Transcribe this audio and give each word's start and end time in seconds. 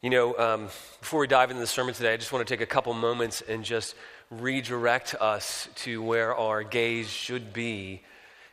You 0.00 0.10
know, 0.10 0.38
um, 0.38 0.66
before 1.00 1.18
we 1.18 1.26
dive 1.26 1.50
into 1.50 1.60
the 1.60 1.66
sermon 1.66 1.92
today, 1.92 2.12
I 2.12 2.16
just 2.16 2.32
want 2.32 2.46
to 2.46 2.54
take 2.54 2.60
a 2.60 2.70
couple 2.70 2.94
moments 2.94 3.42
and 3.48 3.64
just 3.64 3.96
redirect 4.30 5.16
us 5.16 5.68
to 5.74 6.00
where 6.00 6.36
our 6.36 6.62
gaze 6.62 7.08
should 7.08 7.52
be 7.52 8.02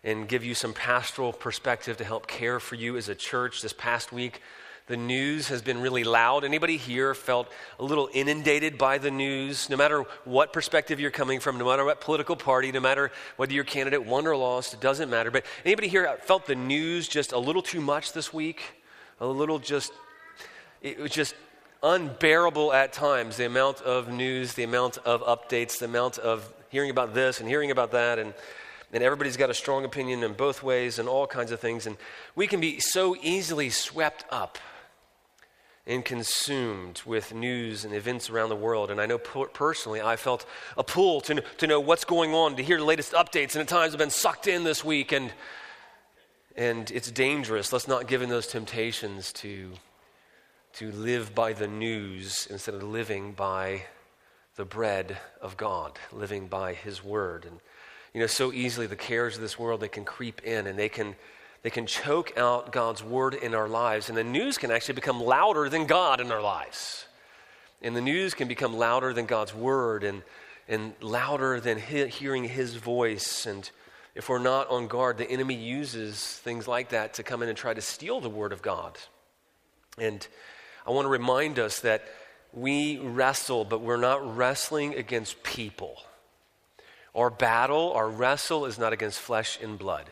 and 0.04 0.28
give 0.28 0.44
you 0.44 0.55
some 0.55 0.73
pastoral 0.73 1.31
perspective 1.31 1.97
to 1.97 2.04
help 2.04 2.26
care 2.26 2.60
for 2.60 2.73
you 2.73 2.97
as 2.97 3.10
a 3.10 3.13
church. 3.13 3.62
This 3.62 3.73
past 3.73 4.12
week, 4.12 4.42
the 4.88 4.97
news 4.97 5.50
has 5.50 5.62
been 5.62 5.81
really 5.81 6.04
loud. 6.04 6.46
Anybody 6.46 6.77
here 6.77 7.13
felt 7.13 7.48
a 7.80 7.84
little 7.84 8.09
inundated 8.12 8.80
by 8.80 8.98
the 8.98 9.12
news? 9.12 9.70
No 9.70 9.77
matter 9.77 10.04
what 10.23 10.52
perspective 10.52 11.00
you're 11.00 11.12
coming 11.12 11.39
from, 11.39 11.59
no 11.59 11.66
matter 11.66 11.86
what 11.86 12.02
political 12.02 12.36
party, 12.36 12.71
no 12.71 12.80
matter 12.80 13.12
whether 13.36 13.54
your 13.54 13.66
candidate 13.66 14.04
won 14.04 14.25
or 14.25 14.36
lost, 14.36 14.73
it 14.73 14.82
doesn't 14.82 15.12
matter. 15.12 15.30
But 15.30 15.46
anybody 15.64 15.89
here 15.89 16.18
felt 16.23 16.48
the 16.48 16.55
news 16.55 17.07
just 17.07 17.34
a 17.34 17.38
little 17.38 17.62
too 17.62 17.82
much 17.82 18.14
this 18.14 18.34
week? 18.34 18.64
A 19.20 19.27
little 19.27 19.59
just 19.59 19.93
it 20.82 21.00
was 21.00 21.12
just 21.12 21.36
unbearable 21.84 22.74
at 22.74 22.93
times 22.93 23.38
the 23.38 23.46
amount 23.46 23.82
of 23.82 24.10
news, 24.10 24.54
the 24.54 24.64
amount 24.64 24.97
of 25.00 25.21
updates, 25.21 25.79
the 25.79 25.86
amount 25.86 26.18
of 26.18 26.52
hearing 26.70 26.89
about 26.89 27.14
this 27.14 27.39
and 27.39 27.47
hearing 27.47 27.71
about 27.71 27.92
that. 27.92 28.20
And, 28.20 28.33
and 28.92 29.04
everybody's 29.04 29.38
got 29.38 29.50
a 29.50 29.54
strong 29.54 29.86
opinion 29.86 30.24
in 30.24 30.33
both 30.33 30.64
ways 30.64 31.00
and 31.00 31.07
all 31.07 31.28
kinds 31.28 31.52
of 31.52 31.60
things. 31.60 31.86
And 31.86 31.97
we 32.36 32.47
can 32.47 32.59
be 32.59 32.80
so 32.80 33.16
easily 33.22 33.69
swept 33.69 34.25
up 34.31 34.58
and 35.88 36.03
consumed 36.03 37.02
with 37.05 37.33
news 37.33 37.86
and 37.86 37.94
events 37.94 38.30
around 38.31 38.50
the 38.50 38.55
world. 38.55 38.89
And 38.89 39.00
I 39.00 39.05
know 39.05 39.19
personally, 39.19 40.02
I 40.02 40.16
felt 40.16 40.45
a 40.78 40.83
pull 40.83 41.22
to, 41.22 41.42
to 41.42 41.67
know 41.67 41.80
what's 41.80 42.05
going 42.05 42.33
on, 42.33 42.55
to 42.55 42.64
hear 42.64 42.78
the 42.78 42.86
latest 42.86 43.14
updates. 43.14 43.53
And 43.53 43.61
at 43.61 43.67
times 43.67 43.94
I've 43.94 44.00
been 44.00 44.09
sucked 44.09 44.47
in 44.47 44.64
this 44.64 44.83
week. 44.83 45.11
And, 45.11 45.31
and 46.55 46.89
it's 46.89 47.11
dangerous. 47.11 47.72
Let's 47.72 47.88
not 47.88 48.08
give 48.08 48.23
in 48.23 48.30
those 48.30 48.47
temptations 48.47 49.31
to 49.33 49.73
to 50.75 50.92
live 50.92 51.34
by 51.34 51.53
the 51.53 51.67
news 51.67 52.47
instead 52.52 52.75
of 52.75 52.83
living 52.83 53.31
by 53.31 53.83
the 54.58 54.66
bread 54.66 55.17
of 55.41 55.55
God, 55.55 55.97
living 56.11 56.47
by 56.47 56.73
His 56.73 57.02
Word. 57.02 57.45
And, 57.45 57.61
you 58.13 58.19
know, 58.19 58.27
so 58.27 58.52
easily 58.52 58.86
the 58.86 58.97
cares 58.97 59.36
of 59.36 59.41
this 59.41 59.58
world, 59.58 59.80
they 59.80 59.88
can 59.88 60.03
creep 60.03 60.41
in 60.41 60.67
and 60.67 60.77
they 60.77 60.89
can, 60.89 61.16
they 61.64 61.69
can 61.69 61.86
choke 61.86 62.38
out 62.38 62.73
God's 62.73 63.02
Word 63.02 63.36
in 63.36 63.55
our 63.55 63.69
lives. 63.69 64.09
And 64.09 64.17
the 64.17 64.23
news 64.25 64.58
can 64.58 64.69
actually 64.69 64.95
become 64.95 65.23
louder 65.23 65.69
than 65.69 65.86
God 65.86 66.19
in 66.19 66.30
our 66.30 66.41
lives. 66.41 67.05
And 67.81 67.95
the 67.95 68.02
news 68.02 68.33
can 68.33 68.49
become 68.49 68.75
louder 68.75 69.14
than 69.14 69.27
God's 69.27 69.53
Word 69.55 70.03
and, 70.03 70.23
and 70.67 70.94
louder 70.99 71.61
than 71.61 71.80
he, 71.80 72.05
hearing 72.08 72.44
His 72.44 72.75
voice. 72.75 73.45
And 73.45 73.69
if 74.14 74.27
we're 74.27 74.39
not 74.39 74.69
on 74.69 74.88
guard, 74.88 75.19
the 75.19 75.31
enemy 75.31 75.55
uses 75.55 76.21
things 76.21 76.67
like 76.67 76.89
that 76.89 77.14
to 77.14 77.23
come 77.23 77.42
in 77.44 77.47
and 77.47 77.58
try 77.58 77.73
to 77.73 77.81
steal 77.81 78.19
the 78.19 78.30
Word 78.30 78.52
of 78.52 78.61
God. 78.61 78.97
And 79.97 80.27
I 80.86 80.91
want 80.91 81.05
to 81.05 81.09
remind 81.09 81.58
us 81.58 81.80
that 81.80 82.03
we 82.53 83.00
wrestle, 83.00 83.66
but 83.66 83.81
we're 83.81 83.97
not 83.97 84.38
wrestling 84.38 84.95
against 84.95 85.44
people. 85.44 85.97
Our 87.16 87.30
battle, 87.30 87.94
our 87.94 88.09
wrestle 88.09 88.66
is 88.66 88.77
not 88.77 88.94
against 88.94 89.19
flesh 89.19 89.59
and 89.61 89.80
blood. 89.80 90.05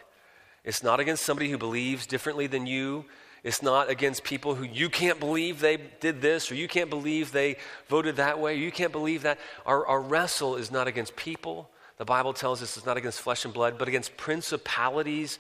It's 0.64 0.82
not 0.82 1.00
against 1.00 1.24
somebody 1.24 1.50
who 1.50 1.58
believes 1.58 2.06
differently 2.08 2.48
than 2.48 2.66
you. 2.66 3.06
It's 3.44 3.62
not 3.62 3.90
against 3.90 4.24
people 4.24 4.56
who 4.56 4.64
you 4.64 4.90
can't 4.90 5.20
believe 5.20 5.60
they 5.60 5.78
did 6.00 6.22
this, 6.22 6.50
or 6.50 6.56
you 6.56 6.68
can't 6.68 6.90
believe 6.90 7.32
they 7.32 7.58
voted 7.88 8.16
that 8.16 8.40
way, 8.40 8.54
or 8.54 8.58
you 8.58 8.72
can't 8.72 8.94
believe 8.94 9.24
that. 9.24 9.38
Our, 9.66 9.86
our 9.86 10.02
wrestle 10.02 10.56
is 10.56 10.72
not 10.72 10.88
against 10.88 11.16
people. 11.16 11.70
The 11.98 12.06
Bible 12.06 12.34
tells 12.34 12.64
us 12.64 12.78
it's 12.78 12.86
not 12.86 12.98
against 12.98 13.20
flesh 13.20 13.46
and 13.46 13.54
blood, 13.54 13.78
but 13.78 13.88
against 13.90 14.16
principalities 14.18 15.40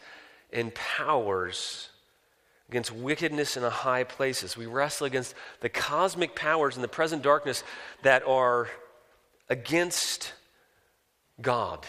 and 0.52 0.76
powers 0.76 1.90
against 2.74 2.92
wickedness 2.92 3.56
in 3.56 3.62
the 3.62 3.70
high 3.70 4.04
places. 4.04 4.58
We 4.58 4.66
wrestle 4.66 5.06
against 5.06 5.36
the 5.60 5.70
cosmic 5.70 6.36
powers 6.36 6.76
in 6.76 6.82
the 6.82 6.88
present 6.88 7.22
darkness 7.22 7.64
that 8.02 8.24
are 8.28 8.68
against 9.48 10.34
God. 11.40 11.86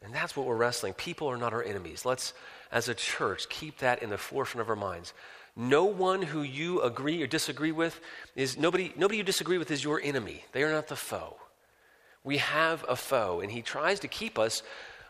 And 0.00 0.14
that's 0.14 0.36
what 0.36 0.46
we're 0.46 0.54
wrestling. 0.54 0.94
People 0.94 1.26
are 1.26 1.36
not 1.36 1.52
our 1.52 1.62
enemies. 1.62 2.04
Let's, 2.04 2.34
as 2.70 2.88
a 2.88 2.94
church, 2.94 3.48
keep 3.48 3.78
that 3.78 4.00
in 4.00 4.10
the 4.10 4.18
forefront 4.18 4.62
of 4.62 4.70
our 4.70 4.76
minds. 4.76 5.12
No 5.56 5.86
one 5.86 6.22
who 6.22 6.42
you 6.42 6.80
agree 6.82 7.20
or 7.20 7.26
disagree 7.26 7.72
with 7.72 8.00
is 8.36 8.56
nobody, 8.56 8.92
nobody 8.96 9.18
you 9.18 9.24
disagree 9.24 9.58
with 9.58 9.72
is 9.72 9.82
your 9.82 10.00
enemy. 10.00 10.44
They 10.52 10.62
are 10.62 10.70
not 10.70 10.86
the 10.86 10.94
foe. 10.94 11.36
We 12.22 12.38
have 12.38 12.84
a 12.88 12.94
foe, 12.94 13.40
and 13.40 13.50
he 13.50 13.60
tries 13.60 13.98
to 14.00 14.08
keep 14.08 14.38
us 14.38 14.62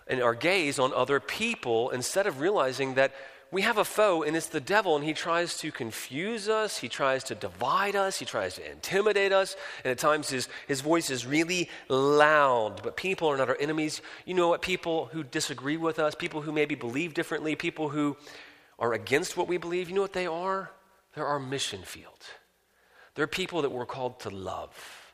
and 0.07 0.23
our 0.23 0.35
gaze 0.35 0.79
on 0.79 0.93
other 0.95 1.21
people 1.21 1.91
instead 1.91 2.27
of 2.27 2.41
realizing 2.41 2.95
that 2.95 3.13
we 3.53 3.63
have 3.63 3.77
a 3.77 3.85
foe, 3.85 4.23
and 4.23 4.35
it's 4.35 4.49
the 4.49 4.63
devil, 4.63 4.97
and 4.97 5.05
he 5.05 5.13
tries 5.13 5.59
to 5.59 5.71
confuse 5.71 6.49
us, 6.49 6.79
he 6.79 6.89
tries 6.89 7.23
to 7.25 7.35
divide 7.35 7.95
us, 7.95 8.19
he 8.19 8.25
tries 8.25 8.55
to 8.55 8.69
intimidate 8.69 9.31
us, 9.31 9.57
and 9.85 9.93
at 9.93 9.99
times 9.99 10.31
his, 10.31 10.49
his 10.67 10.81
voice 10.81 11.11
is 11.11 11.27
really 11.27 11.69
loud. 11.89 12.83
But 12.83 12.97
people 12.97 13.29
are 13.29 13.37
not 13.37 13.51
our 13.51 13.59
enemies. 13.61 14.01
You 14.25 14.33
know 14.33 14.49
what? 14.49 14.63
People 14.63 15.11
who 15.13 15.23
disagree 15.23 15.77
with 15.77 15.99
us, 15.99 16.15
people 16.15 16.41
who 16.41 16.51
maybe 16.51 16.75
believe 16.75 17.13
differently, 17.13 17.55
people 17.55 17.91
who 17.91 18.17
are 18.79 18.95
against 18.95 19.37
what 19.37 19.49
we 19.49 19.59
believe, 19.59 19.91
you 19.91 19.95
know 19.95 20.01
what 20.01 20.15
they 20.15 20.27
are? 20.27 20.71
They're 21.15 21.27
our 21.27 21.39
mission 21.39 21.83
field. 21.83 22.25
They're 23.17 23.27
people 23.27 23.61
that 23.63 23.71
we're 23.71 23.85
called 23.85 24.21
to 24.21 24.31
love. 24.31 25.13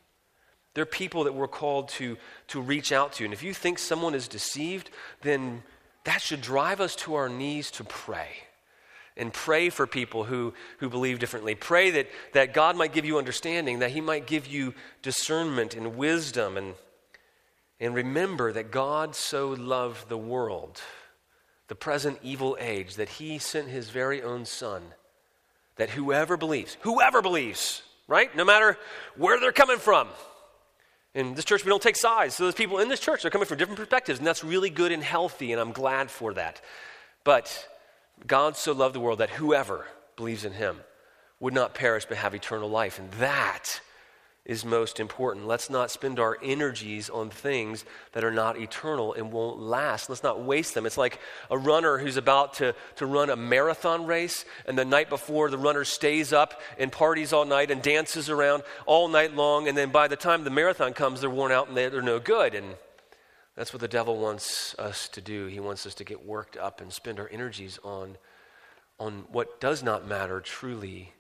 They're 0.75 0.87
people 0.87 1.25
that 1.25 1.35
we're 1.35 1.49
called 1.49 1.89
to, 1.89 2.17
to 2.49 2.61
reach 2.61 2.93
out 2.93 3.15
to. 3.15 3.25
And 3.25 3.33
if 3.35 3.43
you 3.43 3.53
think 3.53 3.81
someone 3.81 4.15
is 4.15 4.29
deceived, 4.29 4.91
then 5.23 5.65
that 6.09 6.23
should 6.23 6.41
drive 6.41 6.81
us 6.81 6.97
to 6.97 7.17
our 7.17 7.29
knees 7.29 7.71
to 7.73 7.85
pray 7.85 8.29
and 9.15 9.31
pray 9.31 9.69
for 9.69 9.87
people 9.87 10.25
who, 10.25 10.55
who 10.79 10.89
believe 10.89 11.19
differently. 11.19 11.55
Pray 11.55 11.91
that, 11.91 12.07
that 12.33 12.55
God 12.55 12.77
might 12.77 12.95
give 12.95 13.05
you 13.05 13.19
understanding, 13.19 13.81
that 13.81 13.91
He 13.91 14.01
might 14.01 14.27
give 14.27 14.47
you 14.47 14.73
discernment 15.03 15.75
and 15.75 15.97
wisdom. 15.97 16.57
And, 16.57 16.73
and 17.79 17.95
remember 17.95 18.55
that 18.55 18.71
God 18.71 19.15
so 19.15 19.49
loved 19.49 20.09
the 20.09 20.17
world, 20.17 20.81
the 21.67 21.75
present 21.75 22.19
evil 22.23 22.57
age, 22.59 22.95
that 22.95 23.11
He 23.11 23.39
sent 23.39 23.69
His 23.69 23.91
very 23.91 24.23
own 24.23 24.47
Son, 24.47 24.83
that 25.77 25.91
whoever 25.91 26.39
believes, 26.39 26.79
whoever 26.81 27.21
believes, 27.21 27.83
right? 28.07 28.35
No 28.35 28.47
matter 28.47 28.79
where 29.19 29.39
they're 29.39 29.53
coming 29.53 29.79
from, 29.79 30.09
in 31.19 31.35
this 31.35 31.45
church, 31.45 31.65
we 31.65 31.71
don't 31.71 31.83
take 31.83 31.97
sides. 31.97 32.37
So 32.37 32.45
those 32.45 32.55
people 32.55 32.79
in 32.79 32.89
this 32.89 33.01
church, 33.01 33.23
they're 33.23 33.31
coming 33.31 33.47
from 33.47 33.59
different 33.59 33.79
perspectives, 33.79 34.21
and 34.21 34.27
that's 34.27 34.45
really 34.45 34.71
good 34.71 34.93
and 34.93 35.03
healthy, 35.03 35.51
and 35.53 35.61
I'm 35.61 35.73
glad 35.73 36.11
for 36.11 36.33
that. 36.35 36.61
But 37.25 37.69
God 38.27 38.57
so 38.57 38.73
loved 38.73 38.95
the 38.95 39.01
world 39.01 39.19
that 39.19 39.31
whoever 39.31 39.87
believes 40.17 40.45
in 40.45 40.53
him 40.53 40.79
would 41.41 41.55
not 41.55 41.75
perish 41.75 42.05
but 42.05 42.19
have 42.19 42.35
eternal 42.35 42.69
life. 42.69 42.99
And 42.99 43.11
that 43.13 43.81
is 44.49 44.65
most 44.65 44.99
important. 44.99 45.47
Let's 45.47 45.69
not 45.69 45.91
spend 45.91 46.19
our 46.19 46.39
energies 46.43 47.11
on 47.11 47.29
things 47.29 47.85
that 48.13 48.25
are 48.25 48.33
not 48.33 48.59
eternal 48.59 49.13
and 49.13 49.31
won't 49.31 49.61
last. 49.61 50.09
Let's 50.09 50.23
not 50.23 50.43
waste 50.43 50.75
them. 50.75 50.87
It's 50.87 50.97
like 50.97 51.21
a 51.51 51.59
runner 51.59 51.99
who's 51.99 52.17
about 52.17 52.55
to, 52.55 52.75
to 52.97 53.07
run 53.07 53.29
a 53.29 53.37
marathon 53.37 54.07
race, 54.07 54.47
and 54.67 54.77
the 54.77 54.87
night 54.87 55.11
before, 55.11 55.51
the 55.51 55.59
runner 55.59 55.85
stays 55.85 56.33
up 56.33 56.63
and 56.79 56.91
parties 56.91 57.35
all 57.35 57.45
night 57.45 57.71
and 57.71 57.83
dances 57.83 58.31
around 58.31 58.63
all 58.87 59.09
night 59.09 59.37
long, 59.37 59.69
and 59.69 59.77
then 59.77 59.91
by 59.91 60.09
the 60.09 60.17
time 60.17 60.45
the 60.45 60.51
marathon 60.51 60.95
comes, 60.95 61.21
they're 61.21 61.29
worn 61.29 61.53
out 61.53 61.69
and 61.69 61.77
they're 61.77 62.01
no 62.01 62.19
good. 62.19 62.55
And 62.55 62.75
that's 63.55 63.75
what 63.75 63.81
the 63.81 63.89
devil 63.89 64.17
wants 64.17 64.75
us 64.79 65.09
to 65.11 65.21
do. 65.21 65.47
He 65.47 65.61
wants 65.61 65.85
us 65.85 65.95
to 65.97 66.05
get 66.05 66.25
worked 66.25 66.57
up 66.57 66.81
and 66.81 66.91
spend 66.91 67.21
our 67.21 67.29
energies 67.29 67.79
on, 67.85 68.17
on 68.99 69.25
what 69.31 69.61
does 69.61 69.83
not 69.83 70.09
matter 70.09 70.41
truly 70.41 71.13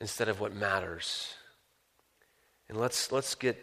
instead 0.00 0.28
of 0.28 0.40
what 0.40 0.52
matters. 0.52 1.34
And 2.68 2.78
let's, 2.78 3.12
let's 3.12 3.34
get 3.34 3.58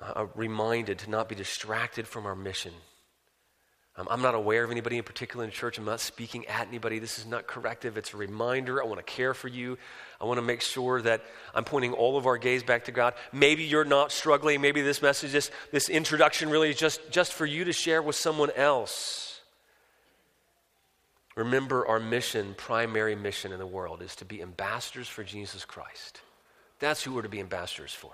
uh, 0.00 0.26
reminded 0.34 0.98
to 1.00 1.10
not 1.10 1.28
be 1.28 1.34
distracted 1.34 2.06
from 2.06 2.26
our 2.26 2.36
mission. 2.36 2.72
Um, 3.96 4.06
I'm 4.10 4.22
not 4.22 4.34
aware 4.34 4.64
of 4.64 4.70
anybody 4.70 4.98
in 4.98 5.02
particular 5.02 5.44
in 5.44 5.50
church. 5.50 5.76
I'm 5.76 5.84
not 5.84 6.00
speaking 6.00 6.46
at 6.46 6.68
anybody. 6.68 7.00
This 7.00 7.18
is 7.18 7.26
not 7.26 7.46
corrective. 7.46 7.96
It's 7.98 8.14
a 8.14 8.16
reminder. 8.16 8.82
I 8.82 8.86
want 8.86 8.98
to 8.98 9.02
care 9.02 9.34
for 9.34 9.48
you. 9.48 9.78
I 10.20 10.24
want 10.24 10.38
to 10.38 10.42
make 10.42 10.60
sure 10.60 11.02
that 11.02 11.22
I'm 11.54 11.64
pointing 11.64 11.92
all 11.92 12.16
of 12.16 12.26
our 12.26 12.38
gaze 12.38 12.62
back 12.62 12.84
to 12.84 12.92
God. 12.92 13.14
Maybe 13.32 13.64
you're 13.64 13.84
not 13.84 14.12
struggling. 14.12 14.60
Maybe 14.60 14.80
this 14.80 15.02
message, 15.02 15.32
this, 15.32 15.50
this 15.72 15.88
introduction 15.88 16.50
really 16.50 16.70
is 16.70 16.76
just, 16.76 17.10
just 17.10 17.32
for 17.32 17.44
you 17.44 17.64
to 17.64 17.72
share 17.72 18.00
with 18.00 18.16
someone 18.16 18.50
else. 18.56 19.40
Remember, 21.36 21.86
our 21.86 22.00
mission, 22.00 22.54
primary 22.56 23.16
mission 23.16 23.52
in 23.52 23.58
the 23.58 23.66
world, 23.66 24.02
is 24.02 24.16
to 24.16 24.24
be 24.24 24.40
ambassadors 24.40 25.08
for 25.08 25.24
Jesus 25.24 25.64
Christ. 25.64 26.20
That's 26.80 27.02
who 27.02 27.12
we're 27.12 27.22
to 27.22 27.28
be 27.28 27.40
ambassadors 27.40 27.92
for, 27.92 28.12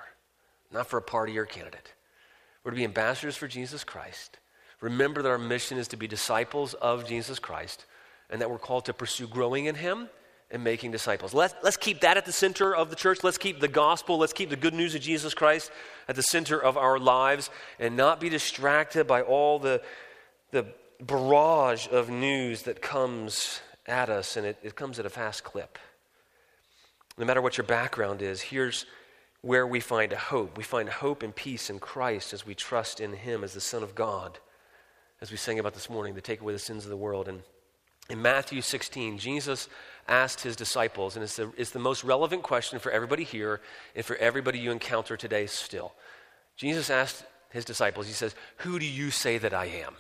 not 0.73 0.89
for 0.89 0.99
a 0.99 1.03
party 1.03 1.39
or 1.39 1.47
candidate. 1.47 1.93
We're 2.63 2.73
to 2.73 2.77
be 2.77 2.85
ambassadors 2.85 3.37
for 3.37 3.47
Jesus 3.47 3.85
Christ. 3.85 4.39
Remember 4.81 5.23
that 5.23 5.29
our 5.29 5.39
mission 5.39 5.79
is 5.79 5.89
to 5.89 5.97
be 5.97 6.07
disciples 6.07 6.75
of 6.75 7.07
Jesus 7.07 7.39
Christ 7.39 7.87
and 8.29 8.41
that 8.41 8.51
we're 8.51 8.59
called 8.59 8.87
to 8.87 8.93
pursue 8.93 9.29
growing 9.29 9.67
in 9.67 9.77
Him 9.77 10.09
and 10.51 10.63
making 10.63 10.91
disciples. 10.91 11.33
Let's, 11.33 11.55
let's 11.63 11.77
keep 11.77 12.01
that 12.01 12.17
at 12.17 12.25
the 12.25 12.33
center 12.33 12.75
of 12.75 12.91
the 12.91 12.97
church. 12.97 13.25
Let's 13.25 13.39
keep 13.39 13.61
the 13.61 13.69
gospel, 13.69 14.19
let's 14.19 14.33
keep 14.33 14.51
the 14.51 14.57
good 14.57 14.75
news 14.75 14.95
of 14.95 15.01
Jesus 15.01 15.35
Christ 15.35 15.71
at 16.09 16.17
the 16.17 16.23
center 16.23 16.61
of 16.61 16.77
our 16.77 16.99
lives 16.99 17.51
and 17.79 17.97
not 17.97 18.21
be 18.21 18.29
distracted 18.29 19.07
by 19.07 19.23
all 19.23 19.59
the, 19.59 19.81
the 20.51 20.67
barrage 21.01 21.89
of 21.89 22.11
news 22.11 22.63
that 22.63 22.83
comes 22.83 23.61
at 23.87 24.09
us, 24.09 24.37
and 24.37 24.47
it, 24.47 24.59
it 24.63 24.75
comes 24.75 24.99
at 24.99 25.07
a 25.07 25.11
fast 25.11 25.45
clip. 25.45 25.79
No 27.19 27.25
matter 27.25 27.41
what 27.41 27.57
your 27.57 27.67
background 27.67 28.23
is, 28.23 28.41
here's 28.41 28.87
where 29.41 29.67
we 29.67 29.81
find 29.81 30.13
a 30.13 30.19
hope. 30.19 30.57
We 30.57 30.65
find 30.65 30.89
hope 30.89 31.23
and 31.23 31.35
peace 31.35 31.71
in 31.71 31.79
Christ 31.79 32.33
as 32.33 32.47
we 32.47 32.55
trust 32.55 33.01
in 33.01 33.13
Him 33.13 33.45
as 33.45 33.55
the 33.55 33.61
Son 33.61 33.83
of 33.83 33.95
God, 33.95 34.39
as 35.21 35.31
we 35.31 35.37
sang 35.37 35.59
about 35.59 35.75
this 35.75 35.89
morning, 35.89 36.15
to 36.15 36.21
take 36.21 36.41
away 36.41 36.53
the 36.53 36.59
sins 36.59 36.85
of 36.85 36.91
the 36.91 36.97
world. 36.97 37.29
And 37.29 37.43
in 38.11 38.21
Matthew 38.21 38.61
16, 38.61 39.19
Jesus 39.19 39.69
asked 40.09 40.41
his 40.43 40.57
disciples, 40.57 41.17
and 41.17 41.25
it's 41.25 41.37
the, 41.37 41.53
it's 41.57 41.71
the 41.71 41.79
most 41.79 42.05
relevant 42.05 42.43
question 42.43 42.79
for 42.79 42.93
everybody 42.93 43.25
here 43.25 43.61
and 43.95 44.05
for 44.05 44.17
everybody 44.17 44.59
you 44.59 44.71
encounter 44.71 45.17
today 45.17 45.47
still. 45.47 45.93
Jesus 46.57 46.91
asked 46.91 47.25
his 47.51 47.65
disciples, 47.65 48.07
He 48.07 48.13
says, 48.13 48.35
Who 48.59 48.79
do 48.79 48.87
you 48.87 49.11
say 49.11 49.39
that 49.39 49.55
I 49.55 49.67
am? 49.67 49.95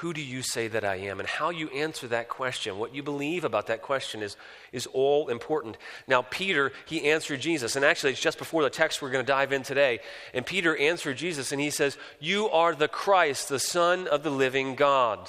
Who 0.00 0.14
do 0.14 0.22
you 0.22 0.40
say 0.40 0.66
that 0.68 0.82
I 0.82 0.96
am? 0.96 1.20
And 1.20 1.28
how 1.28 1.50
you 1.50 1.68
answer 1.68 2.08
that 2.08 2.30
question, 2.30 2.78
what 2.78 2.94
you 2.94 3.02
believe 3.02 3.44
about 3.44 3.66
that 3.66 3.82
question, 3.82 4.22
is, 4.22 4.34
is 4.72 4.86
all 4.86 5.28
important. 5.28 5.76
Now, 6.08 6.22
Peter, 6.22 6.72
he 6.86 7.10
answered 7.10 7.40
Jesus. 7.40 7.76
And 7.76 7.84
actually, 7.84 8.12
it's 8.12 8.20
just 8.20 8.38
before 8.38 8.62
the 8.62 8.70
text 8.70 9.02
we're 9.02 9.10
going 9.10 9.24
to 9.24 9.30
dive 9.30 9.52
in 9.52 9.62
today. 9.62 10.00
And 10.32 10.46
Peter 10.46 10.74
answered 10.74 11.18
Jesus, 11.18 11.52
and 11.52 11.60
he 11.60 11.68
says, 11.68 11.98
You 12.18 12.48
are 12.48 12.74
the 12.74 12.88
Christ, 12.88 13.50
the 13.50 13.58
Son 13.58 14.08
of 14.08 14.22
the 14.22 14.30
living 14.30 14.74
God. 14.74 15.28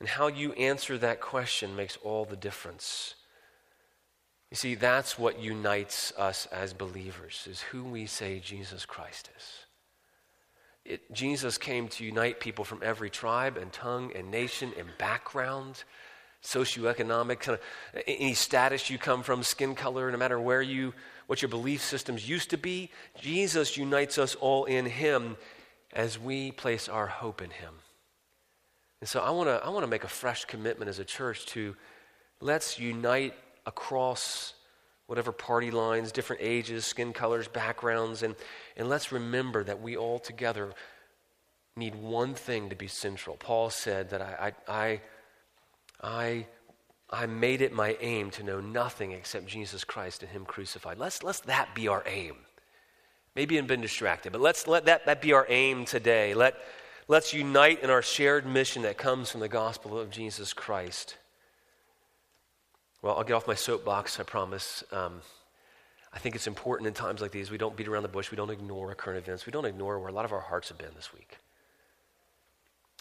And 0.00 0.08
how 0.08 0.26
you 0.26 0.52
answer 0.54 0.98
that 0.98 1.20
question 1.20 1.76
makes 1.76 1.98
all 1.98 2.24
the 2.24 2.34
difference. 2.34 3.14
You 4.50 4.56
see, 4.56 4.74
that's 4.74 5.16
what 5.16 5.38
unites 5.38 6.12
us 6.18 6.46
as 6.46 6.72
believers, 6.72 7.46
is 7.48 7.60
who 7.60 7.84
we 7.84 8.06
say 8.06 8.40
Jesus 8.40 8.84
Christ 8.84 9.30
is. 9.36 9.59
It, 10.84 11.12
Jesus 11.12 11.58
came 11.58 11.88
to 11.88 12.04
unite 12.04 12.40
people 12.40 12.64
from 12.64 12.80
every 12.82 13.10
tribe 13.10 13.56
and 13.56 13.72
tongue 13.72 14.12
and 14.14 14.30
nation 14.30 14.72
and 14.78 14.88
background, 14.98 15.84
socioeconomic, 16.42 17.40
kind 17.40 17.58
of 17.94 18.02
any 18.06 18.34
status 18.34 18.88
you 18.88 18.98
come 18.98 19.22
from, 19.22 19.42
skin 19.42 19.74
color, 19.74 20.10
no 20.10 20.16
matter 20.16 20.40
where 20.40 20.62
you, 20.62 20.94
what 21.26 21.42
your 21.42 21.48
belief 21.48 21.82
systems 21.82 22.28
used 22.28 22.50
to 22.50 22.56
be. 22.56 22.90
Jesus 23.20 23.76
unites 23.76 24.18
us 24.18 24.34
all 24.34 24.64
in 24.64 24.86
Him 24.86 25.36
as 25.92 26.18
we 26.18 26.50
place 26.52 26.88
our 26.88 27.06
hope 27.06 27.42
in 27.42 27.50
Him. 27.50 27.74
And 29.00 29.08
so 29.08 29.20
I 29.20 29.30
want 29.30 29.48
to 29.48 29.64
I 29.64 29.70
want 29.70 29.82
to 29.82 29.90
make 29.90 30.04
a 30.04 30.08
fresh 30.08 30.44
commitment 30.44 30.88
as 30.88 30.98
a 30.98 31.04
church 31.04 31.46
to 31.46 31.74
let's 32.40 32.78
unite 32.78 33.34
across 33.64 34.54
whatever 35.10 35.32
party 35.32 35.72
lines, 35.72 36.12
different 36.12 36.40
ages, 36.40 36.86
skin 36.86 37.12
colors, 37.12 37.48
backgrounds, 37.48 38.22
and, 38.22 38.36
and 38.76 38.88
let's 38.88 39.10
remember 39.10 39.64
that 39.64 39.82
we 39.82 39.96
all 39.96 40.20
together 40.20 40.72
need 41.74 41.96
one 41.96 42.32
thing 42.32 42.70
to 42.70 42.76
be 42.76 42.86
central. 42.86 43.36
Paul 43.36 43.70
said 43.70 44.10
that 44.10 44.22
I, 44.22 44.52
I, 44.68 45.00
I, 46.00 46.46
I, 47.10 47.26
made 47.26 47.60
it 47.60 47.72
my 47.72 47.96
aim 48.00 48.30
to 48.30 48.44
know 48.44 48.60
nothing 48.60 49.10
except 49.10 49.46
Jesus 49.46 49.82
Christ 49.82 50.22
and 50.22 50.30
Him 50.30 50.44
crucified. 50.44 50.96
Let's, 50.96 51.24
let's 51.24 51.40
that 51.40 51.74
be 51.74 51.88
our 51.88 52.04
aim. 52.06 52.36
Maybe 53.34 53.58
I've 53.58 53.66
been 53.66 53.80
distracted, 53.80 54.30
but 54.30 54.40
let's 54.40 54.68
let 54.68 54.84
that, 54.84 55.06
that 55.06 55.20
be 55.20 55.32
our 55.32 55.46
aim 55.48 55.86
today. 55.86 56.34
Let, 56.34 56.54
let's 57.08 57.34
unite 57.34 57.82
in 57.82 57.90
our 57.90 58.02
shared 58.02 58.46
mission 58.46 58.82
that 58.82 58.96
comes 58.96 59.28
from 59.28 59.40
the 59.40 59.48
gospel 59.48 59.98
of 59.98 60.10
Jesus 60.10 60.52
Christ. 60.52 61.16
Well, 63.02 63.16
I'll 63.16 63.24
get 63.24 63.32
off 63.32 63.46
my 63.46 63.54
soapbox, 63.54 64.20
I 64.20 64.24
promise. 64.24 64.84
Um, 64.92 65.22
I 66.12 66.18
think 66.18 66.34
it's 66.34 66.46
important 66.46 66.88
in 66.88 66.94
times 66.94 67.20
like 67.20 67.30
these 67.30 67.50
we 67.50 67.58
don't 67.58 67.76
beat 67.76 67.88
around 67.88 68.02
the 68.02 68.08
bush, 68.08 68.30
we 68.30 68.36
don't 68.36 68.50
ignore 68.50 68.94
current 68.94 69.18
events, 69.18 69.46
we 69.46 69.52
don't 69.52 69.64
ignore 69.64 69.98
where 69.98 70.08
a 70.08 70.12
lot 70.12 70.24
of 70.24 70.32
our 70.32 70.40
hearts 70.40 70.68
have 70.68 70.78
been 70.78 70.90
this 70.96 71.12
week. 71.14 71.38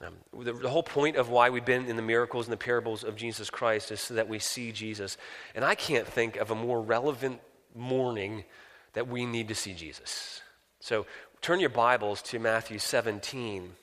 Um, 0.02 0.14
the, 0.44 0.54
the, 0.54 0.70
whole 0.70 0.84
point 0.84 1.18
of 1.18 1.30
why 1.30 1.50
we've 1.50 1.66
been 1.66 1.86
in 1.88 1.98
the 1.98 2.02
miracles 2.02 2.46
and 2.46 2.54
the 2.54 2.58
parables 2.58 3.04
of 3.04 3.18
Jesus 3.18 3.50
Christ 3.50 3.92
is 3.92 4.00
so 4.00 4.14
that 4.14 4.30
we 4.30 4.40
see 4.40 4.72
Jesus. 4.72 5.18
And 5.54 5.66
I 5.66 5.76
can't 5.76 6.08
think 6.08 6.38
of 6.38 6.52
a 6.52 6.56
more 6.56 6.82
relevant 6.82 7.42
morning 7.76 8.46
that 8.94 9.10
we 9.10 9.26
need 9.26 9.50
to 9.50 9.56
see 9.56 9.74
Jesus. 9.74 10.42
So 10.80 11.06
turn 11.42 11.60
your 11.60 11.70
Bibles 11.70 12.22
to 12.24 12.40
Matthew 12.40 12.80
17. 12.80 13.74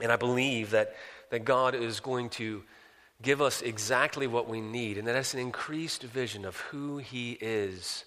And 0.00 0.12
I 0.12 0.16
believe 0.16 0.70
that, 0.70 0.94
that 1.30 1.44
God 1.44 1.74
is 1.74 1.98
going 1.98 2.30
to 2.30 2.62
give 3.22 3.40
us 3.40 3.62
exactly 3.62 4.26
what 4.26 4.48
we 4.48 4.60
need, 4.60 4.98
and 4.98 5.06
that 5.06 5.16
is 5.16 5.32
an 5.32 5.40
increased 5.40 6.02
vision 6.02 6.44
of 6.44 6.56
who 6.56 6.98
He 6.98 7.32
is. 7.40 8.04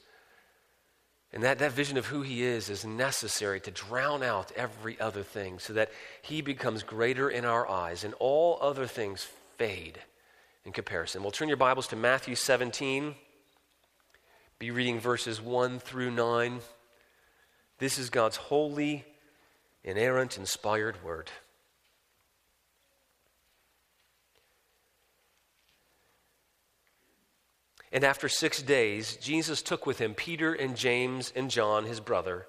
And 1.32 1.44
that, 1.44 1.60
that 1.60 1.72
vision 1.72 1.98
of 1.98 2.06
who 2.06 2.22
He 2.22 2.44
is 2.44 2.70
is 2.70 2.86
necessary 2.86 3.60
to 3.62 3.72
drown 3.72 4.24
out 4.24 4.52
every 4.56 5.00
other 5.00 5.24
thing 5.24 5.60
so 5.60 5.74
that 5.74 5.92
He 6.22 6.42
becomes 6.42 6.84
greater 6.84 7.30
in 7.30 7.46
our 7.46 7.70
eyes 7.70 8.04
and 8.04 8.14
all 8.20 8.58
other 8.62 8.86
things 8.86 9.28
fade 9.58 10.00
in 10.66 10.72
comparison. 10.72 11.22
We'll 11.22 11.32
turn 11.32 11.48
your 11.48 11.58
Bibles 11.58 11.88
to 11.88 11.96
Matthew 11.96 12.36
17, 12.36 13.16
be 14.60 14.72
reading 14.72 15.00
verses 15.00 15.42
1 15.42 15.80
through 15.80 16.12
9. 16.12 16.60
This 17.80 17.98
is 17.98 18.10
God's 18.10 18.38
holy, 18.38 19.06
inerrant, 19.84 20.38
inspired 20.38 21.04
word. 21.04 21.30
And 27.96 28.04
after 28.04 28.28
six 28.28 28.62
days, 28.62 29.16
Jesus 29.22 29.62
took 29.62 29.86
with 29.86 30.00
him 30.00 30.16
Peter 30.16 30.54
and 30.54 30.76
James 30.76 31.32
and 31.34 31.50
John, 31.50 31.86
his 31.86 32.02
brother, 32.02 32.46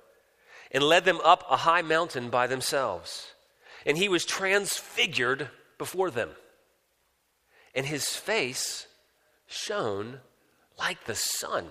and 0.73 0.83
led 0.83 1.05
them 1.05 1.21
up 1.23 1.45
a 1.49 1.59
high 1.59 1.83
mountain 1.83 2.31
by 2.31 2.49
themselves. 2.49 3.33
And 3.87 3.97
he 3.97 4.09
was 4.09 4.25
transfigured 4.25 5.49
before 5.79 6.11
them. 6.11 6.31
And 7.77 7.87
his 7.87 8.17
face 8.17 8.89
shone 9.47 10.19
like 10.81 11.05
the 11.05 11.15
sun. 11.15 11.67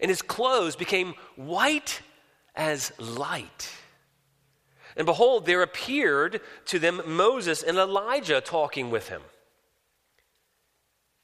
And 0.00 0.08
his 0.08 0.22
clothes 0.22 0.76
became 0.76 1.12
white 1.34 2.00
as 2.54 2.90
light. 2.98 3.70
And 4.96 5.04
behold, 5.04 5.44
there 5.44 5.60
appeared 5.60 6.40
to 6.68 6.78
them 6.78 7.02
Moses 7.04 7.62
and 7.62 7.76
Elijah 7.76 8.40
talking 8.40 8.90
with 8.90 9.10
him. 9.10 9.20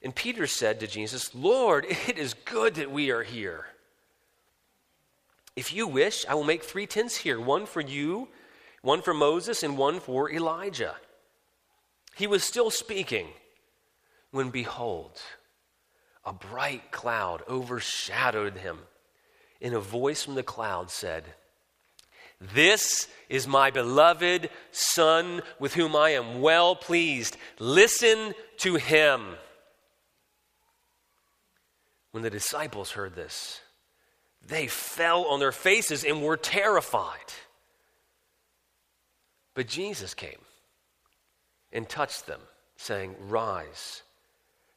And 0.02 0.14
Peter 0.14 0.46
said 0.46 0.80
to 0.80 0.86
Jesus, 0.86 1.34
Lord, 1.34 1.86
it 2.08 2.18
is 2.18 2.34
good 2.34 2.74
that 2.74 2.90
we 2.90 3.10
are 3.10 3.22
here. 3.22 3.66
If 5.54 5.72
you 5.72 5.86
wish, 5.86 6.24
I 6.26 6.34
will 6.34 6.44
make 6.44 6.62
three 6.62 6.86
tents 6.86 7.16
here 7.16 7.40
one 7.40 7.66
for 7.66 7.80
you, 7.80 8.28
one 8.80 9.02
for 9.02 9.14
Moses, 9.14 9.62
and 9.62 9.76
one 9.76 10.00
for 10.00 10.30
Elijah. 10.30 10.96
He 12.14 12.26
was 12.26 12.42
still 12.42 12.70
speaking 12.70 13.28
when, 14.30 14.50
behold, 14.50 15.20
a 16.24 16.32
bright 16.32 16.90
cloud 16.90 17.42
overshadowed 17.48 18.58
him. 18.58 18.78
And 19.60 19.74
a 19.74 19.80
voice 19.80 20.24
from 20.24 20.34
the 20.34 20.42
cloud 20.42 20.90
said, 20.90 21.24
This 22.40 23.08
is 23.28 23.46
my 23.46 23.70
beloved 23.70 24.50
Son 24.72 25.42
with 25.58 25.74
whom 25.74 25.94
I 25.94 26.10
am 26.10 26.40
well 26.40 26.74
pleased. 26.74 27.36
Listen 27.58 28.34
to 28.58 28.76
him. 28.76 29.36
When 32.12 32.22
the 32.22 32.30
disciples 32.30 32.92
heard 32.92 33.14
this, 33.14 33.60
they 34.46 34.66
fell 34.66 35.24
on 35.24 35.40
their 35.40 35.52
faces 35.52 36.04
and 36.04 36.22
were 36.22 36.36
terrified. 36.36 37.32
But 39.54 39.66
Jesus 39.66 40.14
came 40.14 40.38
and 41.72 41.88
touched 41.88 42.26
them, 42.26 42.40
saying, 42.76 43.16
Rise 43.18 44.02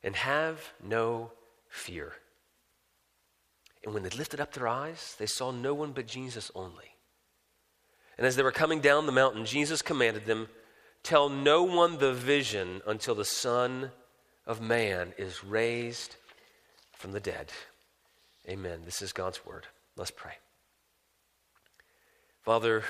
and 0.04 0.16
have 0.16 0.74
no 0.84 1.32
fear. 1.68 2.14
And 3.84 3.94
when 3.94 4.04
they 4.04 4.10
lifted 4.10 4.40
up 4.40 4.54
their 4.54 4.68
eyes, 4.68 5.16
they 5.20 5.26
saw 5.26 5.52
no 5.52 5.74
one 5.74 5.92
but 5.92 6.08
Jesus 6.08 6.52
only. 6.56 6.96
And 8.18 8.26
as 8.26 8.36
they 8.36 8.44
were 8.44 8.52
coming 8.52 8.80
down 8.80 9.06
the 9.06 9.12
mountain, 9.12 9.46
Jesus 9.46 9.82
commanded 9.82 10.26
them, 10.26 10.48
Tell 11.04 11.30
no 11.30 11.64
one 11.64 11.98
the 11.98 12.14
vision 12.14 12.82
until 12.88 13.14
the 13.14 13.26
Son 13.26 13.92
of 14.48 14.62
Man 14.62 15.14
is 15.18 15.44
raised 15.44 16.16
from 17.06 17.12
the 17.12 17.20
dead. 17.20 17.52
Amen. 18.50 18.82
This 18.84 19.00
is 19.00 19.14
God's 19.14 19.46
word. 19.46 19.68
Let's 19.96 20.10
pray. 20.10 20.32
Father, 22.42 22.84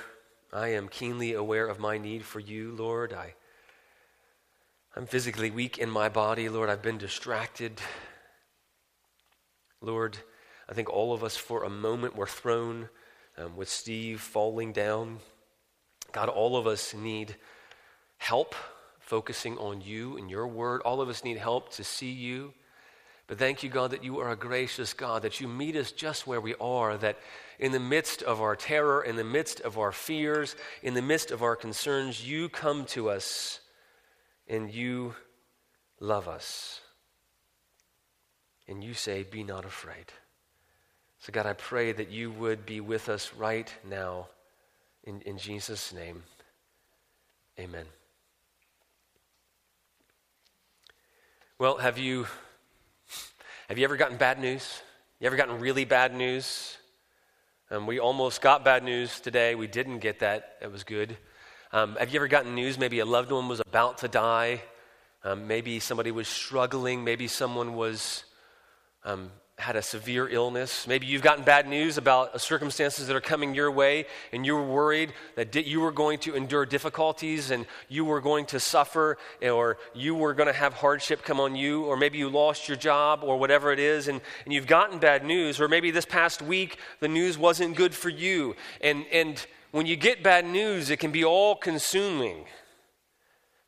I 0.54 0.70
am 0.70 0.88
keenly 0.88 1.34
aware 1.34 1.68
of 1.68 1.80
my 1.80 1.98
need 1.98 2.24
for 2.24 2.40
you, 2.40 2.72
Lord. 2.72 3.12
I, 3.12 3.34
I'm 4.96 5.06
physically 5.06 5.52
weak 5.52 5.80
in 5.80 5.90
my 5.90 6.08
body, 6.08 6.48
Lord. 6.48 6.70
I've 6.70 6.82
been 6.82 6.98
distracted. 6.98 7.82
Lord, 9.82 10.18
I 10.70 10.74
think 10.74 10.90
all 10.90 11.12
of 11.12 11.22
us 11.22 11.36
for 11.36 11.66
a 11.66 11.70
moment 11.70 12.16
were 12.16 12.26
thrown 12.26 12.88
um, 13.38 13.58
with 13.58 13.68
Steve 13.68 14.22
falling 14.22 14.72
down. 14.72 15.20
God, 16.14 16.30
all 16.30 16.56
of 16.56 16.68
us 16.68 16.94
need 16.94 17.36
help 18.16 18.56
focusing 18.98 19.58
on 19.58 19.82
you 19.82 20.16
and 20.16 20.32
your 20.32 20.48
word. 20.48 20.80
All 20.86 21.02
of 21.02 21.10
us 21.10 21.22
need 21.26 21.38
help 21.38 21.74
to 21.74 21.84
see 21.84 22.12
you. 22.12 22.54
But 23.28 23.40
thank 23.40 23.64
you, 23.64 23.70
God, 23.70 23.92
that 23.92 24.04
you 24.04 24.20
are 24.20 24.30
a 24.30 24.36
gracious 24.36 24.94
God, 24.94 25.24
that 25.24 25.42
you 25.42 25.48
meet 25.48 25.76
us 25.76 25.92
just 25.92 26.28
where 26.28 26.42
we 26.42 26.54
are, 26.56 26.96
that 26.98 27.18
in 27.58 27.72
the 27.72 27.80
midst 27.80 28.22
of 28.22 28.40
our 28.40 28.56
terror, 28.56 29.04
in 29.04 29.16
the 29.16 29.24
midst 29.24 29.62
of 29.62 29.80
our 29.80 29.92
fears, 29.92 30.56
in 30.84 30.94
the 30.94 31.02
midst 31.02 31.32
of 31.32 31.42
our 31.42 31.56
concerns, 31.56 32.28
you 32.28 32.50
come 32.50 32.86
to 32.86 33.10
us 33.10 33.62
and 34.48 34.72
you 34.72 35.16
love 36.00 36.28
us. 36.28 36.82
And 38.68 38.84
you 38.84 38.94
say, 38.94 39.24
Be 39.24 39.44
not 39.44 39.66
afraid. 39.66 40.06
So, 41.20 41.32
God, 41.32 41.48
I 41.48 41.54
pray 41.54 41.92
that 41.92 42.12
you 42.12 42.30
would 42.32 42.66
be 42.66 42.82
with 42.82 43.10
us 43.10 43.34
right 43.34 43.74
now. 43.90 44.28
In, 45.04 45.22
in 45.22 45.38
Jesus' 45.38 45.94
name, 45.94 46.24
amen. 47.60 47.86
Well, 51.58 51.78
have 51.78 51.98
you, 51.98 52.28
have 53.68 53.80
you 53.80 53.84
ever 53.84 53.98
gotten 53.98 54.18
bad 54.18 54.40
news? 54.40 54.84
You 55.20 55.26
ever 55.26 55.36
gotten 55.36 55.60
really 55.60 55.86
bad 55.86 56.14
news? 56.14 56.78
Um, 57.72 57.88
we 57.88 57.98
almost 57.98 58.40
got 58.40 58.64
bad 58.64 58.84
news 58.84 59.20
today. 59.20 59.56
We 59.56 59.66
didn't 59.66 60.00
get 60.00 60.20
that. 60.20 60.58
It 60.62 60.72
was 60.72 60.84
good. 60.84 61.18
Um, 61.72 61.96
have 61.96 62.14
you 62.14 62.20
ever 62.20 62.28
gotten 62.28 62.54
news? 62.54 62.78
Maybe 62.78 63.00
a 63.00 63.06
loved 63.06 63.32
one 63.32 63.48
was 63.48 63.60
about 63.62 63.98
to 64.00 64.08
die. 64.08 64.62
Um, 65.24 65.48
maybe 65.48 65.80
somebody 65.80 66.12
was 66.12 66.28
struggling. 66.28 67.04
Maybe 67.04 67.28
someone 67.28 67.74
was 67.74 68.26
um, 69.04 69.32
had 69.58 69.78
a 69.78 69.82
severe 69.82 70.28
illness. 70.28 70.86
Maybe 70.86 71.08
you've 71.08 71.22
gotten 71.22 71.46
bad 71.46 71.66
news 71.68 71.98
about 71.98 72.36
uh, 72.36 72.38
circumstances 72.38 73.08
that 73.08 73.16
are 73.16 73.22
coming 73.22 73.56
your 73.56 73.72
way, 73.72 74.06
and 74.34 74.46
you 74.46 74.54
were 74.54 74.68
worried 74.68 75.14
that 75.36 75.56
you 75.56 75.80
were 75.80 75.94
going 75.94 76.20
to 76.20 76.36
endure 76.36 76.66
difficulties 76.66 77.52
and 77.52 77.66
you 77.88 78.04
were 78.04 78.20
going 78.20 78.46
to 78.48 78.60
suffer, 78.60 79.18
or 79.42 79.78
you 79.94 80.14
were 80.14 80.34
going 80.34 80.48
to 80.48 80.54
have 80.54 80.74
hardship 80.74 81.24
come 81.24 81.40
on 81.40 81.56
you, 81.56 81.86
or 81.86 81.96
maybe 81.96 82.18
you 82.18 82.30
lost 82.30 82.68
your 82.68 82.76
job, 82.76 83.22
or 83.24 83.38
whatever 83.38 83.72
it 83.72 83.80
is, 83.80 84.10
and, 84.10 84.20
and 84.44 84.54
you've 84.54 84.68
gotten 84.68 85.00
bad 85.00 85.24
news, 85.24 85.62
or 85.62 85.70
maybe 85.70 85.90
this 85.90 86.06
past 86.06 86.42
week 86.42 86.78
the 87.00 87.08
news 87.08 87.38
wasn't 87.38 87.78
good 87.78 87.96
for 87.96 88.10
you. 88.10 88.56
And, 88.82 89.06
and 89.10 89.46
when 89.72 89.86
you 89.86 89.96
get 89.96 90.22
bad 90.22 90.46
news, 90.46 90.90
it 90.90 91.00
can 91.00 91.12
be 91.14 91.24
all 91.24 91.56
consuming, 91.56 92.46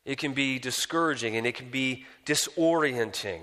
it 0.04 0.18
can 0.18 0.34
be 0.34 0.58
discouraging, 0.58 1.34
and 1.36 1.46
it 1.46 1.54
can 1.54 1.70
be 1.70 2.04
disorienting. 2.26 3.40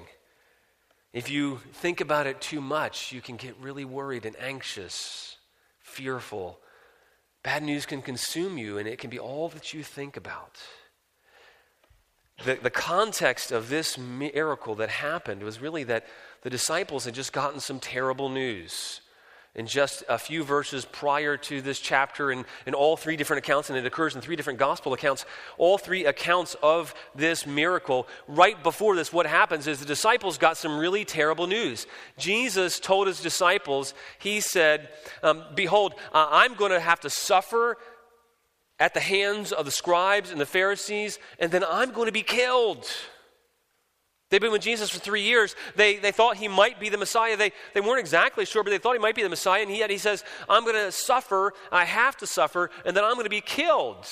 If 1.15 1.29
you 1.29 1.61
think 1.71 2.01
about 2.01 2.27
it 2.27 2.41
too 2.41 2.59
much, 2.59 3.13
you 3.13 3.21
can 3.21 3.37
get 3.37 3.55
really 3.61 3.85
worried 3.85 4.25
and 4.25 4.35
anxious, 4.37 5.37
fearful. 5.79 6.59
Bad 7.41 7.63
news 7.63 7.85
can 7.85 8.01
consume 8.01 8.57
you, 8.57 8.77
and 8.77 8.85
it 8.85 8.99
can 8.99 9.09
be 9.09 9.17
all 9.17 9.47
that 9.49 9.73
you 9.73 9.81
think 9.81 10.17
about. 10.17 10.57
The, 12.43 12.55
the 12.55 12.69
context 12.69 13.53
of 13.53 13.69
this 13.69 13.97
miracle 13.97 14.75
that 14.75 14.89
happened 14.89 15.41
was 15.41 15.61
really 15.61 15.85
that 15.85 16.05
the 16.41 16.49
disciples 16.49 17.05
had 17.05 17.13
just 17.13 17.31
gotten 17.31 17.61
some 17.61 17.79
terrible 17.79 18.27
news 18.27 18.99
in 19.55 19.67
just 19.67 20.03
a 20.09 20.17
few 20.17 20.43
verses 20.43 20.83
prior 20.83 21.37
to 21.37 21.61
this 21.61 21.79
chapter 21.79 22.31
in, 22.31 22.45
in 22.65 22.73
all 22.73 22.97
three 22.97 23.15
different 23.15 23.43
accounts, 23.43 23.69
and 23.69 23.79
it 23.79 23.85
occurs 23.85 24.13
in 24.13 24.21
three 24.21 24.35
different 24.35 24.59
gospel 24.59 24.93
accounts, 24.93 25.25
all 25.57 25.77
three 25.77 26.05
accounts 26.05 26.55
of 26.61 26.93
this 27.15 27.47
miracle. 27.47 28.07
Right 28.27 28.61
before 28.61 28.95
this, 28.95 29.13
what 29.13 29.25
happens 29.25 29.65
is 29.65 29.79
the 29.79 29.85
disciples 29.85 30.37
got 30.37 30.57
some 30.57 30.77
really 30.77 31.05
terrible 31.05 31.47
news. 31.47 31.87
Jesus 32.17 32.79
told 32.79 33.07
his 33.07 33.21
disciples, 33.21 33.93
He 34.19 34.41
said, 34.41 34.89
um, 35.23 35.43
Behold, 35.55 35.93
uh, 36.13 36.27
I'm 36.29 36.55
going 36.55 36.71
to 36.71 36.79
have 36.79 36.99
to 37.01 37.09
suffer 37.09 37.77
at 38.77 38.93
the 38.93 38.99
hands 38.99 39.53
of 39.53 39.63
the 39.63 39.71
scribes 39.71 40.31
and 40.31 40.41
the 40.41 40.45
Pharisees, 40.45 41.17
and 41.39 41.49
then 41.49 41.63
I'm 41.63 41.91
going 41.91 42.07
to 42.07 42.11
be 42.11 42.23
killed. 42.23 42.85
They've 44.29 44.41
been 44.41 44.51
with 44.51 44.61
Jesus 44.61 44.89
for 44.89 44.99
three 44.99 45.21
years. 45.21 45.55
They, 45.75 45.97
they 45.97 46.11
thought 46.11 46.37
he 46.37 46.47
might 46.47 46.79
be 46.79 46.89
the 46.89 46.97
Messiah. 46.97 47.37
They, 47.37 47.51
they 47.73 47.81
weren't 47.81 47.99
exactly 47.99 48.45
sure, 48.45 48.63
but 48.63 48.71
they 48.71 48.79
thought 48.79 48.93
he 48.93 48.99
might 48.99 49.15
be 49.15 49.23
the 49.23 49.29
Messiah. 49.29 49.61
And 49.61 49.75
yet 49.75 49.89
he 49.89 49.97
says, 49.97 50.23
I'm 50.49 50.63
going 50.63 50.75
to 50.75 50.91
suffer, 50.91 51.53
I 51.71 51.85
have 51.85 52.17
to 52.17 52.27
suffer, 52.27 52.71
and 52.85 52.97
then 52.97 53.03
I'm 53.03 53.13
going 53.13 53.25
to 53.25 53.29
be 53.29 53.41
killed. 53.41 54.07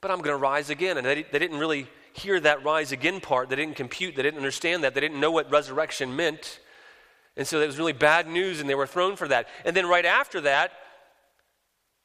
But 0.00 0.10
I'm 0.10 0.18
going 0.18 0.34
to 0.34 0.36
rise 0.36 0.70
again. 0.70 0.96
And 0.96 1.06
they, 1.06 1.24
they 1.24 1.38
didn't 1.38 1.58
really 1.58 1.88
hear 2.14 2.40
that 2.40 2.64
rise 2.64 2.90
again 2.90 3.20
part. 3.20 3.50
They 3.50 3.56
didn't 3.56 3.76
compute, 3.76 4.16
they 4.16 4.22
didn't 4.22 4.38
understand 4.38 4.84
that, 4.84 4.94
they 4.94 5.00
didn't 5.00 5.20
know 5.20 5.30
what 5.30 5.50
resurrection 5.50 6.16
meant. 6.16 6.60
And 7.36 7.46
so 7.46 7.60
it 7.60 7.66
was 7.66 7.78
really 7.78 7.92
bad 7.92 8.26
news, 8.26 8.60
and 8.60 8.68
they 8.68 8.74
were 8.74 8.86
thrown 8.86 9.14
for 9.14 9.28
that. 9.28 9.46
And 9.64 9.76
then 9.76 9.86
right 9.86 10.04
after 10.04 10.40
that, 10.40 10.72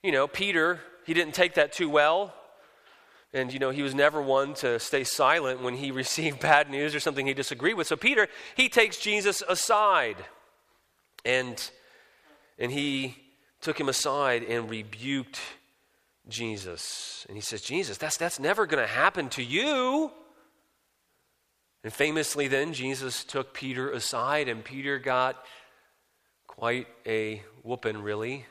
you 0.03 0.11
know, 0.11 0.27
Peter, 0.27 0.81
he 1.05 1.13
didn't 1.13 1.33
take 1.33 1.55
that 1.55 1.71
too 1.71 1.89
well. 1.89 2.33
And, 3.33 3.51
you 3.51 3.59
know, 3.59 3.71
he 3.71 3.81
was 3.81 3.95
never 3.95 4.21
one 4.21 4.53
to 4.55 4.79
stay 4.79 5.03
silent 5.03 5.61
when 5.61 5.75
he 5.75 5.91
received 6.03 6.39
bad 6.39 6.69
news 6.69 6.93
or 6.93 6.99
something 6.99 7.25
he 7.25 7.33
disagreed 7.33 7.75
with. 7.75 7.87
So 7.87 7.95
Peter, 7.95 8.27
he 8.55 8.69
takes 8.69 8.97
Jesus 8.97 9.41
aside. 9.47 10.17
And, 11.25 11.71
and 12.59 12.71
he 12.71 13.15
took 13.61 13.79
him 13.79 13.89
aside 13.89 14.43
and 14.43 14.69
rebuked 14.69 15.39
Jesus. 16.27 17.25
And 17.27 17.37
he 17.37 17.41
says, 17.41 17.61
Jesus, 17.61 17.97
that's, 17.97 18.17
that's 18.17 18.39
never 18.39 18.65
going 18.65 18.83
to 18.83 18.91
happen 18.91 19.29
to 19.29 19.43
you. 19.43 20.11
And 21.83 21.91
famously, 21.91 22.47
then, 22.47 22.73
Jesus 22.73 23.23
took 23.25 23.53
Peter 23.53 23.91
aside, 23.91 24.47
and 24.47 24.63
Peter 24.63 24.99
got 24.99 25.43
quite 26.47 26.87
a 27.05 27.41
whooping, 27.63 28.01
really. 28.01 28.45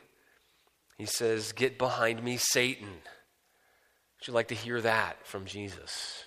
He 0.97 1.07
says, 1.07 1.51
Get 1.51 1.79
behind 1.79 2.23
me, 2.23 2.37
Satan. 2.37 2.89
Would 4.23 4.29
you 4.29 4.35
like 4.35 4.47
to 4.47 4.55
hear 4.55 4.79
that 4.79 5.17
from 5.27 5.43
Jesus? 5.43 6.23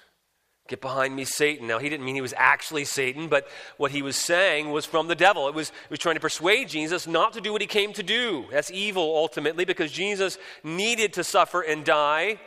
Get 0.69 0.83
behind 0.83 1.17
me, 1.17 1.25
Satan. 1.25 1.67
Now, 1.67 1.79
he 1.79 1.89
didn't 1.89 2.05
mean 2.05 2.15
he 2.15 2.21
was 2.21 2.35
actually 2.37 2.85
Satan, 2.85 3.29
but 3.29 3.49
what 3.79 3.91
he 3.91 4.03
was 4.03 4.17
saying 4.17 4.71
was 4.71 4.85
from 4.85 5.09
the 5.09 5.15
devil. 5.15 5.49
It 5.49 5.55
was, 5.55 5.71
it 5.71 5.89
was 5.89 5.99
trying 5.99 6.17
to 6.17 6.21
persuade 6.21 6.69
Jesus 6.69 7.07
not 7.07 7.33
to 7.33 7.41
do 7.41 7.53
what 7.53 7.63
he 7.63 7.67
came 7.67 7.95
to 7.95 8.03
do. 8.03 8.45
That's 8.51 8.71
evil, 8.71 9.17
ultimately, 9.17 9.65
because 9.65 9.93
Jesus 9.93 10.37
needed 10.63 11.15
to 11.15 11.25
suffer 11.25 11.63
and 11.63 11.87
die. 11.87 12.39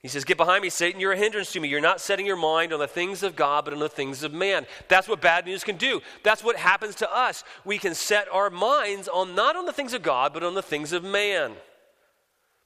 He 0.00 0.08
says, 0.08 0.24
Get 0.24 0.38
behind 0.38 0.62
me, 0.62 0.70
Satan. 0.70 0.98
You're 0.98 1.12
a 1.12 1.18
hindrance 1.18 1.52
to 1.52 1.60
me. 1.60 1.68
You're 1.68 1.82
not 1.82 2.00
setting 2.00 2.24
your 2.24 2.36
mind 2.36 2.72
on 2.72 2.80
the 2.80 2.88
things 2.88 3.22
of 3.22 3.36
God, 3.36 3.66
but 3.66 3.74
on 3.74 3.80
the 3.80 3.88
things 3.90 4.22
of 4.22 4.32
man. 4.32 4.64
That's 4.88 5.08
what 5.08 5.20
bad 5.20 5.44
news 5.44 5.62
can 5.62 5.76
do. 5.76 6.00
That's 6.22 6.42
what 6.42 6.56
happens 6.56 6.94
to 6.94 7.14
us. 7.14 7.44
We 7.66 7.76
can 7.76 7.94
set 7.94 8.28
our 8.32 8.48
minds 8.48 9.08
on 9.08 9.34
not 9.34 9.56
on 9.56 9.66
the 9.66 9.74
things 9.74 9.92
of 9.92 10.00
God, 10.00 10.32
but 10.32 10.42
on 10.42 10.54
the 10.54 10.62
things 10.62 10.94
of 10.94 11.04
man. 11.04 11.52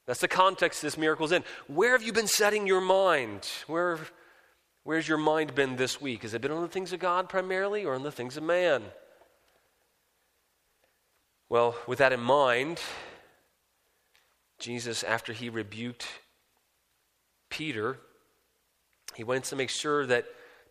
That's 0.07 0.21
the 0.21 0.29
context 0.29 0.83
this 0.83 0.99
miracle's 0.99 1.33
in. 1.33 1.45
Where 1.69 1.93
have 1.93 2.03
you 2.03 2.13
been 2.13 2.27
setting 2.27 2.67
your 2.67 2.81
mind? 2.81 3.49
Where, 3.67 3.99
where's 4.83 5.07
your 5.07 5.19
mind 5.19 5.55
been 5.55 5.77
this 5.77 6.01
week? 6.01 6.23
Has 6.23 6.35
it 6.35 6.41
been 6.41 6.51
on 6.51 6.63
the 6.63 6.69
things 6.69 6.93
of 6.93 7.01
God 7.01 7.29
primarily 7.29 7.85
or 7.85 7.95
on 7.95 8.03
the 8.03 8.13
things 8.13 8.37
of 8.37 8.43
man? 8.43 8.83
Well, 11.49 11.77
with 11.87 11.99
that 11.99 12.13
in 12.13 12.21
mind, 12.21 12.81
Jesus, 14.59 15.05
after 15.05 15.33
he 15.33 15.51
rebuked 15.51 16.07
Peter, 17.51 17.99
he 19.15 19.23
wants 19.23 19.51
to 19.51 19.57
make 19.57 19.71
sure 19.71 20.07
that 20.07 20.25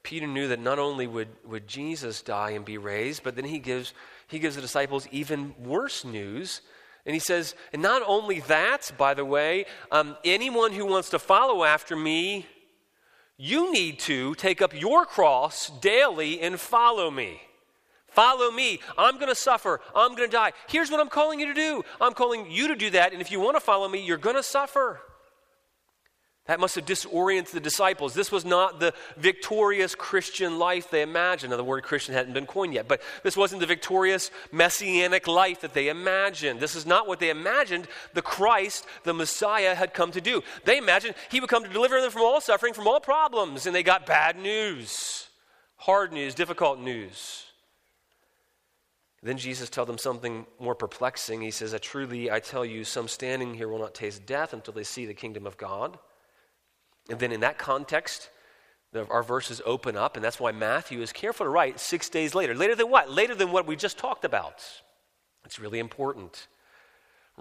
Peter 0.04 0.26
knew 0.26 0.48
that 0.48 0.60
not 0.60 0.80
only 0.80 1.08
would, 1.08 1.30
would 1.46 1.68
Jesus 1.68 2.22
die 2.22 2.52
and 2.52 2.66
be 2.66 2.78
raised, 2.78 3.24
but 3.24 3.36
then 3.36 3.46
he 3.46 3.60
gives, 3.60 3.94
he 4.28 4.40
gives 4.40 4.56
the 4.56 4.62
disciples 4.62 5.08
even 5.12 5.54
worse 5.60 6.04
news 6.04 6.62
and 7.06 7.14
he 7.14 7.20
says, 7.20 7.56
and 7.74 7.82
not 7.82 8.04
only 8.06 8.42
that, 8.42 8.92
by 8.98 9.14
the 9.14 9.26
way, 9.26 9.66
um, 9.92 10.16
anyone 10.24 10.72
who 10.72 10.86
wants 10.86 11.10
to 11.10 11.20
follow 11.20 11.64
after 11.64 11.96
me, 11.96 12.46
you 13.38 13.72
need 13.72 14.00
to 14.00 14.36
take 14.36 14.62
up 14.62 14.80
your 14.80 15.06
cross 15.06 15.72
daily 15.82 16.42
and 16.42 16.60
follow 16.60 17.10
me. 17.10 17.42
Follow 18.08 18.52
me. 18.52 18.80
I'm 18.98 19.16
going 19.16 19.30
to 19.30 19.36
suffer. 19.36 19.80
I'm 19.96 20.16
going 20.16 20.30
to 20.30 20.36
die. 20.36 20.52
Here's 20.68 20.92
what 20.92 21.00
I'm 21.00 21.10
calling 21.10 21.40
you 21.40 21.48
to 21.48 21.54
do 21.54 21.84
I'm 22.00 22.14
calling 22.14 22.52
you 22.52 22.68
to 22.68 22.76
do 22.76 22.90
that. 22.92 23.14
And 23.14 23.22
if 23.22 23.32
you 23.32 23.40
want 23.40 23.56
to 23.56 23.62
follow 23.62 23.88
me, 23.88 24.04
you're 24.06 24.18
going 24.18 24.36
to 24.36 24.44
suffer. 24.44 25.00
That 26.48 26.60
must 26.60 26.74
have 26.76 26.88
disoriented 26.88 27.54
the 27.54 27.60
disciples. 27.60 28.16
This 28.16 28.32
was 28.32 28.44
not 28.44 28.80
the 28.80 28.96
victorious 29.16 29.94
Christian 29.94 30.58
life 30.58 30.90
they 30.90 31.04
imagined. 31.04 31.52
Now, 31.52 31.58
the 31.58 31.64
word 31.64 31.84
Christian 31.84 32.16
hadn't 32.16 32.34
been 32.34 32.48
coined 32.48 32.74
yet, 32.74 32.88
but 32.88 33.00
this 33.22 33.38
wasn't 33.38 33.62
the 33.62 33.68
victorious 33.68 34.32
messianic 34.52 35.28
life 35.28 35.62
that 35.62 35.76
they 35.76 35.88
imagined. 35.88 36.60
This 36.60 36.76
is 36.76 36.86
not 36.86 37.08
what 37.08 37.20
they 37.20 37.30
imagined 37.30 37.88
the 38.16 38.24
Christ, 38.24 38.88
the 39.04 39.14
Messiah, 39.14 39.76
had 39.76 39.94
come 39.94 40.12
to 40.12 40.20
do. 40.20 40.42
They 40.66 40.78
imagined 40.78 41.14
he 41.30 41.40
would 41.40 41.50
come 41.50 41.64
to 41.64 41.70
deliver 41.70 42.02
them 42.02 42.10
from 42.10 42.24
all 42.24 42.42
suffering, 42.42 42.74
from 42.74 42.88
all 42.88 43.00
problems, 43.00 43.68
and 43.68 43.76
they 43.76 43.84
got 43.84 44.08
bad 44.08 44.36
news, 44.36 45.28
hard 45.78 46.12
news, 46.12 46.34
difficult 46.34 46.80
news. 46.80 47.46
Then 49.22 49.38
Jesus 49.38 49.70
tells 49.70 49.86
them 49.86 50.00
something 50.00 50.48
more 50.60 50.74
perplexing. 50.74 51.42
He 51.42 51.52
says, 51.52 51.76
"I 51.76 51.78
Truly, 51.78 52.32
I 52.32 52.40
tell 52.40 52.66
you, 52.66 52.84
some 52.84 53.08
standing 53.08 53.54
here 53.54 53.68
will 53.68 53.78
not 53.78 53.94
taste 53.94 54.26
death 54.26 54.54
until 54.54 54.74
they 54.74 54.84
see 54.84 55.06
the 55.06 55.14
kingdom 55.14 55.46
of 55.46 55.58
God. 55.58 56.00
And 57.12 57.20
then 57.20 57.32
in 57.32 57.42
that 57.42 57.58
context, 57.58 58.30
the, 58.94 59.06
our 59.10 59.22
verses 59.22 59.62
open 59.66 59.98
up, 59.98 60.16
and 60.16 60.24
that's 60.24 60.40
why 60.40 60.52
Matthew 60.52 61.02
is 61.02 61.12
careful 61.12 61.46
to 61.46 61.50
write 61.50 61.80
six 61.80 62.10
days 62.10 62.34
later. 62.34 62.56
Later 62.56 62.74
than 62.76 62.90
what? 62.90 63.12
Later 63.12 63.36
than 63.36 63.52
what 63.52 63.68
we 63.68 63.76
just 63.76 63.98
talked 63.98 64.24
about. 64.26 64.64
It's 65.46 65.60
really 65.60 65.80
important 65.80 66.48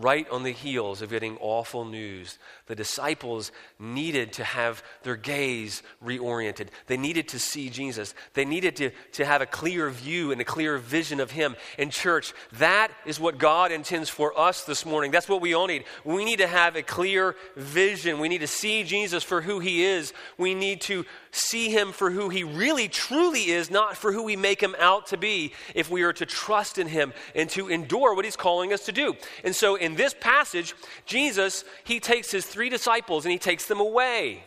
right 0.01 0.29
on 0.31 0.43
the 0.43 0.53
heels 0.53 1.03
of 1.03 1.11
getting 1.11 1.37
awful 1.41 1.85
news. 1.85 2.39
The 2.67 2.75
disciples 2.75 3.53
needed 3.79 4.33
to 4.35 4.45
have 4.45 4.83
their 5.03 5.17
gaze 5.17 5.83
reoriented. 6.05 6.69
They 6.87 6.97
needed 6.97 7.29
to 7.29 7.39
see 7.39 7.71
Jesus. 7.71 8.15
They 8.35 8.45
needed 8.45 8.77
to, 8.77 8.91
to 9.13 9.25
have 9.25 9.43
a 9.43 9.47
clear 9.47 9.91
view 9.91 10.33
and 10.33 10.41
a 10.41 10.45
clear 10.45 10.79
vision 10.79 11.21
of 11.21 11.31
Him. 11.31 11.57
And, 11.79 11.91
church, 11.91 12.33
that 12.53 12.91
is 13.07 13.21
what 13.21 13.39
God 13.39 13.73
intends 13.73 14.09
for 14.09 14.39
us 14.39 14.65
this 14.65 14.87
morning. 14.87 15.11
That's 15.11 15.29
what 15.29 15.41
we 15.41 15.55
all 15.55 15.67
need. 15.67 15.85
We 16.05 16.25
need 16.25 16.39
to 16.39 16.47
have 16.47 16.77
a 16.77 16.83
clear 16.83 17.37
vision. 17.57 18.19
We 18.19 18.29
need 18.29 18.41
to 18.41 18.47
see 18.47 18.85
Jesus 18.85 19.23
for 19.23 19.41
who 19.41 19.59
He 19.59 19.85
is. 19.85 20.13
We 20.39 20.55
need 20.55 20.81
to 20.83 21.05
see 21.33 21.71
him 21.71 21.93
for 21.93 22.11
who 22.11 22.29
he 22.29 22.45
really 22.45 22.89
truly 22.89 23.51
is, 23.51 23.71
not 23.71 23.97
for 23.97 24.13
who 24.13 24.23
we 24.23 24.37
make 24.37 24.61
him 24.61 24.75
out 24.79 25.07
to 25.09 25.17
be, 25.17 25.53
if 25.75 25.91
we 25.91 26.03
are 26.03 26.13
to 26.13 26.27
trust 26.27 26.79
in 26.79 26.89
him 26.89 27.13
and 27.35 27.49
to 27.51 27.69
endure 27.69 28.15
what 28.15 28.25
he's 28.25 28.37
calling 28.37 28.73
us 28.73 28.87
to 28.87 28.93
do. 28.93 29.15
And 29.45 29.55
so 29.55 29.77
in 29.77 29.95
this 29.95 30.15
passage, 30.19 30.75
Jesus, 31.07 31.65
he 31.85 32.01
takes 32.01 32.31
his 32.31 32.47
three 32.47 32.69
disciples 32.69 33.25
and 33.25 33.33
he 33.33 33.39
takes 33.39 33.67
them 33.67 33.81
away. 33.81 34.45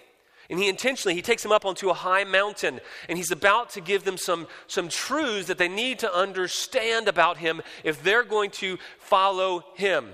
And 0.49 0.59
he 0.59 0.67
intentionally, 0.67 1.15
he 1.15 1.21
takes 1.21 1.41
them 1.41 1.53
up 1.53 1.65
onto 1.65 1.89
a 1.89 1.93
high 1.93 2.25
mountain 2.25 2.81
and 3.07 3.17
he's 3.17 3.31
about 3.31 3.71
to 3.71 3.81
give 3.81 4.03
them 4.03 4.17
some, 4.17 4.47
some 4.67 4.89
truths 4.89 5.47
that 5.47 5.57
they 5.57 5.69
need 5.69 5.99
to 5.99 6.13
understand 6.13 7.07
about 7.07 7.37
him 7.37 7.61
if 7.83 8.03
they're 8.03 8.23
going 8.23 8.51
to 8.51 8.77
follow 8.99 9.63
him. 9.75 10.09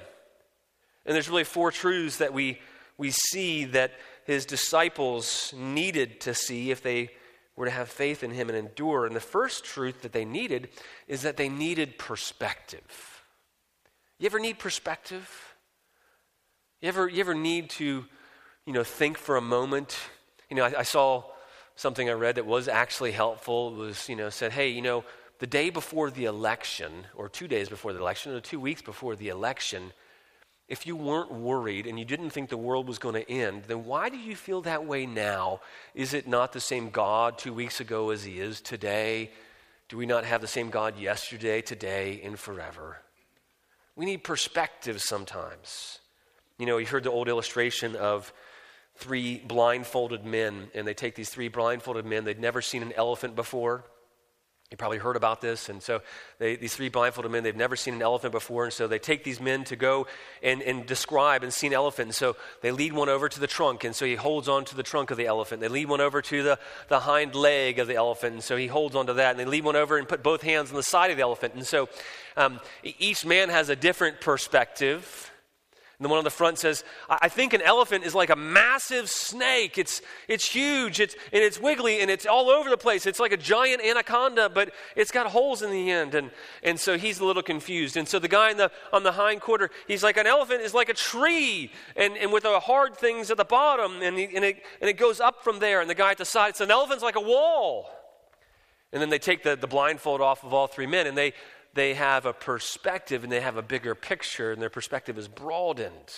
And 1.06 1.16
there's 1.16 1.30
really 1.30 1.44
four 1.44 1.72
truths 1.72 2.18
that 2.18 2.34
we, 2.34 2.60
we 2.98 3.10
see 3.10 3.66
that 3.66 3.94
his 4.30 4.46
disciples 4.46 5.52
needed 5.58 6.22
to 6.22 6.36
see 6.36 6.70
if 6.70 6.84
they 6.84 7.10
were 7.56 7.66
to 7.66 7.72
have 7.72 7.90
faith 7.90 8.24
in 8.24 8.30
him 8.30 8.48
and 8.48 8.56
endure. 8.56 9.08
And 9.08 9.16
the 9.16 9.20
first 9.20 9.66
truth 9.66 10.04
that 10.04 10.14
they 10.14 10.24
needed 10.24 10.70
is 11.08 11.24
that 11.24 11.36
they 11.36 11.50
needed 11.50 11.98
perspective. 11.98 13.24
You 14.20 14.28
ever 14.28 14.40
need 14.40 14.60
perspective? 14.60 15.56
You 16.80 16.90
ever, 16.90 17.08
you 17.08 17.20
ever 17.22 17.34
need 17.34 17.72
to, 17.72 18.06
you 18.68 18.74
know, 18.74 18.84
think 18.84 19.18
for 19.18 19.36
a 19.36 19.42
moment? 19.42 19.98
You 20.48 20.58
know, 20.58 20.66
I, 20.66 20.80
I 20.82 20.84
saw 20.84 21.24
something 21.76 22.08
I 22.08 22.14
read 22.14 22.36
that 22.36 22.46
was 22.46 22.68
actually 22.68 23.14
helpful. 23.14 23.70
It 23.70 23.78
was, 23.78 24.08
you 24.08 24.16
know, 24.16 24.30
said, 24.30 24.52
hey, 24.52 24.70
you 24.70 24.84
know, 24.84 25.06
the 25.40 25.48
day 25.48 25.72
before 25.72 26.12
the 26.12 26.26
election, 26.26 26.92
or 27.16 27.30
two 27.30 27.48
days 27.48 27.68
before 27.68 27.94
the 27.94 28.00
election, 28.00 28.34
or 28.34 28.42
two 28.42 28.60
weeks 28.60 28.84
before 28.84 29.16
the 29.16 29.30
election, 29.30 29.92
if 30.70 30.86
you 30.86 30.96
weren't 30.96 31.32
worried 31.32 31.88
and 31.88 31.98
you 31.98 32.06
didn't 32.06 32.30
think 32.30 32.50
the 32.50 32.58
world 32.58 32.88
was 32.88 33.00
going 33.00 33.16
to 33.16 33.30
end, 33.30 33.64
then 33.68 33.86
why 33.86 34.08
do 34.10 34.18
you 34.18 34.36
feel 34.36 34.62
that 34.62 34.86
way 34.86 35.08
now? 35.08 35.62
Is 35.96 36.14
it 36.14 36.28
not 36.28 36.54
the 36.54 36.60
same 36.60 36.92
God 36.92 37.40
two 37.40 37.54
weeks 37.54 37.80
ago 37.80 38.12
as 38.12 38.24
He 38.24 38.40
is 38.40 38.62
today? 38.62 39.32
Do 39.90 39.98
we 39.98 40.06
not 40.06 40.26
have 40.26 40.42
the 40.42 40.48
same 40.48 40.70
God 40.70 41.00
yesterday, 41.00 41.62
today, 41.62 42.22
and 42.24 42.38
forever? 42.38 43.02
We 43.96 44.06
need 44.06 44.24
perspective 44.24 45.02
sometimes. 45.02 46.00
You 46.60 46.68
know, 46.68 46.78
you 46.78 46.86
heard 46.86 47.04
the 47.04 47.12
old 47.12 47.28
illustration 47.28 47.96
of 47.96 48.32
three 48.96 49.40
blindfolded 49.40 50.24
men, 50.24 50.70
and 50.76 50.88
they 50.88 50.94
take 50.94 51.16
these 51.16 51.30
three 51.30 51.48
blindfolded 51.48 52.06
men, 52.06 52.26
they'd 52.26 52.40
never 52.40 52.62
seen 52.62 52.84
an 52.84 52.94
elephant 52.94 53.36
before. 53.36 53.86
You 54.72 54.78
probably 54.78 55.00
heard 55.00 55.16
about 55.16 55.42
this. 55.42 55.68
And 55.68 55.82
so 55.82 56.02
they, 56.38 56.56
these 56.56 56.76
three 56.76 56.90
blindfolded 56.90 57.32
men, 57.32 57.42
they've 57.42 57.56
never 57.56 57.76
seen 57.76 57.96
an 57.96 58.04
elephant 58.04 58.32
before. 58.32 58.66
And 58.66 58.74
so 58.74 58.88
they 58.88 59.00
take 59.00 59.24
these 59.24 59.42
men 59.42 59.64
to 59.64 59.76
go 59.76 60.06
and, 60.44 60.62
and 60.62 60.86
describe 60.86 61.42
and 61.42 61.52
see 61.52 61.66
an 61.66 61.74
elephant. 61.74 62.10
And 62.10 62.16
so 62.16 62.36
they 62.62 62.70
lead 62.70 62.94
one 62.94 63.10
over 63.10 63.28
to 63.28 63.40
the 63.40 63.48
trunk. 63.48 63.84
And 63.84 63.96
so 63.96 64.06
he 64.06 64.14
holds 64.14 64.48
on 64.48 64.66
to 64.66 64.76
the 64.76 64.84
trunk 64.84 65.10
of 65.10 65.18
the 65.18 65.26
elephant. 65.26 65.62
They 65.62 65.70
lead 65.70 65.90
one 65.90 66.02
over 66.02 66.22
to 66.22 66.44
the, 66.44 66.60
the 66.88 67.00
hind 67.00 67.34
leg 67.34 67.80
of 67.80 67.88
the 67.88 67.96
elephant. 67.96 68.34
And 68.34 68.44
so 68.44 68.58
he 68.58 68.68
holds 68.68 68.96
onto 68.96 69.14
that. 69.14 69.32
And 69.32 69.40
they 69.40 69.46
lead 69.46 69.64
one 69.64 69.76
over 69.76 69.98
and 69.98 70.08
put 70.08 70.22
both 70.22 70.44
hands 70.44 70.70
on 70.70 70.76
the 70.76 70.84
side 70.84 71.10
of 71.10 71.18
the 71.18 71.24
elephant. 71.24 71.56
And 71.56 71.66
so 71.66 71.90
um, 72.38 72.60
each 72.84 73.26
man 73.26 73.50
has 73.50 73.70
a 73.70 73.76
different 73.76 74.22
perspective 74.22 75.29
and 76.00 76.06
the 76.06 76.10
one 76.10 76.18
on 76.18 76.24
the 76.24 76.30
front 76.30 76.58
says, 76.58 76.86
I 77.10 77.28
think 77.28 77.54
an 77.54 77.62
elephant 77.62 78.06
is 78.06 78.16
like 78.16 78.30
a 78.30 78.36
massive 78.38 79.10
snake. 79.10 79.78
It's, 79.78 80.02
it's 80.30 80.46
huge, 80.46 81.02
it's, 81.02 81.14
and 81.34 81.44
it's 81.44 81.60
wiggly, 81.60 82.00
and 82.00 82.10
it's 82.10 82.26
all 82.26 82.50
over 82.50 82.70
the 82.70 82.78
place. 82.78 83.06
It's 83.06 83.20
like 83.20 83.34
a 83.34 83.38
giant 83.38 83.84
anaconda, 83.84 84.48
but 84.48 84.74
it's 84.96 85.12
got 85.12 85.28
holes 85.28 85.62
in 85.62 85.72
the 85.72 85.92
end. 85.92 86.16
And, 86.16 86.32
and 86.64 86.80
so 86.80 86.98
he's 86.98 87.20
a 87.20 87.26
little 87.26 87.44
confused. 87.44 87.98
And 87.98 88.08
so 88.08 88.18
the 88.18 88.30
guy 88.30 88.50
in 88.50 88.56
the, 88.56 88.72
on 88.94 89.04
the 89.04 89.12
hind 89.12 89.42
quarter, 89.42 89.72
he's 89.90 90.02
like, 90.02 90.16
an 90.16 90.26
elephant 90.26 90.62
is 90.62 90.74
like 90.74 90.88
a 90.88 90.94
tree, 90.94 91.70
and, 91.98 92.16
and 92.16 92.32
with 92.32 92.44
the 92.44 92.62
hard 92.62 92.96
things 92.96 93.30
at 93.30 93.36
the 93.36 93.44
bottom, 93.44 94.02
and, 94.02 94.18
he, 94.18 94.30
and, 94.34 94.46
it, 94.46 94.64
and 94.80 94.90
it 94.90 94.96
goes 94.98 95.20
up 95.20 95.44
from 95.44 95.60
there. 95.60 95.82
And 95.82 95.90
the 95.90 95.96
guy 95.96 96.12
at 96.12 96.18
the 96.18 96.24
side 96.24 96.56
says, 96.56 96.68
an 96.68 96.72
elephant's 96.72 97.04
like 97.04 97.18
a 97.18 97.22
wall. 97.22 97.90
And 98.94 99.02
then 99.02 99.10
they 99.10 99.20
take 99.20 99.44
the, 99.44 99.58
the 99.58 99.68
blindfold 99.68 100.22
off 100.22 100.46
of 100.46 100.54
all 100.54 100.68
three 100.68 100.88
men, 100.88 101.08
and 101.08 101.18
they 101.18 101.34
they 101.80 101.94
have 101.94 102.26
a 102.26 102.34
perspective 102.34 103.24
and 103.24 103.32
they 103.32 103.40
have 103.40 103.56
a 103.56 103.62
bigger 103.62 103.96
picture, 103.96 104.52
and 104.52 104.62
their 104.62 104.70
perspective 104.70 105.18
is 105.18 105.30
broadened. 105.30 106.14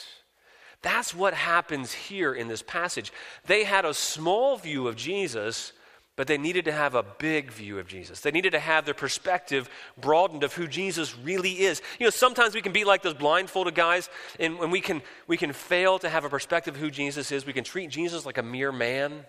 That's 0.82 1.13
what 1.13 1.36
happens 1.36 1.93
here 1.93 2.34
in 2.34 2.47
this 2.47 2.63
passage. 2.63 3.13
They 3.45 3.63
had 3.63 3.86
a 3.86 3.93
small 3.93 4.58
view 4.58 4.88
of 4.88 4.95
Jesus, 4.95 5.74
but 6.15 6.26
they 6.26 6.39
needed 6.39 6.65
to 6.65 6.71
have 6.71 6.95
a 6.95 7.04
big 7.04 7.52
view 7.52 7.78
of 7.78 7.88
Jesus. 7.88 8.21
They 8.21 8.32
needed 8.32 8.54
to 8.54 8.60
have 8.60 8.86
their 8.86 8.95
perspective 8.95 9.69
broadened 10.00 10.43
of 10.43 10.54
who 10.54 10.67
Jesus 10.67 11.15
really 11.15 11.62
is. 11.62 11.84
You 12.00 12.08
know, 12.08 12.10
sometimes 12.10 12.56
we 12.56 12.63
can 12.63 12.74
be 12.74 12.84
like 12.84 13.04
those 13.04 13.13
blindfolded 13.13 13.76
guys, 13.76 14.10
and 14.39 14.58
when 14.58 14.71
we 14.71 14.82
can, 14.82 15.04
we 15.28 15.38
can 15.38 15.54
fail 15.54 16.00
to 16.00 16.10
have 16.10 16.26
a 16.26 16.30
perspective 16.30 16.74
of 16.74 16.82
who 16.82 16.89
Jesus 16.89 17.32
is. 17.32 17.45
We 17.45 17.54
can 17.54 17.63
treat 17.63 17.91
Jesus 17.91 18.26
like 18.26 18.39
a 18.39 18.43
mere 18.43 18.71
man. 18.71 19.26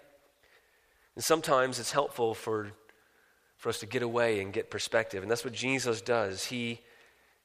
And 1.14 1.22
sometimes 1.22 1.78
it's 1.78 1.92
helpful 1.92 2.32
for 2.34 2.72
for 3.62 3.68
us 3.68 3.78
to 3.78 3.86
get 3.86 4.02
away 4.02 4.40
and 4.40 4.52
get 4.52 4.70
perspective. 4.70 5.22
And 5.22 5.30
that's 5.30 5.44
what 5.44 5.52
Jesus 5.52 6.00
does. 6.00 6.46
He, 6.46 6.80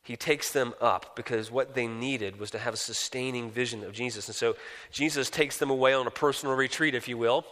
he 0.02 0.16
takes 0.16 0.52
them 0.52 0.74
up 0.82 1.16
because 1.16 1.52
what 1.52 1.76
they 1.76 1.86
needed 1.86 2.40
was 2.40 2.50
to 2.52 2.58
have 2.58 2.74
a 2.74 2.78
sustaining 2.78 3.52
vision 3.52 3.84
of 3.84 3.94
Jesus. 3.94 4.28
And 4.28 4.34
so 4.34 4.56
Jesus 4.92 5.30
takes 5.30 5.58
them 5.60 5.70
away 5.70 5.94
on 5.94 6.08
a 6.08 6.10
personal 6.10 6.56
retreat, 6.56 6.96
if 6.96 7.08
you 7.08 7.20
will. 7.20 7.46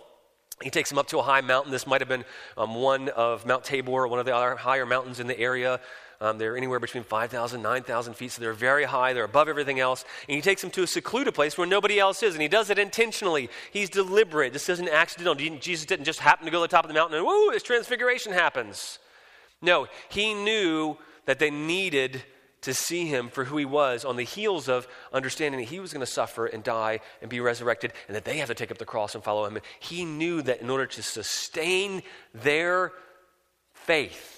He 0.64 0.72
takes 0.72 0.90
them 0.90 0.98
up 0.98 1.06
to 1.10 1.20
a 1.20 1.22
high 1.22 1.42
mountain. 1.42 1.72
This 1.72 1.86
might 1.86 2.02
have 2.02 2.08
been 2.08 2.26
um, 2.58 2.74
one 2.74 3.10
of 3.10 3.46
Mount 3.46 3.66
Tabor, 3.66 3.92
or 3.92 4.08
one 4.08 4.20
of 4.20 4.26
the 4.26 4.36
other 4.36 4.56
higher 4.56 4.88
mountains 4.88 5.20
in 5.20 5.28
the 5.28 5.40
area. 5.40 5.80
Um, 6.26 6.40
they're 6.40 6.58
anywhere 6.58 6.80
between 6.80 7.04
5,000 7.04 7.62
9,000 7.62 8.14
feet, 8.16 8.32
so 8.32 8.42
they're 8.42 8.54
very 8.54 8.86
high. 8.86 9.14
They're 9.14 9.26
above 9.26 9.48
everything 9.48 9.80
else. 9.80 10.04
And 10.28 10.36
he 10.36 10.42
takes 10.42 10.62
them 10.62 10.72
to 10.72 10.82
a 10.84 10.88
secluded 10.88 11.36
place 11.36 11.56
where 11.56 11.68
nobody 11.68 12.00
else 12.00 12.24
is. 12.24 12.34
And 12.34 12.42
he 12.42 12.48
does 12.48 12.72
it 12.72 12.80
intentionally. 12.80 13.50
He's 13.72 13.90
deliberate. 13.90 14.52
This 14.52 14.70
isn't 14.70 14.90
accidental. 14.90 15.36
Jesus 15.36 15.86
didn't 15.86 16.06
just 16.06 16.20
happen 16.20 16.46
to 16.46 16.52
go 16.52 16.58
to 16.58 16.62
the 16.64 16.76
top 16.76 16.84
of 16.84 16.88
the 16.88 16.96
mountain 16.96 17.18
and, 17.18 17.26
woo, 17.26 17.52
this 17.52 17.62
transfiguration 17.62 18.34
happens. 18.34 18.98
No, 19.62 19.88
he 20.10 20.34
knew 20.34 20.98
that 21.26 21.38
they 21.38 21.52
needed 21.52 22.24
to 22.62 22.74
see 22.74 23.06
him 23.06 23.30
for 23.30 23.44
who 23.44 23.58
he 23.58 23.66
was 23.66 24.04
on 24.04 24.16
the 24.16 24.24
heels 24.24 24.68
of 24.68 24.88
understanding 25.14 25.60
that 25.60 25.70
he 25.70 25.80
was 25.80 25.94
going 25.94 26.06
to 26.06 26.12
suffer 26.12 26.48
and 26.48 26.64
die 26.64 27.00
and 27.22 27.30
be 27.30 27.40
resurrected 27.40 27.94
and 28.08 28.16
that 28.16 28.26
they 28.26 28.38
have 28.38 28.48
to 28.48 28.56
take 28.56 28.72
up 28.72 28.80
the 28.80 28.86
cross 28.86 29.14
and 29.14 29.24
follow 29.24 29.46
him. 29.46 29.60
He 29.80 30.04
knew 30.04 30.42
that 30.42 30.62
in 30.62 30.72
order 30.72 30.88
to 30.88 31.04
sustain 31.04 32.02
their 32.34 32.92
faith, 33.74 34.35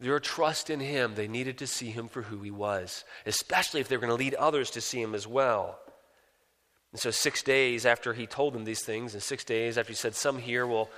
their 0.00 0.20
trust 0.20 0.70
in 0.70 0.80
him, 0.80 1.14
they 1.14 1.28
needed 1.28 1.58
to 1.58 1.66
see 1.66 1.90
him 1.90 2.08
for 2.08 2.22
who 2.22 2.38
he 2.42 2.50
was, 2.50 3.04
especially 3.26 3.80
if 3.80 3.88
they 3.88 3.96
were 3.96 4.00
going 4.00 4.16
to 4.16 4.22
lead 4.22 4.34
others 4.34 4.70
to 4.72 4.80
see 4.80 5.00
him 5.00 5.14
as 5.14 5.26
well. 5.26 5.78
And 6.92 7.00
so, 7.00 7.10
six 7.10 7.42
days 7.42 7.86
after 7.86 8.12
he 8.12 8.26
told 8.26 8.54
them 8.54 8.64
these 8.64 8.84
things, 8.84 9.14
and 9.14 9.22
six 9.22 9.44
days 9.44 9.78
after 9.78 9.92
he 9.92 9.96
said, 9.96 10.14
Some 10.14 10.38
here 10.38 10.66
will 10.66 10.90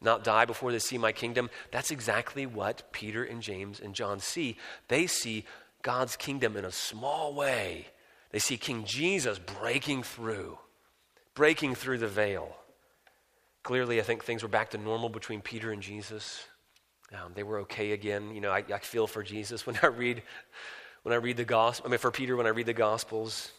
not 0.00 0.24
die 0.24 0.44
before 0.44 0.72
they 0.72 0.78
see 0.78 0.98
my 0.98 1.12
kingdom, 1.12 1.50
that's 1.70 1.90
exactly 1.90 2.46
what 2.46 2.92
Peter 2.92 3.24
and 3.24 3.42
James 3.42 3.80
and 3.80 3.94
John 3.94 4.20
see. 4.20 4.56
They 4.88 5.06
see 5.06 5.44
God's 5.82 6.16
kingdom 6.16 6.56
in 6.56 6.64
a 6.64 6.72
small 6.72 7.34
way. 7.34 7.86
They 8.30 8.38
see 8.38 8.56
King 8.56 8.84
Jesus 8.84 9.38
breaking 9.38 10.02
through, 10.02 10.58
breaking 11.34 11.76
through 11.76 11.98
the 11.98 12.08
veil. 12.08 12.56
Clearly, 13.62 14.00
I 14.00 14.02
think 14.02 14.24
things 14.24 14.42
were 14.42 14.48
back 14.48 14.70
to 14.70 14.78
normal 14.78 15.08
between 15.08 15.40
Peter 15.40 15.72
and 15.72 15.82
Jesus. 15.82 16.44
Um, 17.12 17.32
they 17.34 17.42
were 17.42 17.60
okay 17.60 17.92
again. 17.92 18.34
You 18.34 18.40
know, 18.40 18.50
I, 18.50 18.64
I, 18.72 18.78
feel 18.78 19.06
for 19.06 19.22
Jesus 19.22 19.66
when 19.66 19.78
I 19.82 19.86
read 19.86 20.22
when 21.02 21.12
I 21.12 21.16
read 21.16 21.36
the 21.36 21.44
gospel. 21.44 21.86
I 21.86 21.90
mean, 21.90 21.98
for 21.98 22.10
Peter 22.10 22.36
when 22.36 22.46
I 22.46 22.50
read 22.50 22.66
the 22.66 22.72
Gospels. 22.74 23.52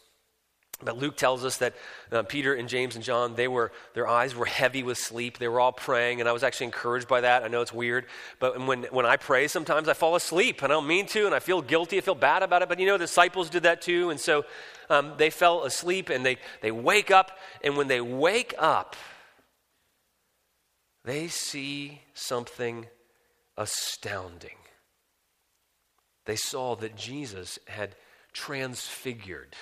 But 0.83 0.95
Luke 0.95 1.17
tells 1.17 1.43
us 1.43 1.57
that 1.57 1.73
uh, 2.12 2.21
Peter 2.21 2.53
and 2.53 2.69
James 2.69 2.93
and 2.95 3.03
John, 3.03 3.33
they 3.33 3.47
were 3.47 3.71
their 3.95 4.07
eyes 4.07 4.36
were 4.36 4.45
heavy 4.45 4.83
with 4.83 4.99
sleep. 4.99 5.39
They 5.39 5.47
were 5.47 5.60
all 5.60 5.71
praying, 5.71 6.19
and 6.19 6.29
I 6.29 6.33
was 6.33 6.43
actually 6.43 6.67
encouraged 6.67 7.07
by 7.07 7.21
that. 7.21 7.43
I 7.43 7.47
know 7.47 7.62
it's 7.62 7.73
weird, 7.73 8.05
but 8.39 8.63
when 8.63 8.83
when 8.83 9.05
I 9.05 9.17
pray, 9.17 9.47
sometimes 9.47 9.88
I 9.88 9.93
fall 9.93 10.15
asleep. 10.15 10.62
And 10.62 10.71
I 10.71 10.75
don't 10.75 10.86
mean 10.86 11.07
to, 11.07 11.25
and 11.25 11.33
I 11.33 11.39
feel 11.39 11.63
guilty. 11.63 11.97
I 11.97 12.01
feel 12.01 12.13
bad 12.13 12.43
about 12.43 12.62
it. 12.62 12.69
But 12.69 12.79
you 12.79 12.86
know, 12.86 12.93
the 12.93 13.05
disciples 13.05 13.49
did 13.49 13.63
that 13.63 13.81
too, 13.81 14.12
and 14.12 14.19
so 14.19 14.45
um, 14.89 15.13
they 15.17 15.31
fell 15.31 15.63
asleep, 15.63 16.10
and 16.10 16.23
they 16.23 16.38
they 16.62 16.71
wake 16.71 17.10
up, 17.10 17.39
and 17.63 17.75
when 17.75 17.88
they 17.88 18.01
wake 18.01 18.53
up, 18.60 18.95
they 21.05 21.27
see 21.27 22.01
something 22.13 22.86
astounding. 23.58 24.58
They 26.26 26.36
saw 26.36 26.76
that 26.76 26.96
Jesus 26.96 27.58
had 27.67 27.96
transfigured. 28.34 29.56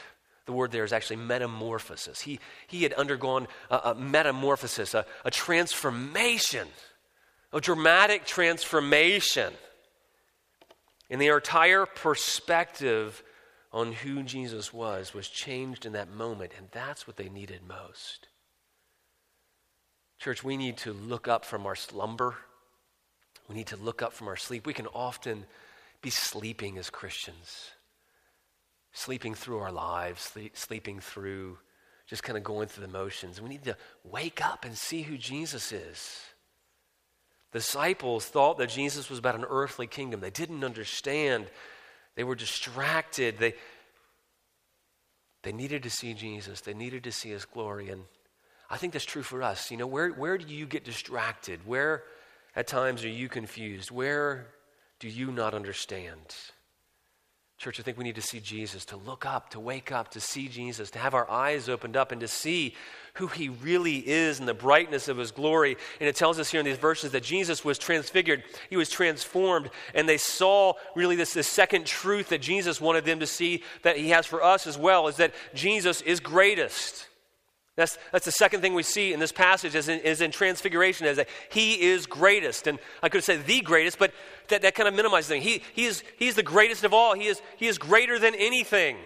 The 0.46 0.52
word 0.52 0.72
there 0.72 0.84
is 0.84 0.94
actually 0.94 1.18
metamorphosis. 1.18 2.22
He, 2.22 2.40
he 2.68 2.84
had 2.84 2.94
undergone 2.94 3.48
a, 3.70 3.80
a 3.86 3.96
metamorphosis, 3.96 4.94
a, 4.94 5.06
a 5.24 5.32
transformation, 5.32 6.68
a 7.54 7.62
dramatic 7.62 8.26
transformation. 8.26 9.54
And 11.10 11.22
the 11.22 11.28
entire 11.28 11.86
perspective 11.86 13.24
on 13.72 13.92
who 13.92 14.24
Jesus 14.24 14.74
was 14.74 15.14
was 15.14 15.28
changed 15.28 15.86
in 15.86 15.94
that 15.94 16.10
moment, 16.10 16.52
and 16.58 16.68
that's 16.72 17.06
what 17.06 17.18
they 17.18 17.30
needed 17.30 17.62
most. 17.68 18.28
Church, 20.20 20.44
we 20.44 20.58
need 20.58 20.78
to 20.78 20.94
look 20.94 21.28
up 21.28 21.44
from 21.44 21.66
our 21.66 21.76
slumber 21.76 22.36
we 23.48 23.56
need 23.56 23.68
to 23.68 23.78
look 23.78 24.02
up 24.02 24.14
from 24.14 24.28
our 24.28 24.36
sleep. 24.36 24.66
We 24.66 24.74
can 24.74 24.88
often 24.88 25.46
be 26.02 26.10
sleeping 26.10 26.78
as 26.78 26.90
Christians, 26.90 27.72
sleeping 28.92 29.36
through 29.36 29.60
our 29.60 29.72
lives, 29.72 30.22
sleep, 30.22 30.58
sleeping 30.58 31.00
through 31.00 31.58
just 32.08 32.24
kind 32.24 32.38
of 32.38 32.44
going 32.44 32.68
through 32.68 32.86
the 32.86 32.94
motions. 32.94 33.42
We 33.42 33.50
need 33.50 33.64
to 33.64 33.78
wake 34.04 34.46
up 34.46 34.64
and 34.64 34.78
see 34.78 35.02
who 35.02 35.18
Jesus 35.18 35.72
is. 35.72 36.20
Disciples 37.52 38.26
thought 38.26 38.58
that 38.58 38.70
Jesus 38.70 39.10
was 39.10 39.18
about 39.18 39.36
an 39.36 39.46
earthly 39.50 39.88
kingdom. 39.88 40.20
They 40.20 40.30
didn't 40.30 40.64
understand. 40.64 41.48
They 42.16 42.24
were 42.24 42.36
distracted. 42.36 43.38
They, 43.40 43.54
they 45.44 45.52
needed 45.52 45.84
to 45.84 45.90
see 45.90 46.14
Jesus, 46.14 46.62
they 46.62 46.74
needed 46.74 47.04
to 47.04 47.12
see 47.12 47.30
his 47.30 47.46
glory. 47.46 47.90
And 47.90 48.04
I 48.70 48.78
think 48.78 48.94
that's 48.94 49.06
true 49.06 49.24
for 49.24 49.42
us. 49.44 49.72
You 49.72 49.78
know, 49.78 49.88
where, 49.88 50.10
where 50.10 50.38
do 50.38 50.54
you 50.54 50.66
get 50.66 50.84
distracted? 50.84 51.66
Where 51.66 52.04
at 52.56 52.68
times 52.68 53.04
are 53.04 53.10
you 53.10 53.30
confused? 53.30 53.92
Where 53.92 54.48
do 55.00 55.08
you 55.10 55.32
not 55.32 55.54
understand? 55.54 56.36
Church, 57.58 57.80
I 57.80 57.84
think 57.84 57.98
we 57.98 58.04
need 58.04 58.16
to 58.16 58.22
see 58.22 58.42
Jesus, 58.42 58.84
to 58.86 58.98
look 58.98 59.26
up, 59.26 59.52
to 59.52 59.62
wake 59.62 59.90
up, 59.90 60.12
to 60.12 60.20
see 60.20 60.50
Jesus, 60.50 60.92
to 60.92 61.00
have 61.00 61.14
our 61.14 61.30
eyes 61.30 61.70
opened 61.70 61.96
up 61.96 62.12
and 62.12 62.20
to 62.20 62.28
see 62.28 62.76
who 63.14 63.28
he 63.28 63.48
really 63.48 63.98
is 64.00 64.40
and 64.40 64.48
the 64.48 64.54
brightness 64.54 65.08
of 65.08 65.18
his 65.18 65.32
glory. 65.32 65.78
And 66.02 66.10
it 66.10 66.18
tells 66.18 66.38
us 66.38 66.52
here 66.52 66.60
in 66.60 66.66
these 66.66 66.76
verses 66.78 67.12
that 67.14 67.24
Jesus 67.24 67.64
was 67.64 67.78
transfigured, 67.78 68.44
he 68.70 68.76
was 68.76 68.90
transformed, 68.90 69.70
and 69.94 70.08
they 70.08 70.18
saw 70.18 70.74
really 70.96 71.16
this, 71.16 71.34
this 71.34 71.48
second 71.48 71.86
truth 71.86 72.28
that 72.30 72.42
Jesus 72.42 72.82
wanted 72.82 73.06
them 73.06 73.22
to 73.22 73.28
see 73.28 73.64
that 73.84 73.98
he 73.98 74.10
has 74.10 74.26
for 74.26 74.44
us 74.44 74.68
as 74.68 74.78
well 74.78 75.08
is 75.08 75.16
that 75.16 75.34
Jesus 75.54 76.02
is 76.02 76.20
greatest. 76.20 77.08
That's, 77.76 77.98
that's 78.14 78.26
the 78.26 78.32
second 78.32 78.62
thing 78.62 78.74
we 78.74 78.84
see 78.84 79.12
in 79.12 79.20
this 79.20 79.34
passage 79.34 79.76
is 79.76 79.90
in, 79.90 80.00
is 80.00 80.22
in 80.22 80.32
transfiguration, 80.32 81.08
is 81.08 81.18
that 81.18 81.28
he 81.50 81.82
is 81.82 82.06
greatest. 82.06 82.68
And 82.68 82.80
I 83.04 83.10
could 83.10 83.18
have 83.18 83.26
said 83.26 83.46
the 83.46 83.60
greatest, 83.60 84.00
but 84.00 84.14
that, 84.48 84.62
that 84.62 84.76
kind 84.76 84.88
of 84.88 84.94
minimizes 84.94 85.28
things. 85.28 85.44
He, 85.44 85.62
he 85.74 85.86
is, 85.86 86.02
he's 86.18 86.36
the 86.36 86.44
greatest 86.44 86.86
of 86.86 86.94
all. 86.94 87.16
He 87.16 87.26
is, 87.26 87.42
he 87.58 87.68
is 87.68 87.78
greater 87.78 88.18
than 88.18 88.34
anything. 88.36 88.98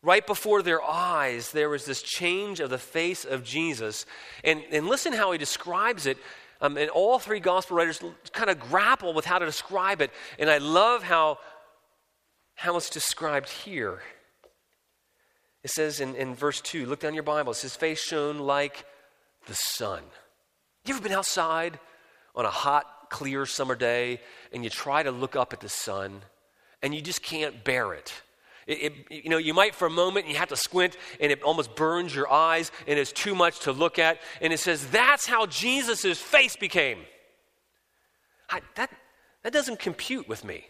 Right 0.00 0.26
before 0.26 0.62
their 0.62 0.82
eyes, 0.82 1.52
there 1.52 1.68
was 1.68 1.84
this 1.84 2.00
change 2.00 2.60
of 2.60 2.70
the 2.70 2.78
face 2.78 3.26
of 3.26 3.44
Jesus. 3.44 4.06
And, 4.44 4.62
and 4.72 4.86
listen 4.86 5.12
how 5.12 5.32
he 5.32 5.38
describes 5.38 6.06
it. 6.06 6.16
Um, 6.62 6.78
and 6.78 6.88
all 6.88 7.18
three 7.18 7.40
gospel 7.40 7.76
writers 7.76 8.00
kind 8.32 8.48
of 8.48 8.58
grapple 8.58 9.12
with 9.12 9.26
how 9.26 9.38
to 9.38 9.44
describe 9.44 10.00
it. 10.00 10.12
And 10.38 10.48
I 10.48 10.58
love 10.58 11.02
how, 11.02 11.38
how 12.54 12.76
it's 12.78 12.88
described 12.88 13.50
here. 13.50 14.00
It 15.62 15.70
says 15.70 16.00
in, 16.00 16.14
in 16.14 16.34
verse 16.34 16.60
2, 16.60 16.86
look 16.86 17.00
down 17.00 17.14
your 17.14 17.22
Bibles, 17.22 17.60
his 17.60 17.74
face 17.74 18.00
shone 18.00 18.38
like 18.38 18.84
the 19.46 19.54
sun. 19.54 20.02
You 20.84 20.94
ever 20.94 21.02
been 21.02 21.12
outside 21.12 21.78
on 22.34 22.44
a 22.44 22.50
hot, 22.50 23.10
clear 23.10 23.46
summer 23.46 23.74
day 23.74 24.20
and 24.52 24.62
you 24.62 24.70
try 24.70 25.02
to 25.02 25.10
look 25.10 25.34
up 25.34 25.52
at 25.52 25.60
the 25.60 25.68
sun 25.68 26.22
and 26.82 26.94
you 26.94 27.00
just 27.00 27.22
can't 27.22 27.64
bear 27.64 27.92
it? 27.94 28.12
It, 28.68 28.92
it, 29.10 29.24
you 29.24 29.30
know, 29.30 29.38
you 29.38 29.54
might 29.54 29.74
for 29.74 29.86
a 29.86 29.90
moment, 29.90 30.28
you 30.28 30.36
have 30.36 30.50
to 30.50 30.56
squint, 30.56 30.98
and 31.20 31.32
it 31.32 31.42
almost 31.42 31.74
burns 31.74 32.14
your 32.14 32.30
eyes, 32.30 32.70
and 32.86 32.98
it's 32.98 33.12
too 33.12 33.34
much 33.34 33.60
to 33.60 33.72
look 33.72 33.98
at. 33.98 34.18
And 34.42 34.52
it 34.52 34.58
says 34.58 34.86
that's 34.88 35.26
how 35.26 35.46
Jesus' 35.46 36.20
face 36.20 36.54
became. 36.54 36.98
I, 38.50 38.60
that, 38.76 38.90
that 39.42 39.54
doesn't 39.54 39.78
compute 39.78 40.28
with 40.28 40.44
me. 40.44 40.66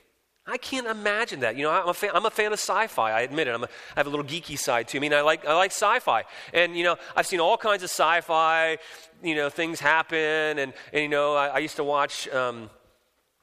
I 0.50 0.56
can't 0.56 0.87
imagine 0.87 1.40
that. 1.40 1.56
You 1.56 1.64
know, 1.64 1.70
I'm 1.70 1.88
a 1.88 1.94
fan, 1.94 2.11
I'm 2.14 2.24
a 2.24 2.30
fan 2.30 2.46
of 2.46 2.58
sci-fi. 2.58 3.12
I 3.12 3.20
admit 3.20 3.48
it. 3.48 3.54
I'm 3.54 3.64
a, 3.64 3.66
I 3.66 4.00
have 4.00 4.06
a 4.06 4.11
little 4.11 4.24
geeky 4.24 4.58
side 4.58 4.88
to 4.88 5.00
me. 5.00 5.08
and 5.08 5.14
I 5.14 5.20
like 5.20 5.46
I 5.46 5.54
like 5.54 5.72
sci-fi, 5.72 6.24
and 6.54 6.76
you 6.76 6.84
know, 6.84 6.96
I've 7.14 7.26
seen 7.26 7.38
all 7.38 7.58
kinds 7.58 7.82
of 7.82 7.90
sci-fi. 7.90 8.78
You 9.22 9.34
know, 9.34 9.50
things 9.50 9.78
happen, 9.78 10.58
and 10.58 10.72
and 10.92 11.02
you 11.02 11.08
know, 11.08 11.34
I, 11.34 11.48
I 11.48 11.58
used 11.58 11.76
to 11.76 11.84
watch. 11.84 12.28
Um, 12.28 12.70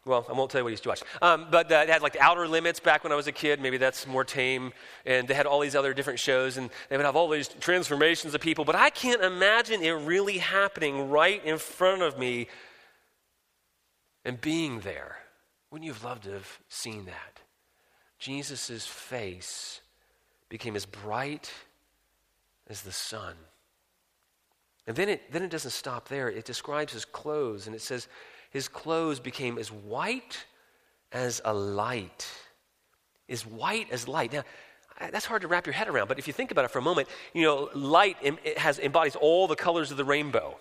well, 0.05 0.25
I 0.29 0.33
won't 0.33 0.51
tell 0.51 0.59
you 0.59 0.65
what 0.65 0.69
I 0.69 0.71
used 0.71 0.83
to 0.83 0.89
watch. 0.89 1.01
Um, 1.21 1.47
but 1.49 1.71
uh, 1.71 1.85
they 1.85 1.91
had 1.91 2.03
like 2.03 2.13
the 2.13 2.21
Outer 2.21 2.47
Limits 2.47 2.79
back 2.79 3.03
when 3.03 3.11
I 3.11 3.15
was 3.15 3.25
a 3.25 3.31
kid. 3.31 3.59
Maybe 3.59 3.77
that's 3.77 4.05
more 4.05 4.23
tame. 4.23 4.71
And 5.03 5.27
they 5.27 5.33
had 5.33 5.47
all 5.47 5.59
these 5.59 5.75
other 5.75 5.95
different 5.95 6.19
shows, 6.19 6.57
and 6.57 6.69
they 6.89 6.97
would 6.97 7.05
have 7.05 7.15
all 7.15 7.27
these 7.27 7.47
transformations 7.47 8.35
of 8.35 8.41
people. 8.41 8.65
But 8.65 8.75
I 8.75 8.91
can't 8.91 9.23
imagine 9.23 9.81
it 9.81 9.91
really 9.91 10.37
happening 10.37 11.09
right 11.09 11.43
in 11.43 11.57
front 11.57 12.03
of 12.03 12.19
me 12.19 12.47
and 14.23 14.39
being 14.39 14.81
there. 14.81 15.17
Wouldn't 15.75 15.87
you 15.87 15.93
have 15.93 16.05
loved 16.05 16.23
to 16.23 16.31
have 16.31 16.59
seen 16.69 17.03
that? 17.03 17.41
Jesus' 18.17 18.87
face 18.87 19.81
became 20.47 20.73
as 20.77 20.85
bright 20.85 21.51
as 22.69 22.81
the 22.81 22.93
sun. 22.93 23.35
And 24.87 24.95
then 24.95 25.09
it, 25.09 25.29
then 25.33 25.43
it 25.43 25.49
doesn't 25.49 25.71
stop 25.71 26.07
there. 26.07 26.29
It 26.29 26.45
describes 26.45 26.93
his 26.93 27.03
clothes, 27.03 27.67
and 27.67 27.75
it 27.75 27.81
says, 27.81 28.07
his 28.51 28.69
clothes 28.69 29.19
became 29.19 29.57
as 29.57 29.69
white 29.69 30.45
as 31.11 31.41
a 31.43 31.53
light. 31.53 32.25
As 33.27 33.45
white 33.45 33.91
as 33.91 34.07
light. 34.07 34.31
Now, 34.31 34.43
that's 35.11 35.25
hard 35.25 35.41
to 35.41 35.49
wrap 35.49 35.65
your 35.65 35.73
head 35.73 35.89
around, 35.89 36.07
but 36.07 36.17
if 36.17 36.25
you 36.25 36.31
think 36.31 36.51
about 36.51 36.63
it 36.63 36.71
for 36.71 36.79
a 36.79 36.83
moment, 36.83 37.09
you 37.33 37.41
know, 37.41 37.69
light 37.73 38.15
has, 38.55 38.79
embodies 38.79 39.17
all 39.17 39.45
the 39.45 39.57
colors 39.57 39.91
of 39.91 39.97
the 39.97 40.05
rainbow. 40.05 40.57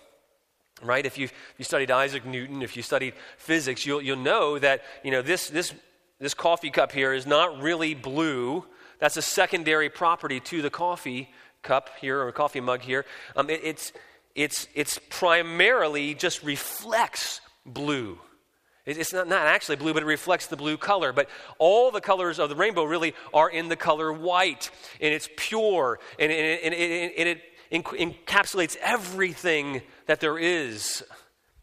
Right? 0.81 1.05
If 1.05 1.17
you, 1.17 1.25
if 1.25 1.53
you 1.57 1.65
studied 1.65 1.89
Isaac 1.89 2.25
Newton, 2.25 2.61
if 2.61 2.75
you 2.75 2.83
studied 2.83 3.13
physics, 3.37 3.85
you'll, 3.85 4.01
you'll 4.01 4.17
know 4.17 4.59
that 4.59 4.81
you 5.03 5.11
know, 5.11 5.21
this, 5.21 5.49
this, 5.49 5.73
this 6.19 6.33
coffee 6.33 6.69
cup 6.69 6.91
here 6.91 7.13
is 7.13 7.25
not 7.25 7.61
really 7.61 7.93
blue. 7.93 8.65
That's 8.99 9.17
a 9.17 9.21
secondary 9.21 9.89
property 9.89 10.39
to 10.41 10.61
the 10.61 10.69
coffee 10.69 11.29
cup 11.63 11.89
here 11.99 12.21
or 12.21 12.31
coffee 12.31 12.59
mug 12.59 12.81
here. 12.81 13.05
Um, 13.35 13.49
it, 13.49 13.61
it's, 13.63 13.93
it's, 14.35 14.67
it's 14.75 14.99
primarily 15.09 16.13
just 16.13 16.43
reflects 16.43 17.41
blue. 17.65 18.19
It's 18.85 19.13
not, 19.13 19.27
not 19.27 19.47
actually 19.47 19.77
blue, 19.77 19.93
but 19.93 20.03
it 20.03 20.05
reflects 20.05 20.45
the 20.45 20.57
blue 20.57 20.77
color. 20.77 21.11
But 21.11 21.27
all 21.57 21.89
the 21.89 22.01
colors 22.01 22.37
of 22.37 22.49
the 22.49 22.55
rainbow 22.55 22.83
really 22.83 23.15
are 23.33 23.49
in 23.49 23.67
the 23.67 23.75
color 23.75 24.13
white, 24.13 24.69
and 25.01 25.11
it's 25.11 25.27
pure, 25.35 25.99
and, 26.19 26.31
and, 26.31 26.73
and, 26.73 27.11
and 27.17 27.29
it 27.29 27.41
encapsulates 27.71 28.75
everything 28.77 29.81
that 30.05 30.19
there 30.19 30.37
is. 30.37 31.03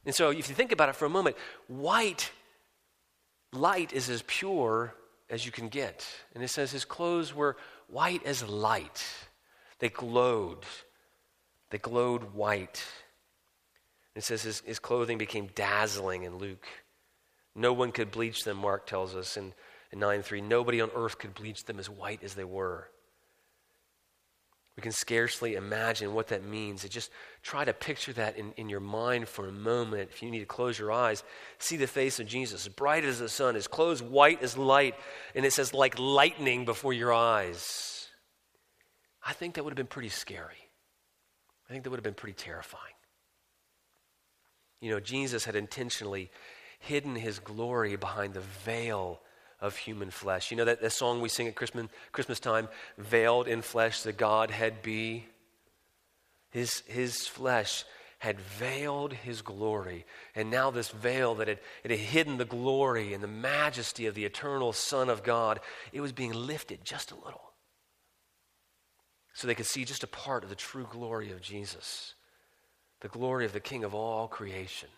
And 0.04 0.14
so, 0.14 0.30
if 0.30 0.48
you 0.48 0.54
think 0.54 0.72
about 0.72 0.88
it 0.88 0.96
for 0.96 1.04
a 1.04 1.10
moment, 1.10 1.36
white 1.68 2.30
light 3.52 3.92
is 3.92 4.08
as 4.08 4.22
pure 4.26 4.94
as 5.30 5.46
you 5.46 5.52
can 5.52 5.68
get. 5.68 6.06
And 6.34 6.42
it 6.42 6.48
says 6.48 6.72
his 6.72 6.84
clothes 6.84 7.34
were 7.34 7.56
white 7.88 8.24
as 8.24 8.46
light, 8.46 9.04
they 9.78 9.88
glowed. 9.88 10.64
They 11.70 11.78
glowed 11.78 12.34
white. 12.34 12.84
It 14.14 14.24
says 14.24 14.42
his, 14.42 14.60
his 14.60 14.78
clothing 14.78 15.16
became 15.16 15.48
dazzling 15.54 16.24
in 16.24 16.36
Luke. 16.36 16.66
No 17.54 17.72
one 17.72 17.92
could 17.92 18.10
bleach 18.10 18.44
them, 18.44 18.58
Mark 18.58 18.86
tells 18.86 19.14
us 19.14 19.38
in, 19.38 19.54
in 19.90 19.98
9 19.98 20.22
3. 20.22 20.42
Nobody 20.42 20.82
on 20.82 20.90
earth 20.94 21.18
could 21.18 21.34
bleach 21.34 21.64
them 21.64 21.78
as 21.78 21.88
white 21.88 22.22
as 22.22 22.34
they 22.34 22.44
were. 22.44 22.88
We 24.82 24.86
can 24.90 24.90
scarcely 24.90 25.54
imagine 25.54 26.12
what 26.12 26.26
that 26.28 26.42
means. 26.42 26.82
just 26.88 27.12
try 27.44 27.64
to 27.64 27.72
picture 27.72 28.12
that 28.14 28.36
in, 28.36 28.50
in 28.56 28.68
your 28.68 28.80
mind 28.80 29.28
for 29.28 29.46
a 29.46 29.52
moment. 29.52 30.10
If 30.10 30.24
you 30.24 30.30
need 30.32 30.40
to 30.40 30.44
close 30.44 30.76
your 30.76 30.90
eyes, 30.90 31.22
see 31.60 31.76
the 31.76 31.86
face 31.86 32.18
of 32.18 32.26
Jesus, 32.26 32.66
bright 32.66 33.04
as 33.04 33.20
the 33.20 33.28
sun, 33.28 33.54
his 33.54 33.68
clothes 33.68 34.02
white 34.02 34.42
as 34.42 34.58
light, 34.58 34.96
and 35.36 35.46
it 35.46 35.52
says 35.52 35.72
like 35.72 36.00
lightning 36.00 36.64
before 36.64 36.92
your 36.92 37.12
eyes. 37.12 38.08
I 39.24 39.34
think 39.34 39.54
that 39.54 39.62
would 39.62 39.70
have 39.70 39.76
been 39.76 39.86
pretty 39.86 40.08
scary. 40.08 40.68
I 41.70 41.72
think 41.72 41.84
that 41.84 41.90
would 41.90 41.98
have 41.98 42.02
been 42.02 42.14
pretty 42.14 42.34
terrifying. 42.34 42.82
You 44.80 44.90
know, 44.90 44.98
Jesus 44.98 45.44
had 45.44 45.54
intentionally 45.54 46.28
hidden 46.80 47.14
his 47.14 47.38
glory 47.38 47.94
behind 47.94 48.34
the 48.34 48.40
veil 48.40 49.20
of 49.62 49.76
human 49.76 50.10
flesh. 50.10 50.50
You 50.50 50.56
know 50.58 50.64
that, 50.66 50.82
that 50.82 50.90
song 50.90 51.22
we 51.22 51.28
sing 51.30 51.46
at 51.46 51.54
Christmas, 51.54 51.86
Christmas 52.10 52.40
time, 52.40 52.68
veiled 52.98 53.46
in 53.48 53.62
flesh, 53.62 54.02
the 54.02 54.12
Godhead 54.12 54.82
be? 54.82 55.24
His, 56.50 56.80
his 56.80 57.26
flesh 57.26 57.84
had 58.18 58.38
veiled 58.40 59.12
his 59.12 59.40
glory. 59.40 60.04
And 60.34 60.50
now, 60.50 60.70
this 60.70 60.90
veil 60.90 61.36
that 61.36 61.48
had, 61.48 61.60
it 61.82 61.90
had 61.90 62.00
hidden 62.00 62.38
the 62.38 62.44
glory 62.44 63.14
and 63.14 63.22
the 63.22 63.28
majesty 63.28 64.06
of 64.06 64.14
the 64.14 64.24
eternal 64.24 64.72
Son 64.72 65.08
of 65.08 65.22
God, 65.22 65.60
it 65.92 66.00
was 66.00 66.12
being 66.12 66.32
lifted 66.32 66.84
just 66.84 67.12
a 67.12 67.16
little. 67.16 67.52
So 69.34 69.46
they 69.46 69.54
could 69.54 69.66
see 69.66 69.84
just 69.84 70.04
a 70.04 70.08
part 70.08 70.44
of 70.44 70.50
the 70.50 70.56
true 70.56 70.86
glory 70.90 71.32
of 71.32 71.40
Jesus, 71.40 72.14
the 73.00 73.08
glory 73.08 73.44
of 73.44 73.52
the 73.52 73.60
King 73.60 73.82
of 73.84 73.94
all 73.94 74.28
creation. 74.28 74.88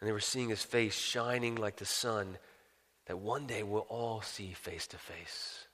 And 0.00 0.08
they 0.08 0.12
were 0.12 0.20
seeing 0.20 0.48
his 0.48 0.62
face 0.62 0.94
shining 0.94 1.54
like 1.54 1.76
the 1.76 1.84
sun 1.84 2.38
that 3.10 3.16
one 3.16 3.44
day 3.44 3.64
we'll 3.64 3.88
all 3.88 4.22
see 4.22 4.52
face 4.52 4.86
to 4.86 4.96
face. 4.96 5.66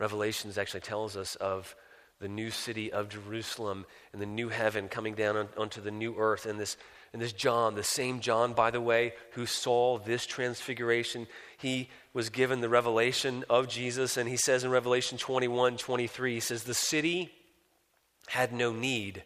Revelations 0.00 0.58
actually 0.58 0.80
tells 0.80 1.16
us 1.16 1.36
of 1.36 1.76
the 2.18 2.26
new 2.26 2.50
city 2.50 2.90
of 2.90 3.08
Jerusalem 3.08 3.86
and 4.12 4.20
the 4.20 4.26
new 4.26 4.48
heaven 4.48 4.88
coming 4.88 5.14
down 5.14 5.36
on, 5.36 5.48
onto 5.56 5.80
the 5.80 5.92
new 5.92 6.16
earth. 6.18 6.44
And 6.44 6.58
this, 6.58 6.76
and 7.12 7.22
this 7.22 7.32
John, 7.32 7.76
the 7.76 7.84
same 7.84 8.18
John, 8.18 8.52
by 8.52 8.72
the 8.72 8.80
way, 8.80 9.12
who 9.34 9.46
saw 9.46 9.98
this 9.98 10.26
transfiguration, 10.26 11.28
he 11.56 11.88
was 12.12 12.30
given 12.30 12.62
the 12.62 12.68
revelation 12.68 13.44
of 13.48 13.68
Jesus. 13.68 14.16
And 14.16 14.28
he 14.28 14.36
says 14.36 14.64
in 14.64 14.72
Revelation 14.72 15.18
21 15.18 15.76
23, 15.76 16.34
he 16.34 16.40
says, 16.40 16.64
The 16.64 16.74
city 16.74 17.30
had 18.26 18.52
no 18.52 18.72
need 18.72 19.22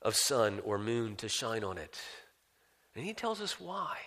of 0.00 0.16
sun 0.16 0.62
or 0.64 0.78
moon 0.78 1.16
to 1.16 1.28
shine 1.28 1.62
on 1.62 1.76
it. 1.76 2.00
And 2.96 3.04
he 3.04 3.12
tells 3.12 3.42
us 3.42 3.60
why. 3.60 3.98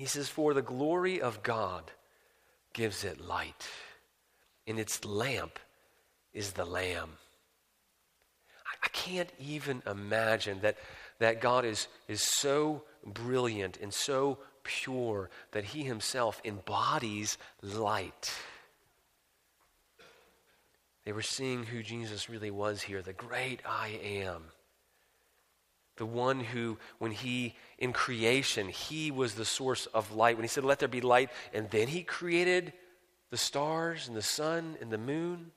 He 0.00 0.06
says, 0.06 0.30
For 0.30 0.54
the 0.54 0.62
glory 0.62 1.20
of 1.20 1.42
God 1.42 1.84
gives 2.72 3.04
it 3.04 3.20
light, 3.20 3.68
and 4.66 4.80
its 4.80 5.04
lamp 5.04 5.58
is 6.32 6.52
the 6.52 6.64
Lamb. 6.64 7.10
I 8.82 8.88
can't 8.94 9.28
even 9.38 9.82
imagine 9.86 10.60
that, 10.62 10.78
that 11.18 11.42
God 11.42 11.66
is, 11.66 11.86
is 12.08 12.22
so 12.22 12.84
brilliant 13.04 13.76
and 13.76 13.92
so 13.92 14.38
pure 14.62 15.28
that 15.50 15.64
he 15.64 15.82
himself 15.82 16.40
embodies 16.46 17.36
light. 17.60 18.32
They 21.04 21.12
were 21.12 21.20
seeing 21.20 21.64
who 21.64 21.82
Jesus 21.82 22.30
really 22.30 22.50
was 22.50 22.80
here, 22.80 23.02
the 23.02 23.12
great 23.12 23.60
I 23.66 24.00
am. 24.02 24.44
The 26.00 26.06
one 26.06 26.40
who, 26.40 26.78
when 26.98 27.10
he, 27.12 27.54
in 27.76 27.92
creation, 27.92 28.70
he 28.70 29.10
was 29.10 29.34
the 29.34 29.44
source 29.44 29.84
of 29.84 30.12
light. 30.12 30.34
When 30.34 30.44
he 30.44 30.48
said, 30.48 30.64
Let 30.64 30.78
there 30.78 30.88
be 30.88 31.02
light, 31.02 31.28
and 31.52 31.68
then 31.68 31.88
he 31.88 32.04
created 32.04 32.72
the 33.28 33.36
stars 33.36 34.08
and 34.08 34.16
the 34.16 34.22
sun 34.22 34.78
and 34.80 34.90
the 34.90 34.96
moon. 34.96 35.50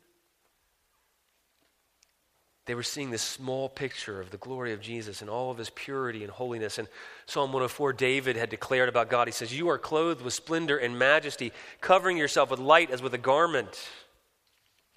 They 2.65 2.75
were 2.75 2.84
seeing 2.84 3.10
this 3.10 3.21
small 3.21 3.69
picture 3.69 4.19
of 4.19 4.32
the 4.32 4.38
glory 4.38 4.73
of 4.73 4.82
Jesus 4.82 5.21
and 5.21 5.29
all 5.29 5.49
of 5.49 5.58
his 5.58 5.69
purity 5.69 6.23
and 6.23 6.32
holiness. 6.32 6.77
And 6.77 6.89
Psalm 7.25 7.53
104, 7.53 7.93
David 7.93 8.36
had 8.36 8.49
declared 8.49 8.89
about 8.89 9.10
God, 9.10 9.29
he 9.29 9.32
says, 9.32 9.58
You 9.58 9.69
are 9.69 9.77
clothed 9.77 10.21
with 10.21 10.34
splendor 10.34 10.75
and 10.75 10.99
majesty, 10.99 11.53
covering 11.79 12.17
yourself 12.17 12.51
with 12.51 12.60
light 12.60 12.91
as 12.91 13.01
with 13.01 13.13
a 13.13 13.17
garment. 13.17 13.88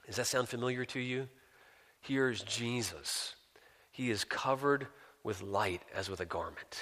Does 0.09 0.17
that 0.17 0.27
sound 0.27 0.49
familiar 0.49 0.85
to 0.87 0.99
you? 0.99 1.29
Here's 2.01 2.43
Jesus. 2.43 3.37
He 3.93 4.11
is 4.11 4.25
covered 4.25 4.89
with 5.27 5.43
light 5.43 5.83
as 5.93 6.09
with 6.09 6.21
a 6.21 6.25
garment. 6.25 6.81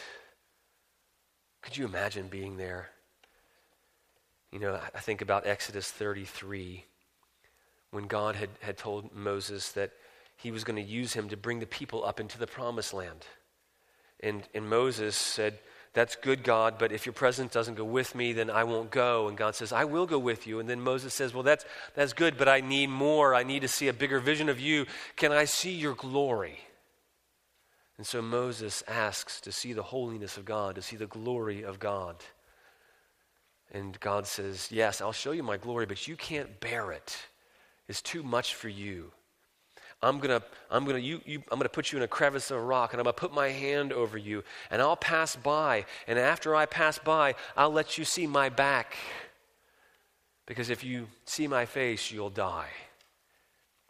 Could 1.63 1.79
you 1.79 1.87
imagine 1.87 2.29
being 2.29 2.59
there? 2.59 2.91
You 4.53 4.59
know, 4.59 4.79
I 4.95 5.01
think 5.01 5.23
about 5.23 5.47
Exodus 5.47 5.91
33 5.91 6.85
when 7.91 8.07
God 8.07 8.37
had, 8.37 8.51
had 8.61 8.77
told 8.77 9.15
Moses 9.15 9.73
that 9.73 9.93
he 10.37 10.51
was 10.51 10.63
going 10.63 10.77
to 10.77 10.83
use 10.83 11.15
him 11.15 11.31
to 11.31 11.39
bring 11.39 11.59
the 11.59 11.67
people 11.67 12.05
up 12.05 12.21
into 12.21 12.37
the 12.37 12.47
promised 12.47 12.93
land. 12.93 13.25
And, 14.21 14.43
and 14.55 14.69
Moses 14.69 15.17
said, 15.17 15.59
That's 15.95 16.15
good, 16.15 16.45
God, 16.45 16.75
but 16.79 16.93
if 16.93 17.07
your 17.07 17.15
presence 17.15 17.51
doesn't 17.51 17.77
go 17.77 17.85
with 17.85 18.15
me, 18.15 18.35
then 18.35 18.51
I 18.51 18.65
won't 18.65 18.91
go. 18.91 19.29
And 19.29 19.39
God 19.39 19.55
says, 19.55 19.73
I 19.73 19.85
will 19.85 20.07
go 20.07 20.19
with 20.19 20.47
you. 20.47 20.61
And 20.61 20.69
then 20.69 20.83
Moses 20.83 21.15
says, 21.15 21.33
Well, 21.33 21.45
that's, 21.45 21.65
that's 21.95 22.13
good, 22.13 22.37
but 22.37 22.49
I 22.49 22.61
need 22.61 22.91
more. 22.91 23.35
I 23.35 23.43
need 23.43 23.61
to 23.61 23.69
see 23.69 23.89
a 23.89 23.95
bigger 23.95 24.21
vision 24.21 24.51
of 24.51 24.61
you. 24.61 24.85
Can 25.17 25.33
I 25.33 25.47
see 25.47 25.73
your 25.73 25.95
glory? 25.95 26.59
And 27.97 28.07
so 28.07 28.21
Moses 28.21 28.83
asks 28.89 29.41
to 29.43 29.53
see 29.53 29.73
the 29.73 29.83
holiness 29.83 30.37
of 30.37 30.45
God, 30.45 30.75
to 30.75 30.83
see 30.83 30.97
the 30.97 31.07
glory 31.07 31.63
of 31.63 31.79
God. 31.79 32.17
And 33.73 33.99
God 34.01 34.27
says, 34.27 34.69
Yes, 34.71 35.01
I'll 35.01 35.13
show 35.13 35.33
you 35.33 35.43
my 35.43 35.57
glory, 35.57 35.87
but 35.87 36.09
you 36.09 36.17
can't 36.17 36.61
bear 36.61 36.93
it. 36.93 37.17
It's 37.89 38.03
too 38.03 38.23
much 38.23 38.55
for 38.55 38.69
you. 38.69 39.13
I'm 40.03 40.19
gonna, 40.19 40.43
I'm 40.71 40.85
gonna, 40.85 40.99
you, 40.99 41.21
you, 41.25 41.43
I'm 41.51 41.59
gonna 41.59 41.69
put 41.69 41.93
you 41.93 41.99
in 41.99 42.05
a 42.05 42.09
crevice 42.09 42.51
of 42.51 42.59
a 42.59 42.61
rock, 42.61 42.93
and 42.93 43.01
I'm 43.01 43.05
gonna 43.05 43.15
put 43.15 43.33
my 43.33 43.49
hand 43.49 43.93
over 43.93 44.19
you, 44.19 44.45
and 44.71 44.83
I'll 44.83 44.97
pass 44.97 45.35
by. 45.35 45.87
And 46.07 46.19
after 46.19 46.55
I 46.55 46.67
pass 46.67 46.99
by, 46.99 47.35
I'll 47.57 47.71
let 47.71 47.97
you 47.97 48.05
see 48.05 48.27
my 48.27 48.49
back, 48.49 48.97
because 50.47 50.69
if 50.69 50.85
you 50.85 51.09
see 51.25 51.47
my 51.47 51.65
face, 51.65 52.11
you'll 52.11 52.31
die. 52.31 52.69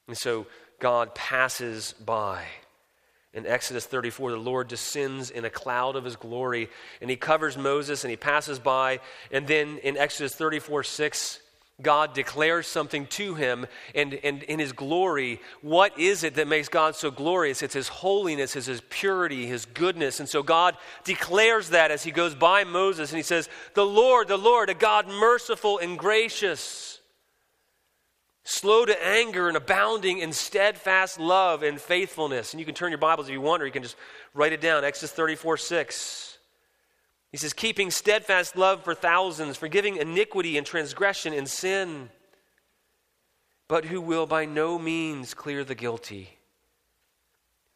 And 0.07 0.17
so 0.17 0.47
God 0.79 1.15
passes 1.15 1.95
by. 1.95 2.45
In 3.35 3.47
Exodus 3.47 3.85
34, 3.85 4.31
the 4.31 4.37
Lord 4.37 4.69
descends 4.69 5.31
in 5.31 5.45
a 5.45 5.51
cloud 5.51 5.97
of 5.97 6.05
his 6.05 6.15
glory, 6.15 6.71
and 7.01 7.11
he 7.11 7.17
covers 7.17 7.59
Moses, 7.59 8.05
and 8.05 8.11
he 8.11 8.17
passes 8.17 8.61
by. 8.61 9.01
And 9.33 9.47
then 9.47 9.79
in 9.79 9.97
Exodus 9.97 10.35
34, 10.37 10.85
6, 10.85 11.41
God 11.83 12.15
declares 12.15 12.69
something 12.69 13.07
to 13.09 13.35
him 13.35 13.67
and, 13.93 14.15
and 14.23 14.45
in 14.45 14.61
his 14.61 14.71
glory. 14.71 15.41
What 15.61 15.99
is 15.99 16.23
it 16.23 16.37
that 16.37 16.47
makes 16.47 16.69
God 16.69 16.95
so 16.95 17.11
glorious? 17.11 17.63
It's 17.63 17.75
his 17.75 17.89
holiness, 17.89 18.55
it's 18.55 18.67
his 18.67 18.81
purity, 18.89 19.47
his 19.47 19.65
goodness. 19.65 20.21
And 20.21 20.29
so 20.29 20.45
God 20.45 20.77
declares 21.03 21.71
that 21.71 21.91
as 21.91 22.05
he 22.05 22.13
goes 22.13 22.37
by 22.37 22.63
Moses 22.63 23.11
and 23.11 23.17
he 23.17 23.25
says, 23.25 23.49
The 23.75 23.85
Lord, 23.85 24.29
the 24.29 24.37
Lord, 24.37 24.71
a 24.71 24.75
God 24.75 25.09
merciful 25.09 25.79
and 25.79 25.99
gracious, 25.99 26.94
slow 28.45 28.85
to 28.85 29.07
anger 29.07 29.49
and 29.49 29.57
abounding 29.57 30.19
in 30.19 30.33
steadfast 30.33 31.19
love 31.19 31.63
and 31.63 31.81
faithfulness. 31.81 32.53
And 32.53 32.61
you 32.61 32.67
can 32.67 32.75
turn 32.75 32.91
your 32.91 32.99
Bibles 32.99 33.27
if 33.27 33.33
you 33.33 33.41
want, 33.41 33.63
or 33.63 33.67
you 33.67 33.73
can 33.73 33.83
just 33.83 33.97
write 34.35 34.53
it 34.53 34.61
down 34.61 34.85
Exodus 34.85 35.13
34 35.13 35.57
6. 35.57 36.39
He 37.33 37.39
says, 37.39 37.53
keeping 37.53 37.91
steadfast 37.91 38.57
love 38.57 38.85
for 38.85 38.95
thousands, 38.95 39.57
forgiving 39.57 39.97
iniquity 39.97 40.57
and 40.57 40.65
transgression 40.65 41.33
and 41.33 41.49
sin, 41.49 42.11
but 43.67 43.87
who 43.87 44.01
will 44.01 44.27
by 44.27 44.45
no 44.45 44.79
means 44.79 45.35
clear 45.35 45.65
the 45.65 45.75
guilty, 45.75 46.39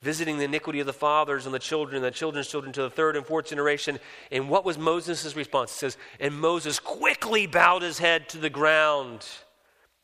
visiting 0.01 0.39
the 0.39 0.45
iniquity 0.45 0.79
of 0.79 0.87
the 0.87 0.93
fathers 0.93 1.45
and 1.45 1.53
the 1.53 1.59
children 1.59 1.97
and 1.97 2.05
the 2.05 2.17
children's 2.17 2.47
children 2.47 2.73
to 2.75 2.83
the 2.83 2.91
third 2.91 3.17
and 3.17 3.27
fourth 3.27 3.49
generation. 3.49 3.99
And 4.31 4.49
what 4.49 4.65
was 4.65 4.79
Moses' 4.79 5.35
response? 5.35 5.73
It 5.73 5.79
says, 5.79 5.97
And 6.21 6.41
Moses 6.41 6.79
quickly 6.79 7.49
bowed 7.49 7.83
his 7.83 7.99
head 7.99 8.29
to 8.29 8.39
the 8.39 8.51
ground 8.51 9.27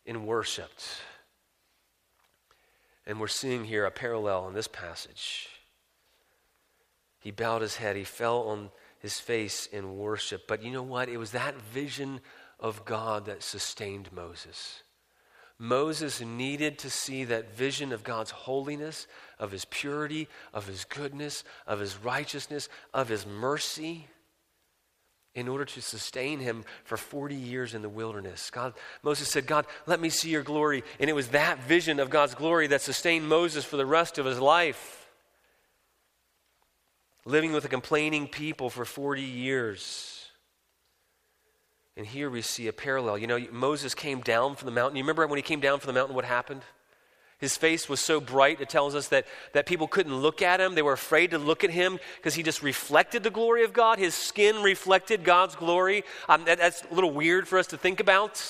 and 0.06 0.26
worshiped. 0.26 0.84
And 3.06 3.20
we're 3.20 3.28
seeing 3.28 3.64
here 3.64 3.84
a 3.84 3.90
parallel 3.90 4.48
in 4.48 4.54
this 4.54 4.68
passage. 4.68 5.48
He 7.20 7.30
bowed 7.30 7.62
his 7.62 7.76
head, 7.76 7.96
he 7.96 8.04
fell 8.04 8.42
on 8.42 8.70
his 8.98 9.18
face 9.20 9.66
in 9.66 9.96
worship. 9.96 10.46
But 10.46 10.62
you 10.62 10.70
know 10.70 10.82
what? 10.82 11.08
It 11.08 11.18
was 11.18 11.32
that 11.32 11.56
vision 11.56 12.20
of 12.58 12.84
God 12.84 13.26
that 13.26 13.42
sustained 13.42 14.10
Moses. 14.12 14.82
Moses 15.58 16.20
needed 16.20 16.78
to 16.80 16.90
see 16.90 17.24
that 17.24 17.54
vision 17.54 17.92
of 17.92 18.02
God's 18.02 18.30
holiness, 18.30 19.06
of 19.38 19.52
his 19.52 19.64
purity, 19.64 20.28
of 20.52 20.66
his 20.66 20.84
goodness, 20.84 21.44
of 21.66 21.78
his 21.78 21.96
righteousness, 21.96 22.68
of 22.92 23.08
his 23.08 23.24
mercy 23.26 24.08
in 25.34 25.48
order 25.48 25.64
to 25.64 25.82
sustain 25.82 26.38
him 26.38 26.64
for 26.84 26.96
40 26.96 27.34
years 27.34 27.74
in 27.74 27.82
the 27.82 27.88
wilderness. 27.88 28.50
God, 28.50 28.74
Moses 29.02 29.28
said, 29.28 29.46
God, 29.46 29.66
let 29.86 30.00
me 30.00 30.08
see 30.08 30.30
your 30.30 30.42
glory. 30.42 30.84
And 31.00 31.10
it 31.10 31.14
was 31.14 31.28
that 31.28 31.62
vision 31.64 31.98
of 31.98 32.10
God's 32.10 32.34
glory 32.34 32.68
that 32.68 32.82
sustained 32.82 33.28
Moses 33.28 33.64
for 33.64 33.76
the 33.76 33.86
rest 33.86 34.18
of 34.18 34.26
his 34.26 34.38
life 34.38 35.00
living 37.24 37.52
with 37.52 37.64
a 37.64 37.68
complaining 37.68 38.28
people 38.28 38.70
for 38.70 38.84
40 38.84 39.22
years. 39.22 40.28
And 41.96 42.06
here 42.06 42.28
we 42.28 42.42
see 42.42 42.66
a 42.68 42.72
parallel. 42.72 43.18
You 43.18 43.26
know, 43.26 43.38
Moses 43.52 43.94
came 43.94 44.20
down 44.20 44.56
from 44.56 44.66
the 44.66 44.72
mountain. 44.72 44.96
You 44.96 45.04
remember 45.04 45.26
when 45.26 45.38
he 45.38 45.42
came 45.42 45.60
down 45.60 45.80
from 45.80 45.88
the 45.88 45.98
mountain, 45.98 46.14
what 46.14 46.24
happened? 46.24 46.62
His 47.44 47.58
face 47.58 47.90
was 47.90 48.00
so 48.00 48.22
bright, 48.22 48.62
it 48.62 48.70
tells 48.70 48.94
us 48.94 49.08
that, 49.08 49.26
that 49.52 49.66
people 49.66 49.86
couldn't 49.86 50.16
look 50.16 50.40
at 50.40 50.62
him. 50.62 50.74
They 50.74 50.80
were 50.80 50.94
afraid 50.94 51.32
to 51.32 51.38
look 51.38 51.62
at 51.62 51.68
him 51.68 51.98
because 52.16 52.34
he 52.34 52.42
just 52.42 52.62
reflected 52.62 53.22
the 53.22 53.28
glory 53.28 53.64
of 53.64 53.74
God. 53.74 53.98
His 53.98 54.14
skin 54.14 54.62
reflected 54.62 55.24
God's 55.24 55.54
glory. 55.54 56.04
Um, 56.26 56.46
that, 56.46 56.56
that's 56.56 56.82
a 56.90 56.94
little 56.94 57.10
weird 57.10 57.46
for 57.46 57.58
us 57.58 57.66
to 57.66 57.76
think 57.76 58.00
about. 58.00 58.42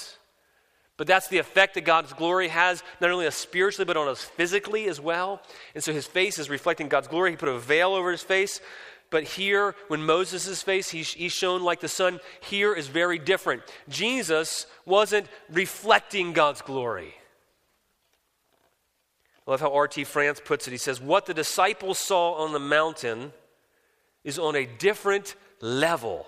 But 0.96 1.08
that's 1.08 1.26
the 1.26 1.38
effect 1.38 1.74
that 1.74 1.80
God's 1.80 2.12
glory 2.12 2.46
has, 2.46 2.84
not 3.00 3.10
only 3.10 3.26
us 3.26 3.34
spiritually, 3.34 3.84
but 3.84 3.96
on 3.96 4.06
us 4.06 4.22
physically 4.22 4.86
as 4.86 5.00
well. 5.00 5.42
And 5.74 5.82
so 5.82 5.92
his 5.92 6.06
face 6.06 6.38
is 6.38 6.48
reflecting 6.48 6.86
God's 6.86 7.08
glory. 7.08 7.32
He 7.32 7.36
put 7.36 7.48
a 7.48 7.58
veil 7.58 7.94
over 7.94 8.12
his 8.12 8.22
face. 8.22 8.60
But 9.10 9.24
here, 9.24 9.74
when 9.88 10.06
Moses' 10.06 10.62
face, 10.62 10.88
he's, 10.88 11.12
he's 11.12 11.32
shown 11.32 11.64
like 11.64 11.80
the 11.80 11.88
sun, 11.88 12.20
here 12.42 12.72
is 12.72 12.86
very 12.86 13.18
different. 13.18 13.62
Jesus 13.88 14.68
wasn't 14.86 15.26
reflecting 15.50 16.32
God's 16.32 16.62
glory. 16.62 17.16
I 19.46 19.50
love 19.50 19.60
how 19.60 19.72
R.T. 19.74 20.04
France 20.04 20.40
puts 20.42 20.66
it. 20.66 20.70
He 20.70 20.78
says, 20.78 21.00
What 21.00 21.26
the 21.26 21.34
disciples 21.34 21.98
saw 21.98 22.34
on 22.34 22.52
the 22.52 22.58
mountain 22.58 23.32
is 24.22 24.38
on 24.38 24.56
a 24.56 24.66
different 24.66 25.34
level 25.60 26.26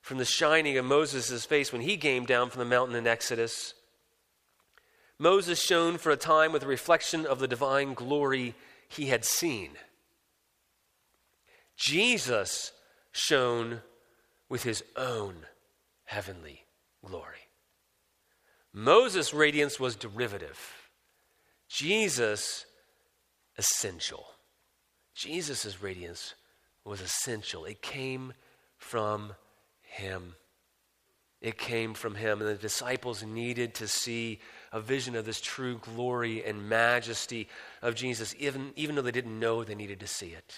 from 0.00 0.18
the 0.18 0.24
shining 0.24 0.78
of 0.78 0.84
Moses' 0.84 1.44
face 1.44 1.72
when 1.72 1.82
he 1.82 1.96
came 1.96 2.24
down 2.24 2.50
from 2.50 2.60
the 2.60 2.64
mountain 2.64 2.94
in 2.94 3.06
Exodus. 3.06 3.74
Moses 5.18 5.60
shone 5.60 5.98
for 5.98 6.10
a 6.10 6.16
time 6.16 6.52
with 6.52 6.62
a 6.62 6.68
reflection 6.68 7.26
of 7.26 7.40
the 7.40 7.48
divine 7.48 7.94
glory 7.94 8.54
he 8.88 9.06
had 9.06 9.24
seen. 9.24 9.70
Jesus 11.76 12.72
shone 13.12 13.80
with 14.48 14.62
his 14.62 14.84
own 14.96 15.46
heavenly 16.04 16.64
glory. 17.04 17.48
Moses' 18.72 19.34
radiance 19.34 19.80
was 19.80 19.96
derivative, 19.96 20.75
Jesus, 21.68 22.66
essential. 23.58 24.26
Jesus' 25.14 25.82
radiance 25.82 26.34
was 26.84 27.00
essential, 27.00 27.64
it 27.64 27.82
came 27.82 28.32
from 28.76 29.32
him. 29.82 30.34
It 31.40 31.58
came 31.58 31.94
from 31.94 32.14
him, 32.14 32.40
and 32.40 32.48
the 32.48 32.54
disciples 32.54 33.22
needed 33.22 33.74
to 33.74 33.88
see 33.88 34.40
a 34.72 34.80
vision 34.80 35.14
of 35.14 35.26
this 35.26 35.40
true 35.40 35.78
glory 35.78 36.44
and 36.44 36.68
majesty 36.68 37.48
of 37.82 37.94
Jesus, 37.94 38.34
even, 38.38 38.72
even 38.74 38.94
though 38.94 39.02
they 39.02 39.10
didn't 39.10 39.38
know 39.38 39.62
they 39.62 39.74
needed 39.74 40.00
to 40.00 40.06
see 40.06 40.28
it. 40.28 40.56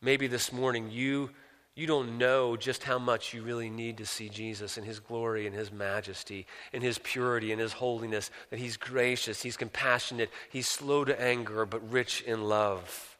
Maybe 0.00 0.28
this 0.28 0.52
morning 0.52 0.90
you, 0.90 1.30
you 1.76 1.86
don't 1.86 2.16
know 2.16 2.56
just 2.56 2.82
how 2.82 2.98
much 2.98 3.34
you 3.34 3.42
really 3.42 3.68
need 3.68 3.98
to 3.98 4.06
see 4.06 4.30
Jesus 4.30 4.78
in 4.78 4.84
his 4.84 4.98
glory 4.98 5.46
and 5.46 5.54
his 5.54 5.70
majesty, 5.70 6.46
in 6.72 6.80
his 6.80 6.98
purity 6.98 7.52
and 7.52 7.60
his 7.60 7.74
holiness, 7.74 8.30
that 8.48 8.58
he's 8.58 8.78
gracious, 8.78 9.42
he's 9.42 9.58
compassionate, 9.58 10.30
he's 10.48 10.66
slow 10.66 11.04
to 11.04 11.20
anger, 11.20 11.66
but 11.66 11.92
rich 11.92 12.22
in 12.22 12.44
love. 12.44 13.18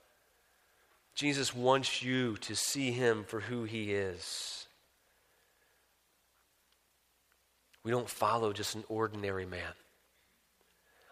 Jesus 1.15 1.55
wants 1.55 2.03
you 2.03 2.39
to 2.39 2.57
see 2.57 2.93
him 2.93 3.25
for 3.25 3.41
who 3.41 3.65
he 3.65 3.93
is. 3.93 4.67
We 7.85 7.91
don't 7.91 8.09
follow 8.09 8.55
just 8.55 8.75
an 8.75 8.85
ordinary 8.89 9.47
man. 9.47 9.73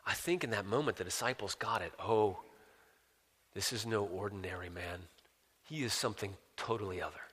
I 0.06 0.14
think 0.14 0.44
in 0.44 0.50
that 0.50 0.66
moment 0.66 0.96
the 0.96 1.04
disciples 1.04 1.54
got 1.54 1.82
it. 1.82 1.92
Oh, 1.98 2.38
this 3.52 3.70
is 3.70 3.84
no 3.84 4.04
ordinary 4.04 4.70
man. 4.70 5.00
He 5.68 5.84
is 5.84 5.92
something 5.92 6.34
totally 6.56 7.02
other. 7.02 7.23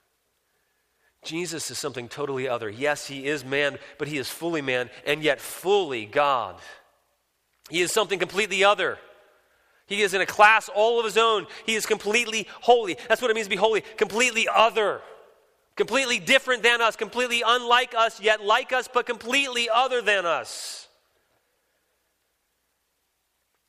Jesus 1.24 1.70
is 1.70 1.78
something 1.78 2.10
totally 2.10 2.48
other. 2.48 2.70
Yes, 2.70 3.08
he 3.08 3.28
is 3.28 3.46
man, 3.46 3.78
but 3.98 4.08
he 4.08 4.18
is 4.18 4.28
fully 4.28 4.62
man 4.62 4.90
and 5.06 5.22
yet 5.22 5.40
fully 5.40 6.06
God. 6.06 6.56
He 7.70 7.82
is 7.82 7.92
something 7.92 8.20
completely 8.20 8.64
other. 8.64 8.98
He 9.86 10.02
is 10.02 10.14
in 10.14 10.22
a 10.22 10.26
class 10.26 10.70
all 10.70 11.00
of 11.00 11.06
his 11.06 11.18
own. 11.18 11.48
He 11.66 11.76
is 11.76 11.86
completely 11.86 12.48
holy. 12.62 12.98
That's 13.08 13.22
what 13.22 13.30
it 13.30 13.34
means 13.34 13.48
to 13.48 13.52
be 13.52 13.56
holy. 13.56 13.82
Completely 13.82 14.48
other. 14.48 15.02
Completely 15.76 16.18
different 16.18 16.64
than 16.64 16.82
us. 16.82 16.96
Completely 16.96 17.44
unlike 17.46 17.94
us, 17.94 18.20
yet 18.20 18.44
like 18.44 18.74
us, 18.74 18.88
but 18.92 19.06
completely 19.06 19.70
other 19.70 20.02
than 20.02 20.26
us. 20.26 20.88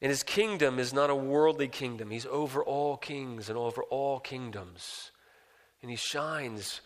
And 0.00 0.10
his 0.10 0.22
kingdom 0.22 0.78
is 0.78 0.92
not 0.92 1.10
a 1.10 1.14
worldly 1.14 1.68
kingdom. 1.68 2.10
He's 2.10 2.26
over 2.26 2.62
all 2.62 2.96
kings 2.96 3.48
and 3.48 3.58
over 3.58 3.82
all 3.84 4.18
kingdoms. 4.18 5.12
And 5.80 5.90
he 5.90 5.96
shines 5.96 6.80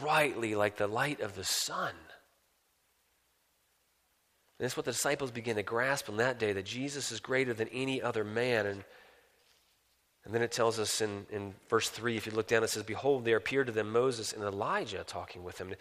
brightly 0.00 0.54
like 0.54 0.76
the 0.76 0.86
light 0.86 1.20
of 1.20 1.34
the 1.34 1.44
sun. 1.44 1.94
And 4.58 4.64
that's 4.64 4.76
what 4.76 4.86
the 4.86 4.92
disciples 4.92 5.30
began 5.30 5.56
to 5.56 5.62
grasp 5.62 6.08
on 6.08 6.16
that 6.16 6.38
day 6.38 6.52
that 6.52 6.64
Jesus 6.64 7.12
is 7.12 7.20
greater 7.20 7.54
than 7.54 7.68
any 7.68 8.02
other 8.02 8.24
man. 8.24 8.66
And, 8.66 8.84
and 10.24 10.34
then 10.34 10.42
it 10.42 10.50
tells 10.50 10.80
us 10.80 11.00
in, 11.00 11.26
in 11.30 11.54
verse 11.68 11.88
3, 11.88 12.16
if 12.16 12.26
you 12.26 12.32
look 12.32 12.48
down, 12.48 12.64
it 12.64 12.70
says, 12.70 12.82
Behold, 12.82 13.24
there 13.24 13.36
appeared 13.36 13.68
to 13.68 13.72
them 13.72 13.92
Moses 13.92 14.32
and 14.32 14.42
Elijah 14.42 15.04
talking 15.06 15.44
with 15.44 15.58
him. 15.58 15.72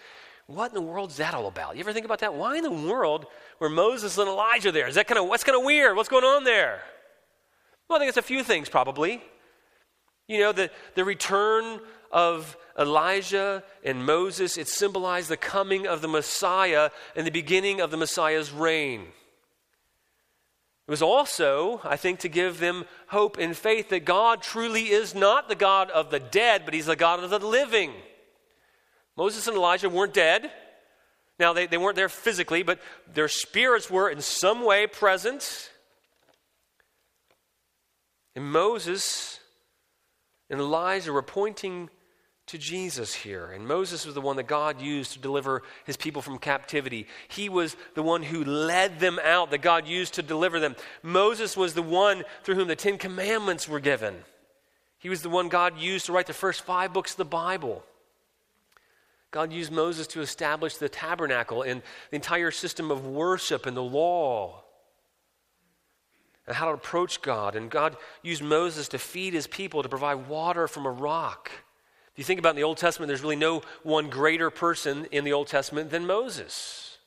What 0.45 0.69
in 0.69 0.75
the 0.75 0.81
world 0.81 1.09
is 1.09 1.17
that 1.17 1.33
all 1.33 1.47
about? 1.47 1.75
You 1.75 1.81
ever 1.81 1.91
think 1.91 2.05
about 2.05 2.19
that? 2.19 2.35
Why 2.35 2.55
in 2.55 2.63
the 2.63 2.71
world 2.71 3.25
were 3.59 3.69
Moses 3.69 4.17
and 4.17 4.29
Elijah 4.29 4.71
there? 4.71 4.87
Is 4.87 4.95
that 4.95 5.07
kind 5.07 5.19
of 5.19 5.27
what's 5.27 5.43
kind 5.43 5.57
of 5.57 5.65
weird? 5.65 5.95
What's 5.95 6.07
going 6.07 6.23
on 6.23 6.43
there? 6.43 6.81
Well, 7.89 7.97
I 7.97 7.99
think 7.99 8.09
it's 8.09 8.17
a 8.17 8.21
few 8.21 8.43
things 8.43 8.69
probably. 8.69 9.21
You 10.27 10.39
know, 10.39 10.51
the, 10.51 10.69
the 10.95 11.03
return 11.03 11.79
of 12.11 12.57
Elijah 12.77 13.63
and 13.83 14.05
Moses, 14.05 14.57
it 14.57 14.67
symbolized 14.67 15.29
the 15.29 15.37
coming 15.37 15.87
of 15.87 16.01
the 16.01 16.07
Messiah 16.07 16.89
and 17.15 17.25
the 17.25 17.31
beginning 17.31 17.81
of 17.81 17.91
the 17.91 17.97
Messiah's 17.97 18.51
reign. 18.51 19.01
It 20.87 20.91
was 20.91 21.01
also, 21.01 21.81
I 21.83 21.97
think, 21.97 22.19
to 22.19 22.29
give 22.29 22.59
them 22.59 22.85
hope 23.07 23.37
and 23.37 23.57
faith 23.57 23.89
that 23.89 24.05
God 24.05 24.41
truly 24.41 24.89
is 24.89 25.13
not 25.13 25.49
the 25.49 25.55
God 25.55 25.89
of 25.91 26.11
the 26.11 26.19
dead, 26.19 26.61
but 26.63 26.73
He's 26.73 26.85
the 26.85 26.95
God 26.95 27.21
of 27.21 27.29
the 27.29 27.39
living. 27.39 27.91
Moses 29.17 29.47
and 29.47 29.57
Elijah 29.57 29.89
weren't 29.89 30.13
dead. 30.13 30.49
Now, 31.39 31.51
they, 31.51 31.67
they 31.67 31.77
weren't 31.77 31.97
there 31.97 32.09
physically, 32.09 32.63
but 32.63 32.79
their 33.13 33.27
spirits 33.27 33.89
were 33.89 34.09
in 34.09 34.21
some 34.21 34.63
way 34.63 34.87
present. 34.87 35.71
And 38.35 38.45
Moses 38.45 39.39
and 40.49 40.59
Elijah 40.59 41.11
were 41.11 41.21
pointing 41.21 41.89
to 42.47 42.57
Jesus 42.57 43.13
here. 43.13 43.47
And 43.47 43.67
Moses 43.67 44.05
was 44.05 44.15
the 44.15 44.21
one 44.21 44.37
that 44.37 44.47
God 44.47 44.81
used 44.81 45.13
to 45.13 45.19
deliver 45.19 45.63
his 45.85 45.97
people 45.97 46.21
from 46.21 46.37
captivity. 46.37 47.07
He 47.27 47.49
was 47.49 47.75
the 47.93 48.03
one 48.03 48.23
who 48.23 48.43
led 48.43 48.99
them 48.99 49.19
out, 49.23 49.51
that 49.51 49.61
God 49.61 49.87
used 49.87 50.15
to 50.15 50.23
deliver 50.23 50.59
them. 50.59 50.75
Moses 51.03 51.55
was 51.55 51.73
the 51.73 51.81
one 51.81 52.23
through 52.43 52.55
whom 52.55 52.69
the 52.69 52.75
Ten 52.75 52.97
Commandments 52.97 53.67
were 53.67 53.81
given. 53.81 54.15
He 54.97 55.09
was 55.09 55.21
the 55.21 55.29
one 55.29 55.49
God 55.49 55.77
used 55.77 56.07
to 56.07 56.13
write 56.13 56.27
the 56.27 56.33
first 56.33 56.61
five 56.61 56.93
books 56.93 57.11
of 57.11 57.17
the 57.17 57.25
Bible. 57.25 57.83
God 59.31 59.51
used 59.51 59.71
Moses 59.71 60.07
to 60.07 60.21
establish 60.21 60.77
the 60.77 60.89
tabernacle 60.89 61.61
and 61.61 61.81
the 62.09 62.15
entire 62.15 62.49
system 62.51 62.91
of 62.91 63.05
worship 63.05 63.65
and 63.65 63.75
the 63.75 63.83
law 63.83 64.63
and 66.47 66.55
how 66.55 66.67
to 66.67 66.71
approach 66.71 67.21
God. 67.21 67.57
And 67.57 67.69
God 67.69 67.97
used 68.23 68.41
Moses 68.41 68.87
to 68.89 68.97
feed 68.97 69.33
his 69.33 69.47
people, 69.47 69.83
to 69.83 69.89
provide 69.89 70.29
water 70.29 70.67
from 70.67 70.85
a 70.85 70.91
rock. 70.91 71.51
If 72.17 72.21
you 72.21 72.25
think 72.25 72.39
about 72.39 72.49
in 72.49 72.55
the 72.55 72.63
Old 72.63 72.77
Testament, 72.77 73.09
there's 73.09 73.21
really 73.21 73.35
no 73.35 73.61
one 73.83 74.09
greater 74.09 74.49
person 74.49 75.05
in 75.11 75.23
the 75.23 75.33
Old 75.33 75.45
Testament 75.45 75.91
than 75.91 76.07
Moses. 76.07 76.97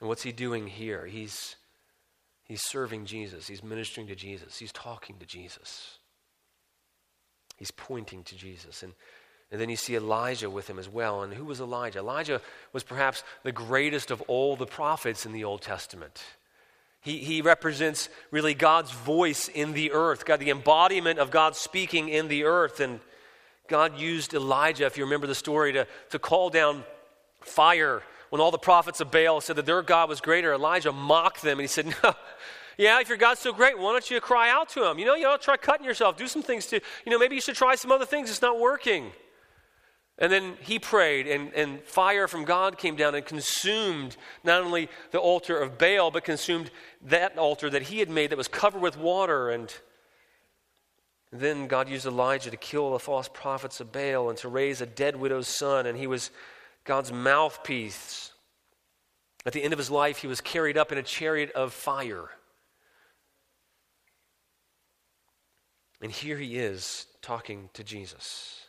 And 0.00 0.08
what's 0.10 0.22
he 0.22 0.32
doing 0.32 0.66
here? 0.66 1.06
He's, 1.06 1.56
he's 2.44 2.60
serving 2.60 3.06
Jesus, 3.06 3.46
he's 3.46 3.62
ministering 3.62 4.06
to 4.08 4.14
Jesus, 4.14 4.58
he's 4.58 4.70
talking 4.70 5.16
to 5.16 5.24
Jesus, 5.24 5.96
he's 7.56 7.70
pointing 7.70 8.22
to 8.24 8.36
Jesus. 8.36 8.82
And, 8.82 8.92
and 9.50 9.58
then 9.58 9.70
you 9.70 9.76
see 9.76 9.96
Elijah 9.96 10.50
with 10.50 10.68
him 10.68 10.78
as 10.78 10.90
well. 10.90 11.22
And 11.22 11.32
who 11.32 11.46
was 11.46 11.58
Elijah? 11.58 12.00
Elijah 12.00 12.42
was 12.74 12.82
perhaps 12.82 13.24
the 13.44 13.52
greatest 13.52 14.10
of 14.10 14.20
all 14.28 14.56
the 14.56 14.66
prophets 14.66 15.24
in 15.24 15.32
the 15.32 15.44
Old 15.44 15.62
Testament. 15.62 16.22
He, 17.00 17.16
he 17.16 17.40
represents 17.40 18.10
really 18.30 18.52
God's 18.52 18.90
voice 18.90 19.48
in 19.48 19.72
the 19.72 19.92
earth, 19.92 20.26
God, 20.26 20.38
the 20.38 20.50
embodiment 20.50 21.18
of 21.18 21.30
God 21.30 21.56
speaking 21.56 22.10
in 22.10 22.28
the 22.28 22.44
earth. 22.44 22.78
And 22.78 23.00
God 23.72 23.98
used 23.98 24.34
Elijah, 24.34 24.84
if 24.84 24.98
you 24.98 25.04
remember 25.04 25.26
the 25.26 25.34
story, 25.34 25.72
to, 25.72 25.86
to 26.10 26.18
call 26.18 26.50
down 26.50 26.84
fire 27.40 28.02
when 28.28 28.38
all 28.38 28.50
the 28.50 28.58
prophets 28.58 29.00
of 29.00 29.10
Baal 29.10 29.40
said 29.40 29.56
that 29.56 29.64
their 29.64 29.80
God 29.80 30.10
was 30.10 30.20
greater. 30.20 30.52
Elijah 30.52 30.92
mocked 30.92 31.40
them 31.40 31.52
and 31.52 31.62
he 31.62 31.66
said, 31.66 31.86
No, 32.04 32.12
yeah, 32.76 33.00
if 33.00 33.08
your 33.08 33.16
God's 33.16 33.40
so 33.40 33.50
great, 33.50 33.78
why 33.78 33.92
don't 33.92 34.10
you 34.10 34.20
cry 34.20 34.50
out 34.50 34.68
to 34.70 34.86
him? 34.86 34.98
You 34.98 35.06
know, 35.06 35.14
you 35.14 35.24
to 35.24 35.38
try 35.38 35.56
cutting 35.56 35.86
yourself, 35.86 36.18
do 36.18 36.26
some 36.26 36.42
things 36.42 36.66
to, 36.66 36.82
you 37.06 37.12
know, 37.12 37.18
maybe 37.18 37.34
you 37.34 37.40
should 37.40 37.54
try 37.54 37.74
some 37.74 37.90
other 37.90 38.04
things. 38.04 38.28
It's 38.28 38.42
not 38.42 38.60
working. 38.60 39.10
And 40.18 40.30
then 40.30 40.58
he 40.60 40.78
prayed, 40.78 41.26
and, 41.26 41.54
and 41.54 41.82
fire 41.84 42.28
from 42.28 42.44
God 42.44 42.76
came 42.76 42.94
down 42.94 43.14
and 43.14 43.24
consumed 43.24 44.18
not 44.44 44.62
only 44.62 44.90
the 45.12 45.18
altar 45.18 45.58
of 45.58 45.78
Baal, 45.78 46.10
but 46.10 46.24
consumed 46.24 46.70
that 47.06 47.38
altar 47.38 47.70
that 47.70 47.84
he 47.84 48.00
had 48.00 48.10
made 48.10 48.28
that 48.28 48.36
was 48.36 48.48
covered 48.48 48.82
with 48.82 48.98
water. 48.98 49.48
And 49.48 49.74
then 51.32 51.66
God 51.66 51.88
used 51.88 52.04
Elijah 52.04 52.50
to 52.50 52.56
kill 52.58 52.92
the 52.92 52.98
false 52.98 53.26
prophets 53.26 53.80
of 53.80 53.90
Baal 53.90 54.28
and 54.28 54.38
to 54.38 54.48
raise 54.48 54.82
a 54.82 54.86
dead 54.86 55.16
widow's 55.16 55.48
son, 55.48 55.86
and 55.86 55.96
he 55.96 56.06
was 56.06 56.30
God's 56.84 57.10
mouthpiece. 57.10 58.32
At 59.46 59.54
the 59.54 59.62
end 59.62 59.72
of 59.72 59.78
his 59.78 59.90
life, 59.90 60.18
he 60.18 60.26
was 60.26 60.42
carried 60.42 60.76
up 60.76 60.92
in 60.92 60.98
a 60.98 61.02
chariot 61.02 61.50
of 61.52 61.72
fire. 61.72 62.28
And 66.02 66.12
here 66.12 66.36
he 66.36 66.58
is 66.58 67.06
talking 67.22 67.70
to 67.72 67.82
Jesus. 67.82 68.66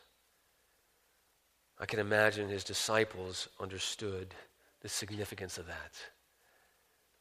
I 1.77 1.85
can 1.85 1.99
imagine 1.99 2.47
his 2.47 2.63
disciples 2.63 3.49
understood 3.59 4.33
the 4.81 4.89
significance 4.89 5.57
of 5.57 5.67
that. 5.67 5.95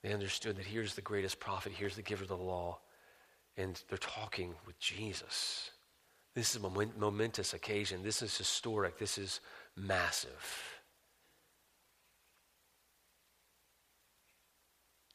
They 0.02 0.12
understood 0.12 0.56
that 0.56 0.66
here's 0.66 0.94
the 0.94 1.00
greatest 1.00 1.40
prophet, 1.40 1.72
here's 1.74 1.96
the 1.96 2.02
giver 2.02 2.22
of 2.22 2.28
the 2.28 2.36
law 2.36 2.78
and 3.56 3.82
they're 3.88 3.98
talking 3.98 4.54
with 4.66 4.78
Jesus. 4.78 5.70
This 6.34 6.54
is 6.54 6.62
a 6.62 6.70
momentous 6.98 7.52
occasion. 7.52 8.02
This 8.02 8.22
is 8.22 8.36
historic. 8.36 8.98
This 8.98 9.18
is 9.18 9.40
massive. 9.76 10.80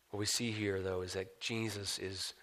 What 0.09 0.19
we 0.19 0.25
see 0.25 0.51
here, 0.51 0.81
though, 0.81 1.01
is 1.01 1.13
that 1.13 1.39
Jesus 1.41 1.99
is 1.99 2.33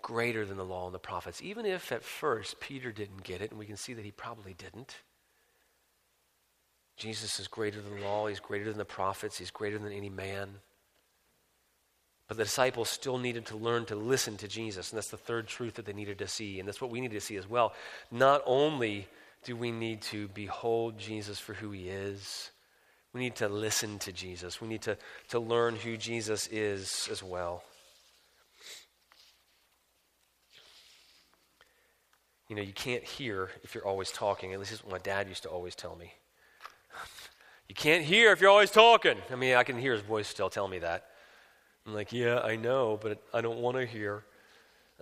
greater 0.00 0.44
than 0.44 0.56
the 0.56 0.64
law 0.64 0.86
and 0.86 0.94
the 0.94 0.98
prophets. 0.98 1.40
Even 1.42 1.64
if 1.64 1.92
at 1.92 2.02
first 2.02 2.58
Peter 2.58 2.90
didn't 2.90 3.22
get 3.22 3.40
it, 3.40 3.50
and 3.50 3.58
we 3.58 3.66
can 3.66 3.76
see 3.76 3.94
that 3.94 4.04
he 4.04 4.10
probably 4.10 4.54
didn't. 4.54 4.96
Jesus 6.96 7.38
is 7.38 7.48
greater 7.48 7.80
than 7.80 8.00
the 8.00 8.06
law, 8.06 8.26
he's 8.26 8.40
greater 8.40 8.64
than 8.64 8.78
the 8.78 8.84
prophets, 8.84 9.38
he's 9.38 9.50
greater 9.50 9.78
than 9.78 9.92
any 9.92 10.10
man. 10.10 10.48
But 12.32 12.38
the 12.38 12.44
disciples 12.44 12.88
still 12.88 13.18
needed 13.18 13.44
to 13.48 13.58
learn 13.58 13.84
to 13.84 13.94
listen 13.94 14.38
to 14.38 14.48
Jesus. 14.48 14.90
And 14.90 14.96
that's 14.96 15.10
the 15.10 15.18
third 15.18 15.46
truth 15.46 15.74
that 15.74 15.84
they 15.84 15.92
needed 15.92 16.16
to 16.20 16.26
see. 16.26 16.58
And 16.58 16.66
that's 16.66 16.80
what 16.80 16.90
we 16.90 16.98
need 16.98 17.10
to 17.10 17.20
see 17.20 17.36
as 17.36 17.46
well. 17.46 17.74
Not 18.10 18.42
only 18.46 19.06
do 19.44 19.54
we 19.54 19.70
need 19.70 20.00
to 20.00 20.28
behold 20.28 20.98
Jesus 20.98 21.38
for 21.38 21.52
who 21.52 21.72
he 21.72 21.90
is, 21.90 22.50
we 23.12 23.20
need 23.20 23.36
to 23.36 23.50
listen 23.50 23.98
to 23.98 24.12
Jesus. 24.12 24.62
We 24.62 24.68
need 24.68 24.80
to, 24.80 24.96
to 25.28 25.40
learn 25.40 25.76
who 25.76 25.98
Jesus 25.98 26.46
is 26.46 27.06
as 27.12 27.22
well. 27.22 27.64
You 32.48 32.56
know, 32.56 32.62
you 32.62 32.72
can't 32.72 33.04
hear 33.04 33.50
if 33.62 33.74
you're 33.74 33.86
always 33.86 34.10
talking. 34.10 34.54
At 34.54 34.58
least 34.58 34.70
that's 34.70 34.82
what 34.82 34.92
my 34.92 34.98
dad 35.00 35.28
used 35.28 35.42
to 35.42 35.50
always 35.50 35.74
tell 35.74 35.96
me. 35.96 36.14
You 37.68 37.74
can't 37.74 38.04
hear 38.04 38.32
if 38.32 38.40
you're 38.42 38.50
always 38.50 38.70
talking. 38.70 39.16
I 39.30 39.36
mean, 39.36 39.54
I 39.54 39.62
can 39.62 39.78
hear 39.78 39.92
his 39.92 40.02
voice 40.02 40.28
still 40.28 40.50
tell 40.50 40.68
me 40.68 40.80
that. 40.80 41.06
I'm 41.86 41.94
like, 41.94 42.12
yeah, 42.12 42.38
I 42.38 42.56
know, 42.56 42.98
but 43.00 43.20
I 43.34 43.40
don't 43.40 43.58
want 43.58 43.76
to 43.76 43.84
hear. 43.84 44.24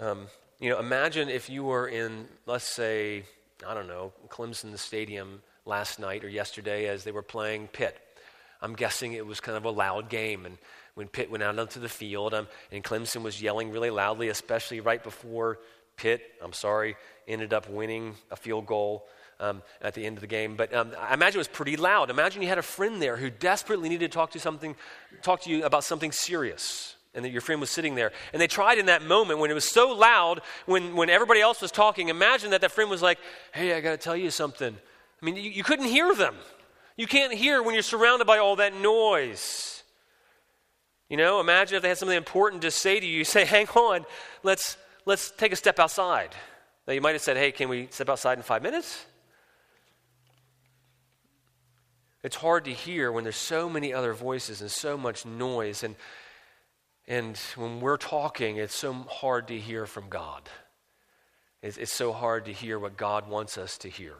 Um, 0.01 0.27
you 0.61 0.71
know, 0.71 0.79
imagine 0.79 1.29
if 1.29 1.51
you 1.51 1.65
were 1.65 1.89
in, 1.89 2.27
let's 2.47 2.65
say, 2.65 3.25
I 3.67 3.75
don't 3.75 3.87
know, 3.87 4.13
Clemson 4.29 4.77
Stadium 4.79 5.43
last 5.67 5.99
night 5.99 6.25
or 6.25 6.29
yesterday 6.29 6.87
as 6.87 7.05
they 7.05 7.13
were 7.13 7.23
playing 7.23 7.69
Pitt. 7.69 7.99
I'm 8.63 8.75
guessing 8.75 9.13
it 9.13 9.27
was 9.27 9.41
kind 9.41 9.59
of 9.59 9.65
a 9.65 9.71
loud 9.71 10.09
game. 10.09 10.47
And 10.47 10.57
when 10.95 11.09
Pitt 11.09 11.31
went 11.31 11.43
out 11.43 11.59
onto 11.59 11.81
the 11.81 11.89
field 11.89 12.33
um, 12.33 12.47
and 12.73 12.83
Clemson 12.83 13.23
was 13.23 13.43
yelling 13.43 13.71
really 13.71 13.91
loudly, 13.91 14.29
especially 14.29 14.81
right 14.81 15.03
before 15.03 15.59
Pitt, 15.97 16.23
I'm 16.43 16.55
sorry, 16.55 16.97
ended 17.29 17.53
up 17.53 17.69
winning 17.69 18.15
a 18.31 18.37
field 18.37 18.65
goal 18.65 19.07
um, 19.41 19.63
at 19.81 19.95
the 19.95 20.07
end 20.07 20.17
of 20.17 20.21
the 20.21 20.27
game. 20.27 20.55
But 20.55 20.73
um, 20.73 20.93
I 20.99 21.15
imagine 21.15 21.39
it 21.39 21.39
was 21.39 21.49
pretty 21.49 21.77
loud. 21.77 22.11
Imagine 22.11 22.43
you 22.43 22.49
had 22.49 22.59
a 22.59 22.63
friend 22.63 23.03
there 23.03 23.17
who 23.17 23.31
desperately 23.31 23.89
needed 23.89 24.13
to 24.13 24.15
talk 24.15 24.31
to 24.33 24.41
something, 24.41 24.77
talk 25.23 25.43
to 25.43 25.51
you 25.51 25.65
about 25.65 25.83
something 25.83 26.13
serious 26.13 26.95
and 27.15 27.25
that 27.25 27.31
your 27.31 27.41
friend 27.41 27.61
was 27.61 27.71
sitting 27.71 27.95
there. 27.95 28.13
And 28.33 28.41
they 28.41 28.47
tried 28.47 28.79
in 28.79 28.87
that 28.87 29.03
moment 29.03 29.41
when 29.41 29.51
it 29.51 29.55
was 29.55 29.69
so 29.69 29.93
loud, 29.93 30.43
when, 30.67 30.95
when 30.95 31.11
everybody 31.11 31.41
else 31.41 31.61
was 31.61 31.73
talking, 31.73 32.09
imagine 32.09 32.51
that 32.51 32.61
that 32.61 32.71
friend 32.71 32.89
was 32.89 33.03
like, 33.03 33.19
hey, 33.53 33.75
I 33.75 33.81
got 33.81 33.91
to 33.91 33.97
tell 33.97 34.17
you 34.17 34.31
something. 34.31 34.77
I 35.21 35.25
mean, 35.25 35.37
you, 35.37 35.51
you 35.51 35.65
couldn't 35.65 35.87
hear 35.87 36.15
them. 36.15 36.37
You 36.97 37.07
can't 37.07 37.33
hear 37.33 37.63
when 37.63 37.75
you're 37.75 37.83
surrounded 37.83 38.27
by 38.27 38.39
all 38.39 38.57
that 38.57 38.75
noise. 38.75 39.83
You 41.09 41.17
know, 41.17 41.41
imagine 41.41 41.77
if 41.77 41.83
they 41.83 41.89
had 41.89 41.99
something 41.99 42.17
important 42.17 42.63
to 42.63 42.71
say 42.71 43.01
to 43.01 43.07
you. 43.07 43.19
You 43.19 43.25
say, 43.25 43.45
hang 43.45 43.67
on, 43.69 44.05
let's, 44.45 44.77
let's 45.05 45.33
take 45.33 45.53
a 45.53 45.57
step 45.57 45.81
outside. 45.81 46.31
Now, 46.87 46.93
you 46.93 47.01
might 47.01 47.13
have 47.13 47.23
said, 47.23 47.37
hey, 47.37 47.51
can 47.51 47.69
we 47.69 47.89
step 47.91 48.09
outside 48.09 48.39
in 48.39 48.45
five 48.45 48.63
minutes? 48.63 49.05
It's 52.23 52.37
hard 52.37 52.67
to 52.67 52.73
hear 52.73 53.11
when 53.11 53.25
there's 53.25 53.37
so 53.37 53.69
many 53.69 53.95
other 53.95 54.13
voices 54.13 54.61
and 54.61 54.71
so 54.71 54.99
much 54.99 55.25
noise. 55.25 55.83
And, 55.83 55.97
and 57.09 57.37
when 57.57 57.81
we're 57.81 57.97
talking, 57.97 58.57
it's 58.57 58.75
so 58.75 58.93
hard 58.93 59.49
to 59.49 59.59
hear 59.59 59.87
from 59.87 60.09
God. 60.09 60.49
It's, 61.63 61.77
it's 61.77 61.93
so 61.93 62.13
hard 62.13 62.45
to 62.47 62.53
hear 62.53 62.79
what 62.79 62.97
God 62.97 63.29
wants 63.29 63.57
us 63.59 63.79
to 63.79 63.89
hear. 63.89 64.17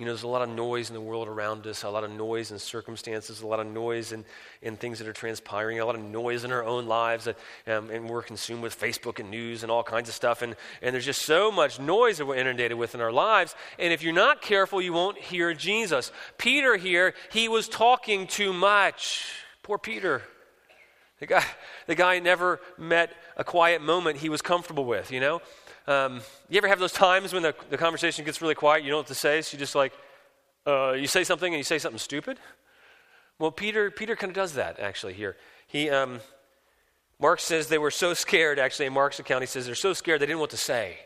You 0.00 0.06
know, 0.06 0.12
there's 0.12 0.22
a 0.22 0.28
lot 0.28 0.40
of 0.40 0.48
noise 0.48 0.88
in 0.88 0.94
the 0.94 1.00
world 1.02 1.28
around 1.28 1.66
us, 1.66 1.82
a 1.82 1.90
lot 1.90 2.04
of 2.04 2.10
noise 2.10 2.52
in 2.52 2.58
circumstances, 2.58 3.42
a 3.42 3.46
lot 3.46 3.60
of 3.60 3.66
noise 3.66 4.12
in, 4.12 4.24
in 4.62 4.78
things 4.78 4.98
that 4.98 5.06
are 5.06 5.12
transpiring, 5.12 5.78
a 5.78 5.84
lot 5.84 5.94
of 5.94 6.00
noise 6.00 6.42
in 6.42 6.52
our 6.52 6.64
own 6.64 6.86
lives. 6.86 7.28
Um, 7.28 7.90
and 7.90 8.08
we're 8.08 8.22
consumed 8.22 8.62
with 8.62 8.80
Facebook 8.80 9.18
and 9.18 9.30
news 9.30 9.62
and 9.62 9.70
all 9.70 9.82
kinds 9.82 10.08
of 10.08 10.14
stuff. 10.14 10.40
And, 10.40 10.56
and 10.80 10.94
there's 10.94 11.04
just 11.04 11.20
so 11.26 11.52
much 11.52 11.78
noise 11.78 12.16
that 12.16 12.24
we're 12.24 12.36
inundated 12.36 12.78
with 12.78 12.94
in 12.94 13.02
our 13.02 13.12
lives. 13.12 13.54
And 13.78 13.92
if 13.92 14.02
you're 14.02 14.14
not 14.14 14.40
careful, 14.40 14.80
you 14.80 14.94
won't 14.94 15.18
hear 15.18 15.52
Jesus. 15.52 16.12
Peter 16.38 16.78
here, 16.78 17.12
he 17.30 17.50
was 17.50 17.68
talking 17.68 18.26
too 18.26 18.54
much. 18.54 19.26
Poor 19.62 19.76
Peter. 19.76 20.22
The 21.18 21.26
guy, 21.26 21.44
the 21.86 21.94
guy 21.94 22.20
never 22.20 22.62
met 22.78 23.12
a 23.36 23.44
quiet 23.44 23.82
moment 23.82 24.16
he 24.16 24.30
was 24.30 24.40
comfortable 24.40 24.86
with, 24.86 25.12
you 25.12 25.20
know? 25.20 25.42
Um, 25.86 26.20
you 26.48 26.58
ever 26.58 26.68
have 26.68 26.78
those 26.78 26.92
times 26.92 27.32
when 27.32 27.42
the, 27.42 27.54
the 27.70 27.78
conversation 27.78 28.24
gets 28.24 28.40
really 28.40 28.54
quiet, 28.54 28.84
you 28.84 28.90
don't 28.90 28.96
know 28.96 28.98
what 28.98 29.06
to 29.08 29.14
say, 29.14 29.42
so 29.42 29.54
you 29.54 29.58
just 29.58 29.74
like, 29.74 29.92
uh, 30.66 30.92
you 30.92 31.06
say 31.06 31.24
something 31.24 31.52
and 31.52 31.58
you 31.58 31.64
say 31.64 31.78
something 31.78 31.98
stupid? 31.98 32.38
Well, 33.38 33.50
Peter, 33.50 33.90
Peter 33.90 34.16
kind 34.16 34.30
of 34.30 34.34
does 34.34 34.54
that 34.54 34.78
actually 34.78 35.14
here. 35.14 35.36
He, 35.66 35.88
um, 35.88 36.20
Mark 37.18 37.40
says 37.40 37.68
they 37.68 37.78
were 37.78 37.90
so 37.90 38.14
scared, 38.14 38.58
actually, 38.58 38.86
in 38.86 38.92
Mark's 38.92 39.18
account, 39.18 39.42
he 39.42 39.46
says 39.46 39.66
they're 39.66 39.74
so 39.74 39.92
scared 39.92 40.20
they 40.20 40.26
didn't 40.26 40.38
know 40.38 40.42
what 40.42 40.50
to 40.50 40.56
say. 40.56 40.98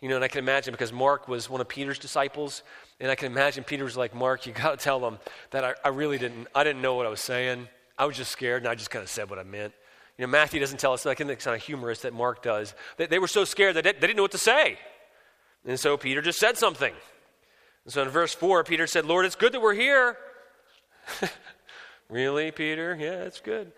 You 0.00 0.08
know, 0.08 0.14
and 0.14 0.24
I 0.24 0.28
can 0.28 0.38
imagine 0.38 0.72
because 0.72 0.92
Mark 0.92 1.28
was 1.28 1.50
one 1.50 1.60
of 1.60 1.68
Peter's 1.68 1.98
disciples, 1.98 2.62
and 3.00 3.10
I 3.10 3.14
can 3.14 3.30
imagine 3.30 3.64
Peter 3.64 3.84
was 3.84 3.96
like, 3.96 4.14
Mark, 4.14 4.46
you 4.46 4.52
got 4.52 4.78
to 4.78 4.82
tell 4.82 4.98
them 4.98 5.18
that 5.50 5.64
I, 5.64 5.74
I 5.84 5.88
really 5.88 6.16
didn't, 6.16 6.48
I 6.54 6.64
didn't 6.64 6.80
know 6.80 6.94
what 6.94 7.04
I 7.06 7.10
was 7.10 7.20
saying. 7.20 7.68
I 7.98 8.06
was 8.06 8.16
just 8.16 8.32
scared, 8.32 8.62
and 8.62 8.68
I 8.68 8.74
just 8.74 8.90
kind 8.90 9.02
of 9.02 9.10
said 9.10 9.28
what 9.28 9.38
I 9.38 9.42
meant. 9.42 9.74
You 10.20 10.26
know, 10.26 10.32
Matthew 10.32 10.60
doesn't 10.60 10.78
tell 10.78 10.92
us, 10.92 11.06
like 11.06 11.18
it's 11.18 11.44
kind 11.46 11.56
of 11.56 11.62
humorous 11.62 12.02
that 12.02 12.12
Mark 12.12 12.42
does. 12.42 12.74
They, 12.98 13.06
they 13.06 13.18
were 13.18 13.26
so 13.26 13.46
scared 13.46 13.76
that 13.76 13.84
they, 13.84 13.92
they 13.92 14.00
didn't 14.00 14.16
know 14.16 14.22
what 14.24 14.32
to 14.32 14.38
say. 14.38 14.76
And 15.64 15.80
so 15.80 15.96
Peter 15.96 16.20
just 16.20 16.38
said 16.38 16.58
something. 16.58 16.92
And 17.86 17.92
so 17.94 18.02
in 18.02 18.10
verse 18.10 18.34
4, 18.34 18.62
Peter 18.64 18.86
said, 18.86 19.06
Lord, 19.06 19.24
it's 19.24 19.34
good 19.34 19.52
that 19.52 19.62
we're 19.62 19.72
here. 19.72 20.18
really, 22.10 22.50
Peter? 22.50 22.94
Yeah, 23.00 23.22
it's 23.22 23.40
good. 23.40 23.72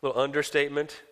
A 0.00 0.06
little 0.06 0.22
understatement. 0.22 1.02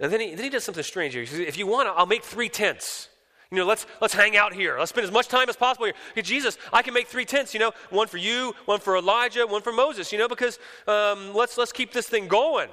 And 0.00 0.10
then 0.10 0.20
he, 0.20 0.34
then 0.34 0.44
he 0.44 0.48
does 0.48 0.64
something 0.64 0.82
strange 0.82 1.12
here. 1.12 1.22
He 1.22 1.28
says, 1.28 1.40
if 1.40 1.58
you 1.58 1.66
want, 1.66 1.86
I'll 1.94 2.06
make 2.06 2.24
three 2.24 2.48
tents. 2.48 3.10
You 3.50 3.58
know, 3.58 3.66
let's, 3.66 3.84
let's 4.00 4.14
hang 4.14 4.34
out 4.34 4.54
here. 4.54 4.78
Let's 4.78 4.92
spend 4.92 5.04
as 5.04 5.12
much 5.12 5.28
time 5.28 5.50
as 5.50 5.56
possible 5.56 5.84
here. 5.84 5.94
Hey, 6.14 6.22
Jesus, 6.22 6.56
I 6.72 6.80
can 6.80 6.94
make 6.94 7.08
three 7.08 7.26
tents, 7.26 7.52
you 7.52 7.60
know, 7.60 7.72
one 7.90 8.08
for 8.08 8.16
you, 8.16 8.54
one 8.64 8.80
for 8.80 8.96
Elijah, 8.96 9.46
one 9.46 9.60
for 9.60 9.74
Moses, 9.74 10.10
you 10.10 10.16
know, 10.16 10.26
because 10.26 10.58
um, 10.88 11.34
let's, 11.34 11.58
let's 11.58 11.70
keep 11.70 11.92
this 11.92 12.08
thing 12.08 12.28
going. 12.28 12.70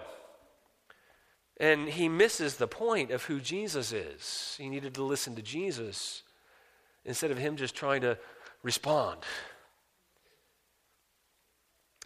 And 1.63 1.87
he 1.87 2.09
misses 2.09 2.57
the 2.57 2.67
point 2.67 3.09
of 3.11 3.23
who 3.23 3.39
Jesus 3.39 3.93
is. 3.93 4.53
He 4.59 4.67
needed 4.67 4.95
to 4.95 5.03
listen 5.03 5.33
to 5.37 5.41
Jesus 5.41 6.21
instead 7.05 7.31
of 7.31 7.37
him 7.37 7.55
just 7.55 7.73
trying 7.73 8.01
to 8.01 8.17
respond. 8.63 9.21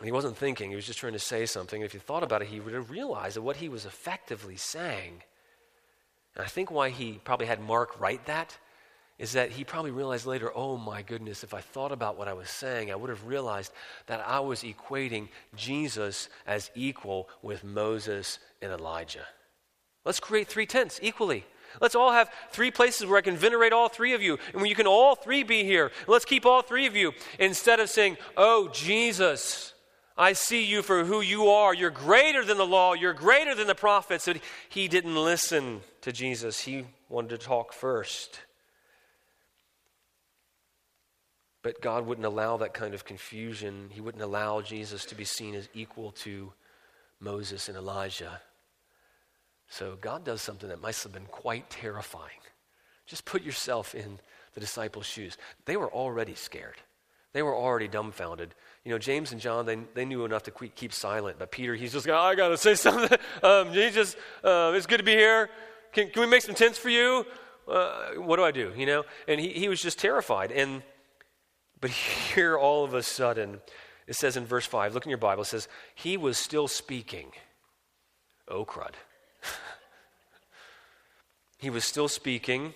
He 0.04 0.12
wasn't 0.12 0.38
thinking, 0.38 0.70
he 0.70 0.76
was 0.76 0.86
just 0.86 1.00
trying 1.00 1.14
to 1.14 1.20
say 1.20 1.48
something. 1.48 1.82
If 1.82 1.96
you 1.96 2.00
thought 2.00 2.22
about 2.22 2.44
it, 2.44 2.50
he 2.50 2.60
would 2.60 2.76
have 2.76 2.92
realized 2.92 3.36
that 3.36 3.42
what 3.42 3.56
he 3.56 3.68
was 3.68 3.86
effectively 3.86 4.58
saying, 4.58 5.24
and 6.36 6.46
I 6.46 6.48
think 6.48 6.70
why 6.70 6.90
he 6.92 7.20
probably 7.24 7.48
had 7.48 7.60
Mark 7.60 8.00
write 8.00 8.28
that, 8.28 8.56
is 9.18 9.32
that 9.32 9.50
he 9.50 9.64
probably 9.64 9.90
realized 9.90 10.28
later, 10.28 10.52
oh 10.56 10.78
my 10.78 11.02
goodness, 11.02 11.44
if 11.44 11.56
I 11.56 11.62
thought 11.62 11.92
about 11.92 12.16
what 12.16 12.28
I 12.28 12.34
was 12.34 12.52
saying, 12.52 12.92
I 12.92 12.96
would 12.96 13.10
have 13.10 13.26
realized 13.26 13.74
that 14.06 14.24
I 14.24 14.40
was 14.40 14.62
equating 14.62 15.30
Jesus 15.56 16.30
as 16.46 16.70
equal 16.76 17.28
with 17.42 17.64
Moses 17.64 18.38
and 18.62 18.72
Elijah. 18.72 19.26
Let's 20.08 20.22
create 20.22 20.48
three 20.48 20.66
tents 20.66 21.02
equally. 21.04 21.44
Let's 21.82 21.94
all 21.94 22.14
have 22.14 22.32
three 22.52 22.72
places 22.72 23.06
where 23.06 23.18
I 23.18 23.22
can 23.22 23.36
venerate 23.36 23.74
all 23.74 23.90
three 23.90 24.14
of 24.14 24.22
you, 24.22 24.40
and 24.54 24.62
where 24.62 24.66
you 24.66 24.74
can 24.74 24.88
all 24.88 25.16
three 25.16 25.44
be 25.44 25.66
here. 25.66 25.92
Let's 26.08 26.24
keep 26.24 26.46
all 26.46 26.62
three 26.62 26.88
of 26.88 26.96
you 26.96 27.12
instead 27.40 27.82
of 27.82 27.90
saying, 27.90 28.16
Oh, 28.38 28.70
Jesus, 28.70 29.74
I 30.18 30.32
see 30.32 30.64
you 30.64 30.82
for 30.82 31.04
who 31.04 31.20
you 31.20 31.50
are. 31.50 31.74
You're 31.74 31.90
greater 31.90 32.46
than 32.46 32.58
the 32.58 32.66
law, 32.66 32.94
you're 32.94 33.14
greater 33.14 33.54
than 33.54 33.68
the 33.68 33.76
prophets. 33.76 34.28
But 34.28 34.40
he 34.70 34.88
didn't 34.88 35.22
listen 35.22 35.82
to 36.02 36.14
Jesus, 36.14 36.62
he 36.62 36.86
wanted 37.10 37.32
to 37.32 37.38
talk 37.38 37.74
first. 37.74 38.40
But 41.64 41.82
God 41.82 42.06
wouldn't 42.06 42.26
allow 42.26 42.56
that 42.58 42.74
kind 42.74 42.94
of 42.94 43.04
confusion. 43.04 43.90
He 43.92 44.00
wouldn't 44.00 44.24
allow 44.24 44.62
Jesus 44.62 45.04
to 45.08 45.16
be 45.16 45.26
seen 45.26 45.54
as 45.54 45.68
equal 45.74 46.12
to 46.24 46.54
Moses 47.20 47.68
and 47.68 47.78
Elijah. 47.78 48.40
So 49.70 49.98
God 50.00 50.24
does 50.24 50.42
something 50.42 50.70
that 50.70 50.82
must 50.82 51.04
have 51.04 51.14
been 51.14 51.26
quite 51.26 51.70
terrifying. 51.70 52.40
Just 53.06 53.26
put 53.26 53.44
yourself 53.44 53.96
in 53.96 54.20
the 54.54 54.60
disciples' 54.60 55.06
shoes. 55.06 55.38
They 55.66 55.78
were 55.78 55.92
already 55.92 56.36
scared. 56.36 56.76
They 57.34 57.44
were 57.44 57.56
already 57.56 57.88
dumbfounded. 57.88 58.56
You 58.84 58.92
know, 58.92 58.98
James 58.98 59.32
and 59.32 59.40
John, 59.40 59.66
they, 59.66 59.78
they 59.94 60.06
knew 60.06 60.26
enough 60.26 60.44
to 60.44 60.52
keep 60.52 60.94
silent. 60.94 61.38
But 61.38 61.52
Peter, 61.52 61.76
he's 61.76 61.94
just, 61.94 62.08
oh, 62.08 62.16
I 62.16 62.36
got 62.36 62.50
to 62.50 62.58
say 62.58 62.76
something. 62.76 63.18
Um, 63.44 63.72
Jesus, 63.72 64.16
uh, 64.44 64.74
it's 64.76 64.88
good 64.88 64.98
to 64.98 65.04
be 65.04 65.12
here. 65.12 65.50
Can, 65.94 66.10
can 66.10 66.22
we 66.22 66.28
make 66.28 66.42
some 66.42 66.56
tents 66.56 66.78
for 66.78 66.90
you? 66.90 67.26
Uh, 67.68 68.14
what 68.16 68.38
do 68.38 68.44
I 68.44 68.52
do? 68.52 68.74
You 68.76 68.86
know? 68.86 69.04
And 69.28 69.40
he, 69.40 69.50
he 69.50 69.70
was 69.70 69.82
just 69.82 70.00
terrified. 70.00 70.52
And 70.52 70.82
But 71.80 71.92
here, 72.34 72.58
all 72.58 72.84
of 72.84 72.94
a 72.94 73.04
sudden, 73.04 73.62
it 74.08 74.16
says 74.16 74.38
in 74.38 74.46
verse 74.46 74.66
5, 74.66 74.94
look 74.94 75.06
in 75.06 75.10
your 75.10 75.18
Bible, 75.20 75.44
it 75.44 75.48
says, 75.48 75.68
He 75.94 76.18
was 76.18 76.38
still 76.38 76.68
speaking. 76.68 77.32
Oh, 78.48 78.66
crud. 78.66 78.94
He 81.58 81.70
was 81.70 81.84
still 81.84 82.08
speaking 82.08 82.74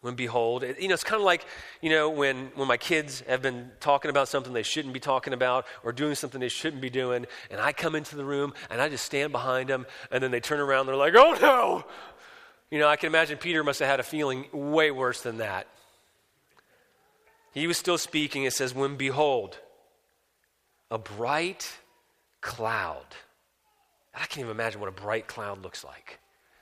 when 0.00 0.14
behold 0.14 0.64
you 0.78 0.88
know 0.88 0.94
it's 0.94 1.04
kind 1.04 1.20
of 1.20 1.26
like 1.26 1.44
you 1.82 1.90
know 1.90 2.08
when 2.08 2.50
when 2.54 2.66
my 2.66 2.76
kids 2.76 3.22
have 3.28 3.42
been 3.42 3.70
talking 3.80 4.10
about 4.10 4.28
something 4.28 4.52
they 4.52 4.62
shouldn't 4.62 4.94
be 4.94 5.00
talking 5.00 5.32
about 5.32 5.66
or 5.84 5.92
doing 5.92 6.14
something 6.14 6.40
they 6.40 6.48
shouldn't 6.48 6.80
be 6.80 6.90
doing 6.90 7.26
and 7.50 7.60
i 7.60 7.72
come 7.72 7.94
into 7.94 8.16
the 8.16 8.24
room 8.24 8.52
and 8.70 8.80
i 8.80 8.88
just 8.88 9.04
stand 9.04 9.32
behind 9.32 9.68
them 9.68 9.86
and 10.10 10.22
then 10.22 10.30
they 10.30 10.40
turn 10.40 10.60
around 10.60 10.86
they're 10.86 10.96
like 10.96 11.14
oh 11.16 11.36
no! 11.40 11.84
You 12.70 12.78
know 12.78 12.88
i 12.88 12.96
can 12.96 13.08
imagine 13.08 13.36
peter 13.36 13.62
must 13.62 13.80
have 13.80 13.88
had 13.88 14.00
a 14.00 14.04
feeling 14.04 14.46
way 14.52 14.90
worse 14.90 15.22
than 15.22 15.38
that. 15.38 15.66
He 17.52 17.66
was 17.66 17.76
still 17.76 17.98
speaking 17.98 18.44
it 18.44 18.52
says 18.52 18.74
when 18.74 18.96
behold 18.96 19.58
a 20.90 20.98
bright 20.98 21.78
cloud. 22.40 23.06
I 24.14 24.20
can't 24.20 24.38
even 24.38 24.50
imagine 24.50 24.80
what 24.80 24.88
a 24.88 24.92
bright 24.92 25.26
cloud 25.26 25.62
looks 25.62 25.84
like. 25.84 26.19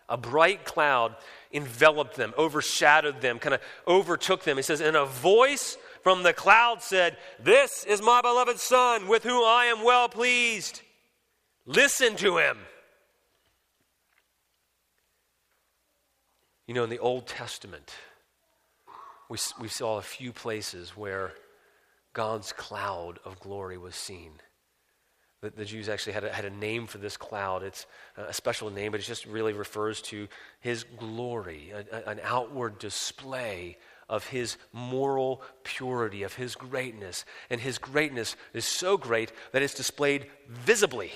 A 0.08 0.16
bright 0.16 0.64
cloud 0.64 1.16
enveloped 1.52 2.16
them, 2.16 2.32
overshadowed 2.38 3.20
them, 3.20 3.38
kind 3.38 3.54
of 3.54 3.60
overtook 3.86 4.44
them. 4.44 4.56
He 4.56 4.62
says, 4.62 4.80
And 4.80 4.96
a 4.96 5.04
voice 5.04 5.76
from 6.02 6.22
the 6.22 6.32
cloud 6.32 6.82
said, 6.82 7.16
This 7.38 7.84
is 7.84 8.00
my 8.00 8.20
beloved 8.22 8.58
Son, 8.58 9.08
with 9.08 9.24
whom 9.24 9.44
I 9.44 9.66
am 9.66 9.84
well 9.84 10.08
pleased. 10.08 10.80
Listen 11.66 12.16
to 12.16 12.38
him. 12.38 12.58
You 16.66 16.74
know, 16.74 16.84
in 16.84 16.90
the 16.90 16.98
Old 16.98 17.26
Testament, 17.26 17.94
we, 19.28 19.38
we 19.60 19.68
saw 19.68 19.98
a 19.98 20.02
few 20.02 20.32
places 20.32 20.90
where 20.96 21.32
God's 22.12 22.52
cloud 22.52 23.20
of 23.24 23.40
glory 23.40 23.78
was 23.78 23.94
seen. 23.94 24.32
The, 25.40 25.50
the 25.50 25.64
Jews 25.64 25.88
actually 25.88 26.14
had 26.14 26.24
a, 26.24 26.32
had 26.32 26.44
a 26.44 26.50
name 26.50 26.86
for 26.86 26.98
this 26.98 27.16
cloud. 27.16 27.62
It's 27.62 27.86
a 28.16 28.32
special 28.32 28.70
name, 28.70 28.92
but 28.92 29.00
it 29.00 29.04
just 29.04 29.26
really 29.26 29.52
refers 29.52 30.02
to 30.02 30.28
his 30.60 30.84
glory, 30.84 31.72
a, 31.72 31.84
a, 31.96 32.10
an 32.10 32.20
outward 32.24 32.78
display 32.78 33.78
of 34.08 34.26
his 34.26 34.56
moral 34.72 35.42
purity, 35.64 36.22
of 36.22 36.34
his 36.34 36.54
greatness. 36.54 37.24
And 37.50 37.60
his 37.60 37.78
greatness 37.78 38.36
is 38.52 38.64
so 38.64 38.96
great 38.96 39.32
that 39.52 39.62
it's 39.62 39.74
displayed 39.74 40.26
visibly. 40.48 41.12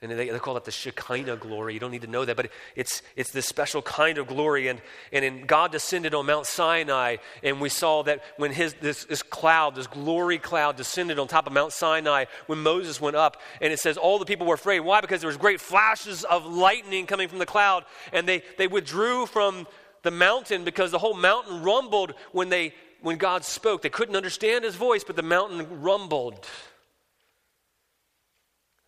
And 0.00 0.12
they, 0.12 0.28
they 0.28 0.38
call 0.38 0.54
that 0.54 0.64
the 0.64 0.70
Shekinah 0.70 1.38
glory. 1.38 1.74
You 1.74 1.80
don't 1.80 1.90
need 1.90 2.02
to 2.02 2.08
know 2.08 2.24
that, 2.24 2.36
but 2.36 2.50
it's, 2.76 3.02
it's 3.16 3.32
this 3.32 3.46
special 3.46 3.82
kind 3.82 4.16
of 4.18 4.28
glory. 4.28 4.68
And, 4.68 4.80
and 5.12 5.24
in 5.24 5.44
God 5.44 5.72
descended 5.72 6.14
on 6.14 6.26
Mount 6.26 6.46
Sinai, 6.46 7.16
and 7.42 7.60
we 7.60 7.68
saw 7.68 8.04
that 8.04 8.22
when 8.36 8.52
his, 8.52 8.74
this, 8.74 9.04
this 9.06 9.24
cloud, 9.24 9.74
this 9.74 9.88
glory 9.88 10.38
cloud, 10.38 10.76
descended 10.76 11.18
on 11.18 11.26
top 11.26 11.48
of 11.48 11.52
Mount 11.52 11.72
Sinai, 11.72 12.26
when 12.46 12.60
Moses 12.60 13.00
went 13.00 13.16
up, 13.16 13.40
and 13.60 13.72
it 13.72 13.80
says 13.80 13.96
all 13.96 14.20
the 14.20 14.24
people 14.24 14.46
were 14.46 14.54
afraid. 14.54 14.80
Why? 14.80 15.00
Because 15.00 15.20
there 15.20 15.28
was 15.28 15.36
great 15.36 15.60
flashes 15.60 16.22
of 16.22 16.46
lightning 16.46 17.06
coming 17.06 17.26
from 17.26 17.40
the 17.40 17.46
cloud, 17.46 17.84
and 18.12 18.28
they, 18.28 18.44
they 18.56 18.68
withdrew 18.68 19.26
from 19.26 19.66
the 20.02 20.12
mountain 20.12 20.62
because 20.62 20.92
the 20.92 20.98
whole 20.98 21.14
mountain 21.14 21.60
rumbled 21.64 22.14
when, 22.30 22.50
they, 22.50 22.72
when 23.02 23.16
God 23.16 23.44
spoke. 23.44 23.82
They 23.82 23.90
couldn't 23.90 24.14
understand 24.14 24.62
his 24.62 24.76
voice, 24.76 25.02
but 25.02 25.16
the 25.16 25.22
mountain 25.22 25.82
rumbled. 25.82 26.46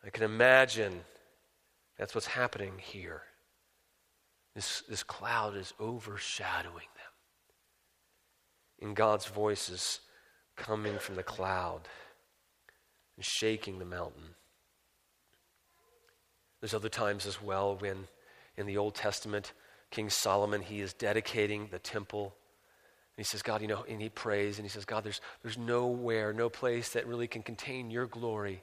I 0.04 0.10
can 0.10 0.24
imagine 0.24 1.00
that's 1.98 2.14
what's 2.14 2.26
happening 2.26 2.72
here. 2.78 3.22
This, 4.54 4.82
this 4.88 5.02
cloud 5.02 5.56
is 5.56 5.74
overshadowing 5.78 6.74
them. 6.74 7.12
And 8.88 8.96
God's 8.96 9.26
voice 9.26 9.68
is 9.68 10.00
coming 10.56 10.98
from 10.98 11.16
the 11.16 11.22
cloud 11.22 11.82
and 13.16 13.24
shaking 13.24 13.78
the 13.78 13.84
mountain. 13.84 14.34
There's 16.60 16.74
other 16.74 16.88
times 16.88 17.26
as 17.26 17.40
well 17.42 17.76
when 17.76 18.08
in 18.56 18.66
the 18.66 18.78
Old 18.78 18.94
Testament, 18.94 19.52
King 19.90 20.10
Solomon, 20.10 20.62
he 20.62 20.80
is 20.80 20.92
dedicating 20.92 21.68
the 21.70 21.78
temple. 21.78 22.34
And 23.16 23.24
he 23.24 23.24
says, 23.24 23.42
God, 23.42 23.60
you 23.60 23.68
know, 23.68 23.84
and 23.88 24.00
he 24.00 24.08
prays 24.08 24.58
and 24.58 24.64
he 24.64 24.70
says, 24.70 24.84
God, 24.84 25.04
there's, 25.04 25.20
there's 25.42 25.58
nowhere, 25.58 26.32
no 26.32 26.48
place 26.48 26.90
that 26.90 27.06
really 27.06 27.28
can 27.28 27.42
contain 27.42 27.90
your 27.90 28.06
glory 28.06 28.62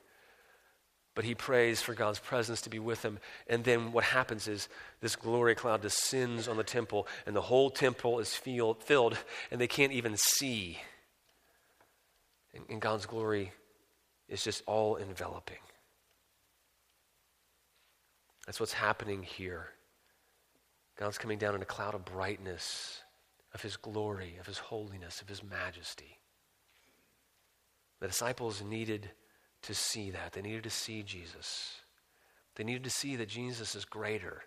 but 1.18 1.26
he 1.26 1.34
prays 1.34 1.82
for 1.82 1.96
God's 1.96 2.20
presence 2.20 2.62
to 2.62 2.70
be 2.70 2.78
with 2.78 3.04
him. 3.04 3.18
And 3.48 3.64
then 3.64 3.92
what 3.92 4.04
happens 4.04 4.48
is 4.48 4.70
this 5.02 5.16
glory 5.16 5.56
cloud 5.56 5.82
descends 5.82 6.48
on 6.48 6.58
the 6.58 6.64
temple, 6.64 7.08
and 7.26 7.36
the 7.36 7.42
whole 7.42 7.72
temple 7.72 8.20
is 8.20 8.36
filled, 8.36 9.18
and 9.50 9.60
they 9.60 9.66
can't 9.66 9.94
even 9.94 10.16
see. 10.16 10.78
And, 12.54 12.66
and 12.70 12.80
God's 12.80 13.08
glory 13.08 13.52
is 14.30 14.44
just 14.44 14.62
all 14.68 14.96
enveloping. 14.98 15.58
That's 18.46 18.60
what's 18.60 18.74
happening 18.74 19.24
here. 19.24 19.70
God's 21.00 21.18
coming 21.18 21.40
down 21.40 21.56
in 21.56 21.64
a 21.64 21.66
cloud 21.66 21.96
of 21.96 22.06
brightness, 22.06 23.02
of 23.56 23.64
his 23.64 23.76
glory, 23.76 24.36
of 24.40 24.46
his 24.46 24.60
holiness, 24.60 25.20
of 25.24 25.30
his 25.30 25.42
majesty. 25.44 26.20
The 28.02 28.08
disciples 28.08 28.62
needed 28.62 29.10
to 29.64 29.74
see 29.74 30.12
that. 30.12 30.34
They 30.34 30.42
needed 30.42 30.64
to 30.64 30.70
see 30.70 31.04
Jesus. 31.04 31.76
They 32.56 32.64
needed 32.64 32.84
to 32.86 32.90
see 32.90 33.16
that 33.18 33.30
Jesus 33.30 33.76
is 33.76 33.86
greater. 33.86 34.44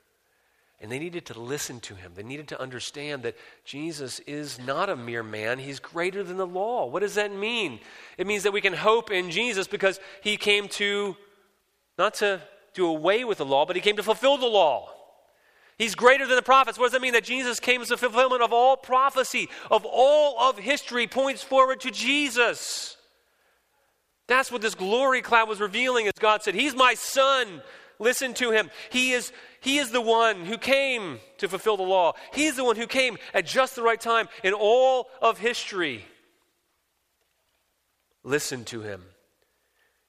And 0.80 0.90
they 0.90 0.98
needed 0.98 1.26
to 1.26 1.38
listen 1.38 1.78
to 1.80 1.94
him. 1.94 2.12
They 2.14 2.22
needed 2.22 2.48
to 2.48 2.60
understand 2.60 3.22
that 3.24 3.36
Jesus 3.64 4.18
is 4.20 4.58
not 4.58 4.88
a 4.88 4.96
mere 4.96 5.22
man, 5.22 5.58
he's 5.58 5.78
greater 5.78 6.24
than 6.24 6.38
the 6.38 6.46
law. 6.46 6.86
What 6.86 7.00
does 7.00 7.16
that 7.16 7.34
mean? 7.34 7.80
It 8.16 8.26
means 8.26 8.44
that 8.44 8.52
we 8.52 8.62
can 8.62 8.72
hope 8.72 9.10
in 9.10 9.30
Jesus 9.30 9.66
because 9.66 10.00
he 10.22 10.38
came 10.38 10.68
to, 10.68 11.16
not 11.98 12.14
to 12.14 12.40
do 12.72 12.86
away 12.86 13.24
with 13.24 13.38
the 13.38 13.44
law, 13.44 13.66
but 13.66 13.76
he 13.76 13.82
came 13.82 13.96
to 13.96 14.02
fulfill 14.02 14.38
the 14.38 14.46
law. 14.46 14.90
He's 15.76 15.94
greater 15.94 16.26
than 16.26 16.36
the 16.36 16.42
prophets. 16.42 16.78
What 16.78 16.86
does 16.86 16.92
that 16.92 17.02
mean? 17.02 17.12
That 17.12 17.24
Jesus 17.24 17.60
came 17.60 17.80
as 17.82 17.88
the 17.88 17.96
fulfillment 17.96 18.42
of 18.42 18.52
all 18.52 18.76
prophecy, 18.76 19.48
of 19.70 19.86
all 19.86 20.38
of 20.38 20.58
history, 20.58 21.06
points 21.06 21.42
forward 21.42 21.80
to 21.80 21.90
Jesus. 21.90 22.96
That's 24.30 24.52
what 24.52 24.62
this 24.62 24.76
glory 24.76 25.22
cloud 25.22 25.48
was 25.48 25.58
revealing 25.60 26.06
as 26.06 26.12
God 26.16 26.44
said, 26.44 26.54
He's 26.54 26.76
my 26.76 26.94
son. 26.94 27.62
Listen 27.98 28.32
to 28.34 28.52
him. 28.52 28.70
He 28.88 29.10
is, 29.10 29.32
he 29.60 29.78
is 29.78 29.90
the 29.90 30.00
one 30.00 30.46
who 30.46 30.56
came 30.56 31.18
to 31.38 31.48
fulfill 31.48 31.76
the 31.76 31.82
law. 31.82 32.12
He's 32.32 32.54
the 32.54 32.64
one 32.64 32.76
who 32.76 32.86
came 32.86 33.18
at 33.34 33.44
just 33.44 33.74
the 33.74 33.82
right 33.82 34.00
time 34.00 34.28
in 34.44 34.54
all 34.54 35.10
of 35.20 35.38
history. 35.38 36.06
Listen 38.22 38.64
to 38.66 38.82
him. 38.82 39.02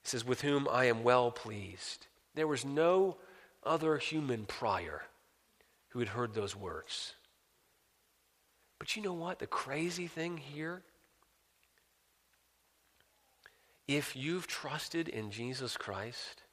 He 0.03 0.09
says, 0.09 0.23
With 0.23 0.41
whom 0.41 0.67
I 0.71 0.85
am 0.85 1.03
well 1.03 1.31
pleased. 1.31 2.05
There 2.35 2.47
was 2.47 2.63
no 2.63 3.17
other 3.63 3.97
human 3.97 4.45
prior 4.45 5.01
who 5.89 5.99
had 5.99 6.09
heard 6.09 6.35
those 6.35 6.55
words. 6.55 7.15
But 8.77 8.95
you 8.95 9.01
know 9.01 9.13
what? 9.13 9.39
The 9.39 9.47
crazy 9.47 10.05
thing 10.05 10.37
here 10.37 10.83
if 13.97 14.15
you've 14.15 14.47
trusted 14.47 15.07
in 15.07 15.31
Jesus 15.31 15.77
Christ, 15.77 16.43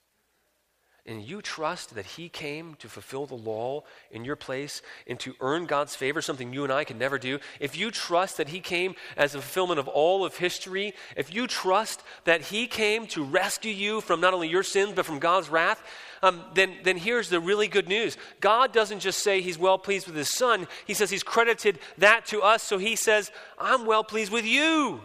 and 1.09 1.23
you 1.23 1.41
trust 1.41 1.95
that 1.95 2.05
He 2.05 2.29
came 2.29 2.75
to 2.77 2.89
fulfill 2.89 3.25
the 3.25 3.35
law 3.35 3.83
in 4.11 4.25
your 4.25 4.37
place 4.37 4.83
and 5.07 5.19
to 5.21 5.35
earn 5.41 5.65
God's 5.65 5.97
favor, 5.97 6.21
something 6.21 6.53
you 6.53 6.65
and 6.65 6.73
I 6.73 6.85
can 6.85 6.99
never 6.99 7.19
do, 7.19 7.39
if 7.61 7.79
you 7.79 7.91
trust 7.91 8.37
that 8.37 8.51
He 8.51 8.61
came 8.61 8.95
as 9.17 9.35
a 9.35 9.41
fulfillment 9.41 9.81
of 9.81 9.89
all 9.89 10.25
of 10.25 10.37
history, 10.37 10.93
if 11.17 11.35
you 11.35 11.47
trust 11.47 12.03
that 12.25 12.43
He 12.43 12.67
came 12.67 13.07
to 13.09 13.25
rescue 13.25 13.73
you 13.73 14.03
from 14.03 14.21
not 14.21 14.35
only 14.35 14.49
your 14.49 14.63
sins 14.63 14.93
but 14.95 15.07
from 15.07 15.19
God's 15.19 15.49
wrath, 15.49 15.83
um, 16.23 16.43
then, 16.55 16.75
then 16.85 16.99
here's 16.99 17.31
the 17.31 17.41
really 17.41 17.69
good 17.69 17.89
news. 17.89 18.19
God 18.41 18.73
doesn't 18.73 19.01
just 19.01 19.21
say 19.21 19.41
He's 19.41 19.59
well 19.59 19.79
pleased 19.79 20.07
with 20.07 20.17
His 20.17 20.37
Son, 20.37 20.69
He 20.87 20.95
says 20.95 21.11
He's 21.11 21.23
credited 21.23 21.79
that 21.97 22.27
to 22.27 22.43
us, 22.43 22.63
so 22.63 22.77
He 22.77 22.97
says, 22.97 23.31
I'm 23.59 23.87
well 23.87 24.05
pleased 24.05 24.31
with 24.31 24.45
you. 24.45 25.01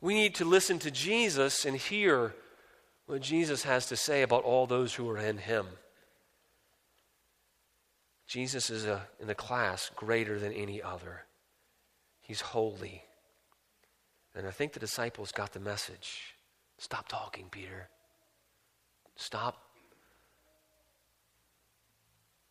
We 0.00 0.14
need 0.14 0.34
to 0.36 0.44
listen 0.44 0.78
to 0.80 0.90
Jesus 0.90 1.64
and 1.64 1.76
hear 1.76 2.34
what 3.06 3.22
Jesus 3.22 3.62
has 3.62 3.86
to 3.86 3.96
say 3.96 4.22
about 4.22 4.44
all 4.44 4.66
those 4.66 4.94
who 4.94 5.08
are 5.08 5.18
in 5.18 5.38
him. 5.38 5.66
Jesus 8.26 8.70
is 8.70 8.84
a, 8.84 9.06
in 9.20 9.28
the 9.28 9.34
class 9.34 9.90
greater 9.94 10.38
than 10.38 10.52
any 10.52 10.82
other. 10.82 11.22
He's 12.20 12.40
holy. 12.40 13.04
And 14.34 14.46
I 14.46 14.50
think 14.50 14.72
the 14.72 14.80
disciples 14.80 15.32
got 15.32 15.52
the 15.52 15.60
message. 15.60 16.34
Stop 16.78 17.08
talking, 17.08 17.46
Peter. 17.50 17.88
Stop. 19.14 19.62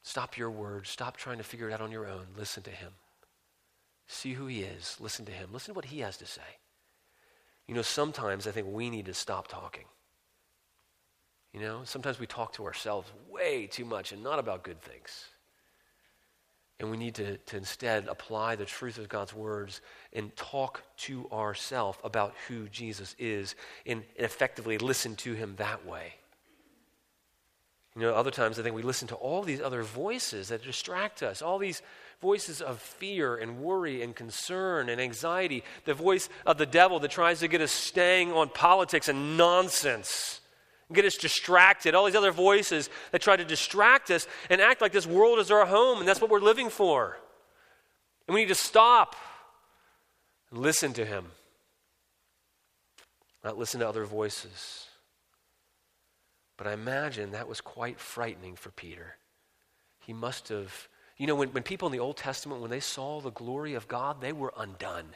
Stop 0.01 0.37
your 0.37 0.49
words. 0.49 0.89
Stop 0.89 1.17
trying 1.17 1.37
to 1.37 1.43
figure 1.43 1.69
it 1.69 1.73
out 1.73 1.81
on 1.81 1.91
your 1.91 2.07
own. 2.07 2.27
Listen 2.37 2.63
to 2.63 2.71
him. 2.71 2.91
See 4.07 4.33
who 4.33 4.47
he 4.47 4.61
is. 4.61 4.97
Listen 4.99 5.25
to 5.25 5.31
him. 5.31 5.49
Listen 5.51 5.73
to 5.73 5.77
what 5.77 5.85
he 5.85 5.99
has 5.99 6.17
to 6.17 6.25
say. 6.25 6.41
You 7.67 7.75
know, 7.75 7.81
sometimes 7.81 8.47
I 8.47 8.51
think 8.51 8.67
we 8.69 8.89
need 8.89 9.05
to 9.05 9.13
stop 9.13 9.47
talking. 9.47 9.85
You 11.53 11.61
know, 11.61 11.81
sometimes 11.83 12.19
we 12.19 12.27
talk 12.27 12.53
to 12.53 12.65
ourselves 12.65 13.09
way 13.29 13.67
too 13.67 13.85
much 13.85 14.11
and 14.11 14.21
not 14.21 14.39
about 14.39 14.63
good 14.63 14.81
things. 14.81 15.25
And 16.79 16.91
we 16.91 16.97
need 16.97 17.15
to, 17.15 17.37
to 17.37 17.57
instead 17.57 18.07
apply 18.07 18.57
the 18.57 18.65
truth 18.65 18.97
of 18.97 19.07
God's 19.07 19.33
words 19.33 19.79
and 20.11 20.35
talk 20.35 20.83
to 20.97 21.29
ourselves 21.31 21.97
about 22.03 22.33
who 22.47 22.67
Jesus 22.67 23.15
is 23.17 23.55
and, 23.85 24.03
and 24.17 24.25
effectively 24.25 24.77
listen 24.77 25.15
to 25.17 25.33
him 25.33 25.55
that 25.55 25.85
way. 25.85 26.15
You 27.95 28.01
know, 28.01 28.13
other 28.13 28.31
times 28.31 28.59
I 28.59 28.63
think 28.63 28.75
we 28.75 28.81
listen 28.81 29.07
to 29.07 29.15
all 29.15 29.41
these 29.41 29.61
other 29.61 29.83
voices 29.83 30.49
that 30.49 30.61
distract 30.63 31.23
us, 31.23 31.41
all 31.41 31.57
these 31.57 31.81
voices 32.21 32.61
of 32.61 32.79
fear 32.79 33.35
and 33.35 33.59
worry 33.59 34.01
and 34.01 34.15
concern 34.15 34.89
and 34.89 34.99
anxiety, 34.99 35.63
the 35.85 35.93
voice 35.93 36.29
of 36.45 36.57
the 36.57 36.65
devil 36.65 36.99
that 36.99 37.11
tries 37.11 37.39
to 37.39 37.47
get 37.47 37.61
us 37.61 37.71
staying 37.71 38.31
on 38.31 38.49
politics 38.49 39.07
and 39.07 39.37
nonsense, 39.37 40.41
get 40.93 41.05
us 41.05 41.15
distracted, 41.15 41.95
all 41.95 42.05
these 42.05 42.15
other 42.15 42.31
voices 42.31 42.89
that 43.11 43.21
try 43.21 43.35
to 43.35 43.45
distract 43.45 44.11
us 44.11 44.27
and 44.49 44.61
act 44.61 44.81
like 44.81 44.91
this 44.91 45.07
world 45.07 45.39
is 45.39 45.51
our 45.51 45.65
home 45.65 45.99
and 45.99 46.07
that's 46.07 46.21
what 46.21 46.29
we're 46.29 46.39
living 46.39 46.69
for. 46.69 47.17
And 48.27 48.33
we 48.33 48.41
need 48.41 48.49
to 48.49 48.55
stop 48.55 49.15
and 50.51 50.59
listen 50.59 50.93
to 50.93 51.05
him, 51.05 51.25
not 53.43 53.57
listen 53.57 53.79
to 53.81 53.87
other 53.87 54.05
voices. 54.05 54.87
But 56.57 56.67
I 56.67 56.73
imagine 56.73 57.31
that 57.31 57.49
was 57.49 57.61
quite 57.61 57.99
frightening 57.99 58.55
for 58.55 58.71
Peter. 58.71 59.17
He 59.99 60.13
must 60.13 60.49
have 60.49 60.87
you 61.17 61.27
know, 61.27 61.35
when, 61.35 61.49
when 61.49 61.63
people 61.63 61.87
in 61.87 61.91
the 61.91 61.99
Old 61.99 62.17
Testament, 62.17 62.61
when 62.61 62.71
they 62.71 62.79
saw 62.79 63.21
the 63.21 63.31
glory 63.31 63.73
of 63.73 63.87
God, 63.87 64.21
they 64.21 64.33
were 64.33 64.53
undone. 64.57 65.15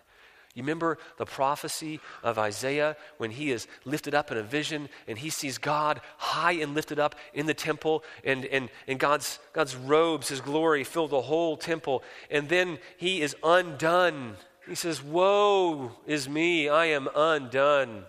You 0.55 0.63
remember 0.63 0.97
the 1.17 1.25
prophecy 1.25 1.99
of 2.23 2.39
Isaiah 2.39 2.97
when 3.17 3.31
he 3.31 3.51
is 3.51 3.67
lifted 3.85 4.15
up 4.15 4.31
in 4.31 4.37
a 4.37 4.43
vision 4.43 4.89
and 5.07 5.17
he 5.17 5.29
sees 5.29 5.57
God 5.57 6.01
high 6.17 6.53
and 6.53 6.73
lifted 6.73 6.99
up 6.99 7.15
in 7.33 7.45
the 7.45 7.53
temple, 7.53 8.03
and, 8.23 8.45
and, 8.45 8.69
and 8.87 8.99
God's, 8.99 9.39
God's 9.53 9.75
robes, 9.75 10.29
his 10.29 10.41
glory, 10.41 10.83
fill 10.83 11.07
the 11.07 11.21
whole 11.21 11.55
temple. 11.55 12.03
And 12.31 12.49
then 12.49 12.79
he 12.97 13.21
is 13.21 13.35
undone. 13.43 14.37
He 14.67 14.75
says, 14.75 15.03
Woe 15.03 15.91
is 16.07 16.27
me, 16.27 16.67
I 16.67 16.85
am 16.87 17.07
undone. 17.15 18.05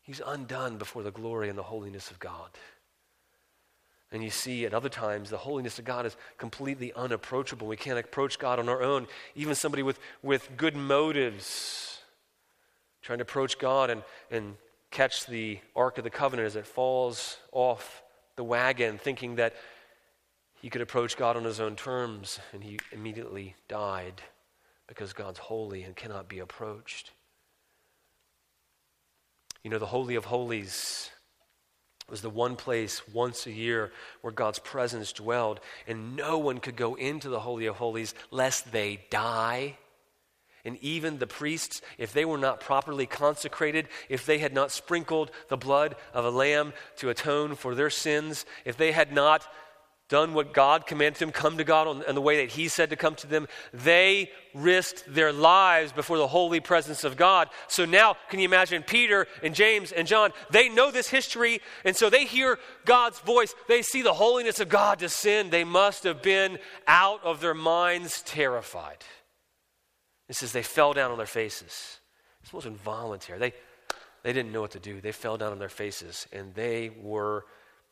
He's 0.00 0.22
undone 0.24 0.78
before 0.78 1.02
the 1.02 1.12
glory 1.12 1.48
and 1.48 1.56
the 1.56 1.62
holiness 1.62 2.10
of 2.10 2.18
God. 2.18 2.50
And 4.12 4.22
you 4.22 4.30
see 4.30 4.66
at 4.66 4.74
other 4.74 4.90
times 4.90 5.30
the 5.30 5.38
holiness 5.38 5.78
of 5.78 5.86
God 5.86 6.04
is 6.04 6.16
completely 6.36 6.92
unapproachable. 6.92 7.66
We 7.66 7.76
can't 7.76 7.98
approach 7.98 8.38
God 8.38 8.58
on 8.58 8.68
our 8.68 8.82
own. 8.82 9.06
Even 9.34 9.54
somebody 9.54 9.82
with, 9.82 9.98
with 10.22 10.50
good 10.56 10.76
motives 10.76 11.98
trying 13.00 13.18
to 13.18 13.22
approach 13.22 13.58
God 13.58 13.90
and, 13.90 14.02
and 14.30 14.56
catch 14.90 15.26
the 15.26 15.58
Ark 15.74 15.98
of 15.98 16.04
the 16.04 16.10
Covenant 16.10 16.46
as 16.46 16.56
it 16.56 16.66
falls 16.66 17.38
off 17.50 18.02
the 18.36 18.44
wagon, 18.44 18.98
thinking 18.98 19.36
that 19.36 19.54
he 20.60 20.70
could 20.70 20.80
approach 20.82 21.16
God 21.16 21.36
on 21.36 21.44
his 21.44 21.58
own 21.58 21.74
terms, 21.74 22.38
and 22.52 22.62
he 22.62 22.78
immediately 22.92 23.56
died 23.66 24.22
because 24.86 25.12
God's 25.12 25.38
holy 25.38 25.82
and 25.82 25.96
cannot 25.96 26.28
be 26.28 26.38
approached. 26.38 27.10
You 29.64 29.70
know, 29.70 29.78
the 29.78 29.86
Holy 29.86 30.14
of 30.14 30.26
Holies 30.26 31.10
was 32.12 32.20
the 32.20 32.30
one 32.30 32.54
place 32.54 33.02
once 33.08 33.46
a 33.46 33.50
year 33.50 33.90
where 34.20 34.32
God's 34.32 34.58
presence 34.58 35.12
dwelled, 35.14 35.60
and 35.88 36.14
no 36.14 36.38
one 36.38 36.58
could 36.58 36.76
go 36.76 36.94
into 36.94 37.30
the 37.30 37.40
Holy 37.40 37.64
of 37.64 37.76
Holies 37.76 38.14
lest 38.30 38.70
they 38.70 39.06
die. 39.10 39.78
And 40.64 40.76
even 40.82 41.18
the 41.18 41.26
priests, 41.26 41.80
if 41.96 42.12
they 42.12 42.26
were 42.26 42.38
not 42.38 42.60
properly 42.60 43.06
consecrated, 43.06 43.88
if 44.10 44.26
they 44.26 44.38
had 44.38 44.52
not 44.52 44.70
sprinkled 44.70 45.30
the 45.48 45.56
blood 45.56 45.96
of 46.12 46.26
a 46.26 46.30
lamb 46.30 46.74
to 46.98 47.08
atone 47.08 47.56
for 47.56 47.74
their 47.74 47.90
sins, 47.90 48.44
if 48.66 48.76
they 48.76 48.92
had 48.92 49.12
not 49.12 49.50
done 50.12 50.34
what 50.34 50.52
God 50.52 50.86
commanded 50.86 51.20
them, 51.20 51.32
come 51.32 51.56
to 51.56 51.64
God 51.64 52.04
in 52.06 52.14
the 52.14 52.20
way 52.20 52.36
that 52.44 52.52
He 52.52 52.68
said 52.68 52.90
to 52.90 52.96
come 52.96 53.14
to 53.14 53.26
them, 53.26 53.48
they 53.72 54.30
risked 54.52 55.04
their 55.08 55.32
lives 55.32 55.90
before 55.90 56.18
the 56.18 56.26
holy 56.26 56.60
presence 56.60 57.02
of 57.02 57.16
God. 57.16 57.48
So 57.66 57.86
now, 57.86 58.16
can 58.28 58.38
you 58.38 58.44
imagine 58.44 58.82
Peter 58.82 59.26
and 59.42 59.54
James 59.54 59.90
and 59.90 60.06
John? 60.06 60.32
They 60.50 60.68
know 60.68 60.90
this 60.90 61.08
history, 61.08 61.62
and 61.82 61.96
so 61.96 62.10
they 62.10 62.26
hear 62.26 62.58
God's 62.84 63.20
voice. 63.20 63.54
They 63.68 63.80
see 63.80 64.02
the 64.02 64.12
holiness 64.12 64.60
of 64.60 64.68
God 64.68 64.98
descend. 64.98 65.50
They 65.50 65.64
must 65.64 66.04
have 66.04 66.20
been 66.20 66.58
out 66.86 67.24
of 67.24 67.40
their 67.40 67.54
minds 67.54 68.20
terrified. 68.20 68.98
It 70.28 70.36
says 70.36 70.52
they 70.52 70.62
fell 70.62 70.92
down 70.92 71.10
on 71.10 71.16
their 71.16 71.26
faces. 71.26 72.00
This 72.42 72.52
was 72.52 72.66
involuntary. 72.66 73.38
They, 73.38 73.54
they 74.24 74.34
didn't 74.34 74.52
know 74.52 74.60
what 74.60 74.72
to 74.72 74.78
do. 74.78 75.00
They 75.00 75.12
fell 75.12 75.38
down 75.38 75.52
on 75.52 75.58
their 75.58 75.70
faces, 75.70 76.28
and 76.34 76.54
they 76.54 76.90
were 77.00 77.46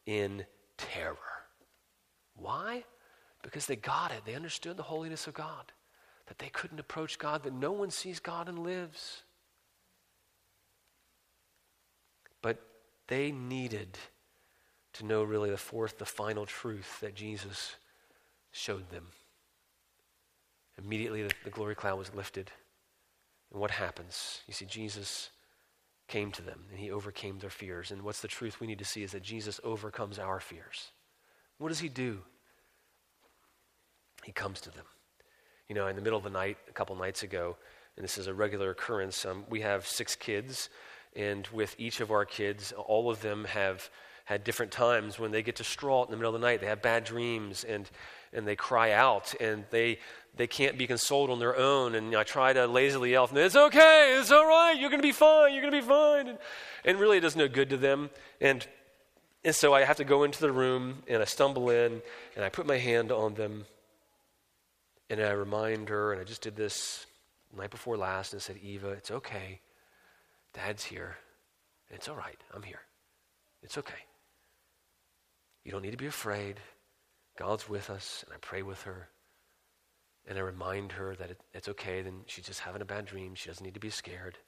in 0.04 0.44
terror. 0.76 1.16
Why? 2.40 2.84
Because 3.42 3.66
they 3.66 3.76
got 3.76 4.10
it. 4.12 4.22
They 4.24 4.34
understood 4.34 4.76
the 4.76 4.82
holiness 4.82 5.26
of 5.26 5.34
God, 5.34 5.72
that 6.26 6.38
they 6.38 6.48
couldn't 6.48 6.80
approach 6.80 7.18
God, 7.18 7.42
that 7.42 7.52
no 7.52 7.72
one 7.72 7.90
sees 7.90 8.20
God 8.20 8.48
and 8.48 8.58
lives. 8.58 9.22
But 12.42 12.58
they 13.08 13.30
needed 13.30 13.98
to 14.94 15.06
know 15.06 15.22
really 15.22 15.50
the 15.50 15.56
fourth, 15.56 15.98
the 15.98 16.04
final 16.04 16.46
truth 16.46 17.00
that 17.00 17.14
Jesus 17.14 17.76
showed 18.50 18.90
them. 18.90 19.06
Immediately, 20.78 21.22
the, 21.24 21.34
the 21.44 21.50
glory 21.50 21.74
cloud 21.74 21.98
was 21.98 22.14
lifted. 22.14 22.50
And 23.52 23.60
what 23.60 23.70
happens? 23.70 24.40
You 24.46 24.54
see, 24.54 24.64
Jesus 24.64 25.30
came 26.08 26.32
to 26.32 26.42
them 26.42 26.64
and 26.70 26.78
he 26.78 26.90
overcame 26.90 27.38
their 27.38 27.50
fears. 27.50 27.90
And 27.90 28.02
what's 28.02 28.20
the 28.20 28.28
truth 28.28 28.60
we 28.60 28.66
need 28.66 28.78
to 28.78 28.84
see 28.84 29.02
is 29.02 29.12
that 29.12 29.22
Jesus 29.22 29.60
overcomes 29.62 30.18
our 30.18 30.40
fears. 30.40 30.90
What 31.60 31.68
does 31.68 31.78
he 31.78 31.90
do? 31.90 32.20
He 34.24 34.32
comes 34.32 34.62
to 34.62 34.70
them. 34.70 34.86
You 35.68 35.74
know, 35.74 35.88
in 35.88 35.94
the 35.94 36.00
middle 36.00 36.16
of 36.16 36.24
the 36.24 36.30
night, 36.30 36.56
a 36.70 36.72
couple 36.72 36.96
nights 36.96 37.22
ago, 37.22 37.58
and 37.96 38.02
this 38.02 38.16
is 38.16 38.28
a 38.28 38.32
regular 38.32 38.70
occurrence, 38.70 39.26
um, 39.26 39.44
we 39.50 39.60
have 39.60 39.86
six 39.86 40.16
kids, 40.16 40.70
and 41.14 41.46
with 41.48 41.76
each 41.78 42.00
of 42.00 42.10
our 42.10 42.24
kids, 42.24 42.72
all 42.72 43.10
of 43.10 43.20
them 43.20 43.44
have 43.44 43.90
had 44.24 44.42
different 44.42 44.72
times 44.72 45.18
when 45.18 45.32
they 45.32 45.42
get 45.42 45.54
distraught 45.54 46.08
in 46.08 46.12
the 46.12 46.16
middle 46.16 46.34
of 46.34 46.40
the 46.40 46.46
night. 46.46 46.62
They 46.62 46.66
have 46.66 46.80
bad 46.80 47.04
dreams, 47.04 47.62
and, 47.62 47.90
and 48.32 48.46
they 48.46 48.56
cry 48.56 48.92
out, 48.92 49.34
and 49.38 49.66
they, 49.68 49.98
they 50.34 50.46
can't 50.46 50.78
be 50.78 50.86
consoled 50.86 51.28
on 51.28 51.40
their 51.40 51.58
own. 51.58 51.94
And 51.94 52.06
you 52.06 52.12
know, 52.12 52.20
I 52.20 52.24
try 52.24 52.54
to 52.54 52.66
lazily 52.68 53.10
yell, 53.10 53.28
it's 53.30 53.54
okay, 53.54 54.16
it's 54.18 54.30
all 54.30 54.46
right, 54.46 54.72
you're 54.80 54.88
going 54.88 55.02
to 55.02 55.06
be 55.06 55.12
fine, 55.12 55.52
you're 55.52 55.60
going 55.60 55.74
to 55.74 55.80
be 55.82 55.86
fine. 55.86 56.28
And, 56.28 56.38
and 56.86 56.98
really, 56.98 57.18
it 57.18 57.20
does 57.20 57.36
no 57.36 57.48
good 57.48 57.68
to 57.68 57.76
them. 57.76 58.08
And 58.40 58.66
and 59.44 59.54
so 59.54 59.74
I 59.74 59.84
have 59.84 59.96
to 59.96 60.04
go 60.04 60.24
into 60.24 60.40
the 60.40 60.52
room 60.52 61.02
and 61.08 61.22
I 61.22 61.24
stumble 61.24 61.70
in 61.70 62.02
and 62.36 62.44
I 62.44 62.48
put 62.48 62.66
my 62.66 62.78
hand 62.78 63.10
on 63.12 63.34
them 63.34 63.64
and 65.10 65.20
I 65.20 65.32
remind 65.32 65.88
her, 65.88 66.12
and 66.12 66.20
I 66.20 66.24
just 66.24 66.40
did 66.40 66.54
this 66.54 67.04
night 67.54 67.70
before 67.70 67.96
last, 67.96 68.32
and 68.32 68.40
I 68.40 68.42
said, 68.42 68.58
Eva, 68.62 68.90
it's 68.90 69.10
okay. 69.10 69.60
Dad's 70.54 70.84
here. 70.84 71.16
It's 71.90 72.08
all 72.08 72.14
right. 72.14 72.38
I'm 72.54 72.62
here. 72.62 72.80
It's 73.60 73.76
okay. 73.76 74.06
You 75.64 75.72
don't 75.72 75.82
need 75.82 75.90
to 75.90 75.96
be 75.96 76.06
afraid. 76.06 76.60
God's 77.36 77.68
with 77.68 77.90
us, 77.90 78.24
and 78.24 78.32
I 78.32 78.38
pray 78.40 78.62
with 78.62 78.82
her. 78.82 79.08
And 80.28 80.38
I 80.38 80.42
remind 80.42 80.92
her 80.92 81.16
that 81.16 81.30
it, 81.32 81.40
it's 81.52 81.68
okay. 81.68 82.02
Then 82.02 82.20
she's 82.26 82.46
just 82.46 82.60
having 82.60 82.82
a 82.82 82.86
bad 82.86 83.06
dream. 83.06 83.34
She 83.34 83.48
doesn't 83.48 83.64
need 83.64 83.74
to 83.74 83.80
be 83.80 83.90
scared 83.90 84.38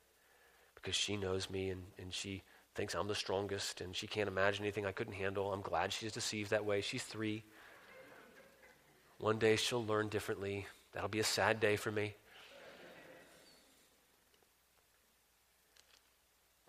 because 0.76 0.94
she 0.94 1.16
knows 1.16 1.50
me 1.50 1.70
and, 1.70 1.82
and 1.98 2.14
she 2.14 2.42
thinks 2.74 2.94
I'm 2.94 3.08
the 3.08 3.14
strongest 3.14 3.80
and 3.80 3.94
she 3.94 4.06
can't 4.06 4.28
imagine 4.28 4.64
anything 4.64 4.86
I 4.86 4.92
couldn't 4.92 5.14
handle. 5.14 5.52
I'm 5.52 5.60
glad 5.60 5.92
she's 5.92 6.12
deceived 6.12 6.50
that 6.50 6.64
way. 6.64 6.80
She's 6.80 7.02
three. 7.02 7.44
One 9.18 9.38
day 9.38 9.56
she'll 9.56 9.84
learn 9.84 10.08
differently. 10.08 10.66
That'll 10.92 11.08
be 11.08 11.20
a 11.20 11.24
sad 11.24 11.60
day 11.60 11.76
for 11.76 11.92
me. 11.92 12.14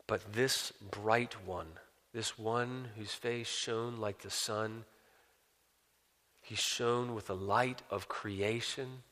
But 0.06 0.34
this 0.34 0.72
bright 0.92 1.36
one, 1.46 1.68
this 2.14 2.38
one 2.38 2.90
whose 2.98 3.14
face 3.14 3.48
shone 3.48 3.98
like 3.98 4.22
the 4.22 4.30
sun, 4.30 4.86
he 6.42 6.56
shone 6.56 7.16
with 7.16 7.28
the 7.28 7.36
light 7.36 7.82
of 7.90 8.10
creation. 8.10 9.04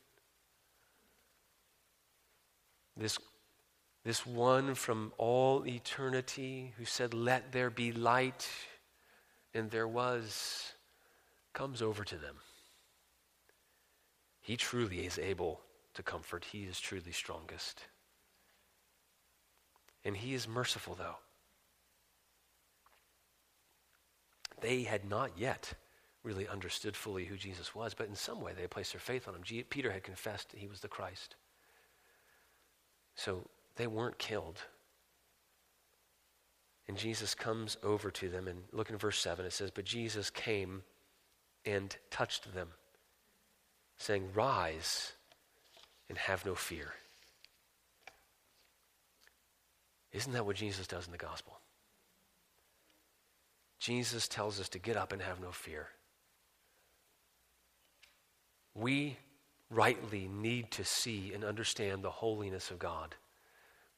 This, 2.96 3.18
this 4.04 4.26
one 4.26 4.74
from 4.74 5.12
all 5.16 5.66
eternity 5.66 6.72
who 6.76 6.84
said, 6.84 7.14
Let 7.14 7.52
there 7.52 7.70
be 7.70 7.92
light, 7.92 8.48
and 9.54 9.70
there 9.70 9.86
was, 9.86 10.72
comes 11.52 11.80
over 11.80 12.02
to 12.04 12.16
them. 12.16 12.36
He 14.40 14.56
truly 14.56 15.06
is 15.06 15.18
able 15.18 15.60
to 15.94 16.02
comfort. 16.02 16.44
He 16.44 16.64
is 16.64 16.80
truly 16.80 17.12
strongest. 17.12 17.82
And 20.04 20.16
he 20.16 20.34
is 20.34 20.48
merciful, 20.48 20.96
though. 20.96 21.16
They 24.60 24.82
had 24.82 25.08
not 25.08 25.30
yet 25.36 25.74
really 26.24 26.48
understood 26.48 26.96
fully 26.96 27.24
who 27.24 27.36
Jesus 27.36 27.74
was, 27.74 27.94
but 27.94 28.08
in 28.08 28.14
some 28.14 28.40
way 28.40 28.52
they 28.52 28.66
placed 28.66 28.92
their 28.92 29.00
faith 29.00 29.28
on 29.28 29.34
him. 29.34 29.64
Peter 29.70 29.90
had 29.92 30.02
confessed 30.02 30.54
he 30.56 30.66
was 30.66 30.80
the 30.80 30.88
Christ. 30.88 31.36
So 33.14 33.46
they 33.76 33.86
weren't 33.86 34.18
killed. 34.18 34.58
And 36.88 36.96
Jesus 36.96 37.34
comes 37.34 37.76
over 37.82 38.10
to 38.10 38.28
them, 38.28 38.48
and 38.48 38.64
look 38.72 38.90
in 38.90 38.96
verse 38.96 39.18
7. 39.18 39.46
It 39.46 39.52
says, 39.52 39.70
But 39.70 39.84
Jesus 39.84 40.30
came 40.30 40.82
and 41.64 41.96
touched 42.10 42.52
them 42.54 42.68
saying, 43.96 44.28
Rise 44.34 45.12
and 46.08 46.18
have 46.18 46.44
no 46.44 46.54
fear. 46.54 46.92
Isn't 50.12 50.32
that 50.32 50.44
what 50.44 50.56
Jesus 50.56 50.86
does 50.86 51.06
in 51.06 51.12
the 51.12 51.18
gospel? 51.18 51.58
Jesus 53.78 54.28
tells 54.28 54.60
us 54.60 54.68
to 54.70 54.78
get 54.78 54.96
up 54.96 55.12
and 55.12 55.22
have 55.22 55.40
no 55.40 55.50
fear. 55.50 55.88
We 58.74 59.16
rightly 59.70 60.28
need 60.28 60.70
to 60.72 60.84
see 60.84 61.32
and 61.34 61.44
understand 61.44 62.02
the 62.02 62.10
holiness 62.10 62.70
of 62.70 62.78
God, 62.78 63.14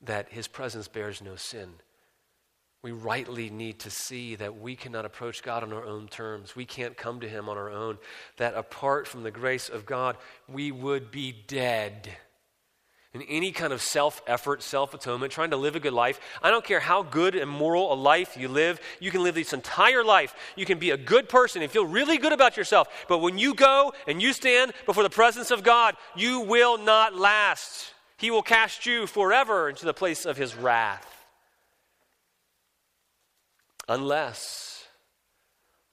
that 0.06 0.30
his 0.30 0.48
presence 0.48 0.88
bears 0.88 1.22
no 1.22 1.36
sin 1.36 1.74
we 2.84 2.92
rightly 2.92 3.48
need 3.48 3.78
to 3.80 3.90
see 3.90 4.34
that 4.34 4.60
we 4.60 4.76
cannot 4.76 5.06
approach 5.06 5.42
God 5.42 5.62
on 5.62 5.72
our 5.72 5.86
own 5.86 6.06
terms. 6.06 6.54
We 6.54 6.66
can't 6.66 6.98
come 6.98 7.20
to 7.20 7.28
Him 7.28 7.48
on 7.48 7.56
our 7.56 7.70
own. 7.70 7.96
That 8.36 8.52
apart 8.52 9.08
from 9.08 9.22
the 9.22 9.30
grace 9.30 9.70
of 9.70 9.86
God, 9.86 10.18
we 10.46 10.70
would 10.70 11.10
be 11.10 11.32
dead. 11.32 12.10
In 13.14 13.22
any 13.22 13.52
kind 13.52 13.72
of 13.72 13.80
self 13.80 14.20
effort, 14.26 14.62
self 14.62 14.92
atonement, 14.92 15.32
trying 15.32 15.52
to 15.52 15.56
live 15.56 15.76
a 15.76 15.80
good 15.80 15.94
life, 15.94 16.20
I 16.42 16.50
don't 16.50 16.62
care 16.64 16.78
how 16.78 17.02
good 17.02 17.34
and 17.34 17.50
moral 17.50 17.90
a 17.90 17.94
life 17.94 18.36
you 18.36 18.48
live, 18.48 18.78
you 19.00 19.10
can 19.10 19.22
live 19.22 19.34
this 19.34 19.54
entire 19.54 20.04
life. 20.04 20.34
You 20.54 20.66
can 20.66 20.78
be 20.78 20.90
a 20.90 20.98
good 20.98 21.30
person 21.30 21.62
and 21.62 21.72
feel 21.72 21.86
really 21.86 22.18
good 22.18 22.34
about 22.34 22.58
yourself. 22.58 22.88
But 23.08 23.20
when 23.20 23.38
you 23.38 23.54
go 23.54 23.94
and 24.06 24.20
you 24.20 24.34
stand 24.34 24.74
before 24.84 25.04
the 25.04 25.10
presence 25.10 25.50
of 25.50 25.62
God, 25.62 25.96
you 26.14 26.40
will 26.40 26.76
not 26.76 27.14
last. 27.14 27.93
He 28.24 28.30
will 28.30 28.40
cast 28.40 28.86
you 28.86 29.06
forever 29.06 29.68
into 29.68 29.84
the 29.84 29.92
place 29.92 30.24
of 30.24 30.38
His 30.38 30.56
wrath 30.56 31.26
unless 33.86 34.86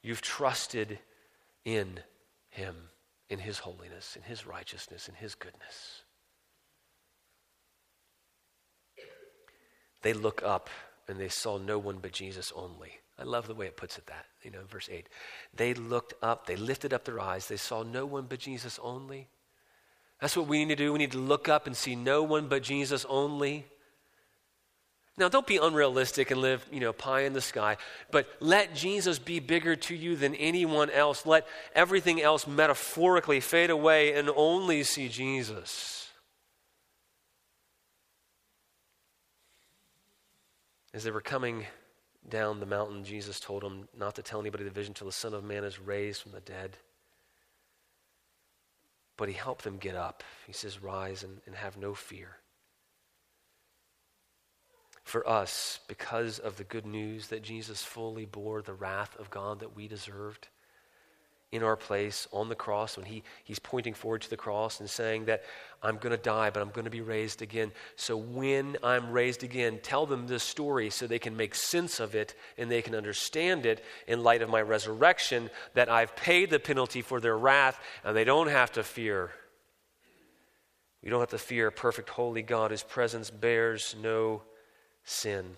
you've 0.02 0.22
trusted 0.22 1.00
in 1.66 2.00
Him, 2.50 2.78
in 3.30 3.40
His 3.40 3.60
holiness, 3.60 4.16
in 4.16 4.22
His 4.22 4.48
righteousness, 4.48 5.10
in 5.10 5.16
His 5.16 5.36
goodness. 5.36 6.04
They 10.02 10.14
look 10.14 10.42
up 10.42 10.70
and 11.10 11.20
they 11.20 11.28
saw 11.28 11.58
no 11.58 11.80
one 11.80 11.98
but 12.02 12.14
Jesus 12.14 12.54
only. 12.56 12.92
I 13.20 13.24
love 13.24 13.48
the 13.48 13.56
way 13.56 13.66
it 13.66 13.76
puts 13.76 13.98
it 13.98 14.08
that, 14.08 14.28
you 14.42 14.52
know, 14.52 14.64
verse 14.70 14.88
8. 14.90 15.10
They 15.54 15.74
looked 15.74 16.14
up, 16.24 16.48
they 16.48 16.56
lifted 16.56 16.94
up 16.94 17.04
their 17.04 17.20
eyes, 17.20 17.50
they 17.50 17.58
saw 17.58 17.84
no 17.84 18.06
one 18.06 18.28
but 18.30 18.40
Jesus 18.40 18.80
only. 18.82 19.28
That's 20.22 20.38
what 20.38 20.48
we 20.48 20.60
need 20.60 20.70
to 20.70 20.76
do. 20.76 20.94
We 20.94 21.00
need 21.00 21.12
to 21.12 21.18
look 21.18 21.50
up 21.50 21.66
and 21.66 21.76
see 21.76 21.96
no 21.96 22.22
one 22.22 22.48
but 22.48 22.62
Jesus 22.62 23.06
only. 23.10 23.66
Now, 25.18 25.28
don't 25.28 25.46
be 25.46 25.58
unrealistic 25.58 26.32
and 26.32 26.40
live, 26.40 26.66
you 26.72 26.80
know, 26.80 26.94
pie 26.94 27.22
in 27.22 27.34
the 27.34 27.42
sky, 27.42 27.78
but 28.12 28.28
let 28.40 28.74
Jesus 28.74 29.20
be 29.20 29.40
bigger 29.40 29.76
to 29.76 29.96
you 29.96 30.16
than 30.16 30.36
anyone 30.36 30.90
else. 30.90 31.26
Let 31.26 31.46
everything 31.76 32.22
else 32.22 32.48
metaphorically 32.48 33.40
fade 33.40 33.70
away 33.70 34.14
and 34.14 34.30
only 34.36 34.84
see 34.84 35.10
Jesus. 35.10 36.10
As 40.94 41.04
they 41.04 41.12
were 41.12 41.22
coming 41.22 41.66
down 42.30 42.60
the 42.60 42.66
mountain, 42.66 43.04
Jesus 43.04 43.40
told 43.40 43.64
them 43.64 43.88
not 43.98 44.16
to 44.16 44.22
tell 44.22 44.40
anybody 44.40 44.64
the 44.64 44.70
vision 44.70 44.94
till 44.94 45.08
the 45.08 45.14
Son 45.14 45.34
of 45.34 45.44
Man 45.44 45.64
is 45.64 45.80
raised 45.80 46.22
from 46.22 46.32
the 46.32 46.42
dead. 46.42 46.78
But 49.22 49.30
he 49.30 49.36
helped 49.36 49.64
them 49.64 49.78
get 49.78 49.94
up. 49.94 50.24
He 50.48 50.52
says, 50.52 50.82
Rise 50.82 51.22
and, 51.22 51.42
and 51.46 51.54
have 51.54 51.78
no 51.78 51.94
fear. 51.94 52.38
For 55.04 55.30
us, 55.30 55.80
because 55.88 56.40
of 56.40 56.58
the 56.58 56.64
good 56.64 56.88
news 56.88 57.28
that 57.28 57.44
Jesus 57.44 57.84
fully 57.84 58.26
bore 58.26 58.64
the 58.64 58.74
wrath 58.74 59.16
of 59.20 59.30
God 59.30 59.60
that 59.60 59.76
we 59.76 59.88
deserved 59.88 60.48
in 61.52 61.64
our 61.64 61.76
place 61.76 62.28
on 62.32 62.48
the 62.48 62.56
cross 62.56 62.96
when 62.96 63.06
he, 63.06 63.24
he's 63.44 63.60
pointing 63.60 63.94
forward 63.94 64.22
to 64.22 64.30
the 64.30 64.38
cross 64.38 64.80
and 64.80 64.90
saying 64.90 65.26
that 65.26 65.44
I'm 65.84 65.98
going 65.98 66.16
to 66.16 66.22
die, 66.22 66.50
but 66.50 66.62
I'm 66.62 66.70
going 66.70 66.86
to 66.86 66.92
be 66.92 67.02
raised 67.02 67.42
again. 67.42 67.72
So 67.98 68.16
when 68.16 68.78
I'm 68.84 69.12
raised 69.12 69.44
again, 69.44 69.80
tell 69.84 70.06
them 70.06 70.28
this 70.28 70.44
story 70.44 70.90
so 70.90 71.08
they 71.08 71.20
can 71.20 71.36
make 71.36 71.54
sense 71.54 72.00
of 72.00 72.16
it 72.16 72.36
and 72.58 72.72
they 72.72 72.82
can 72.82 72.96
understand 72.96 73.66
it 73.66 73.84
in 74.08 74.24
light 74.24 74.42
of 74.42 74.50
my 74.50 74.62
resurrection 74.62 75.50
that 75.74 75.90
I've 75.90 76.16
paid 76.16 76.50
the 76.50 76.60
penalty 76.60 77.02
for 77.02 77.20
their 77.20 77.38
wrath 77.38 77.80
and 78.06 78.16
they 78.16 78.24
don't 78.24 78.50
have 78.50 78.72
to 78.74 78.84
fear. 78.84 79.32
We 81.04 81.10
don't 81.10 81.20
have 81.20 81.30
to 81.30 81.38
fear 81.38 81.68
a 81.68 81.72
perfect, 81.72 82.10
holy 82.10 82.44
God 82.44 82.72
whose 82.72 82.84
presence 82.84 83.30
bears 83.30 83.96
no 84.02 84.44
sin 85.04 85.58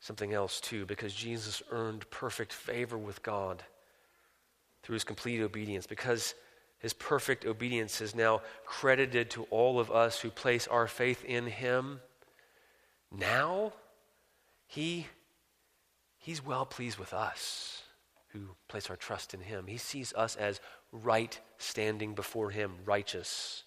something 0.00 0.32
else 0.32 0.60
too, 0.60 0.86
because 0.86 1.14
Jesus 1.14 1.62
earned 1.70 2.10
perfect 2.10 2.52
favor 2.52 2.98
with 2.98 3.22
God 3.22 3.62
through 4.82 4.94
his 4.94 5.04
complete 5.04 5.40
obedience, 5.40 5.86
because 5.86 6.34
his 6.78 6.94
perfect 6.94 7.44
obedience 7.44 8.00
is 8.00 8.14
now 8.14 8.40
credited 8.64 9.30
to 9.30 9.44
all 9.50 9.78
of 9.78 9.90
us 9.90 10.20
who 10.20 10.30
place 10.30 10.66
our 10.66 10.86
faith 10.86 11.22
in 11.24 11.46
him. 11.46 12.00
Now, 13.12 13.74
he, 14.66 15.06
he's 16.16 16.44
well 16.44 16.64
pleased 16.64 16.98
with 16.98 17.12
us 17.12 17.82
who 18.28 18.40
place 18.68 18.88
our 18.88 18.96
trust 18.96 19.34
in 19.34 19.40
him. 19.40 19.66
He 19.66 19.76
sees 19.76 20.14
us 20.14 20.36
as 20.36 20.60
right 20.92 21.38
standing 21.58 22.14
before 22.14 22.50
him, 22.50 22.72
righteous. 22.84 23.64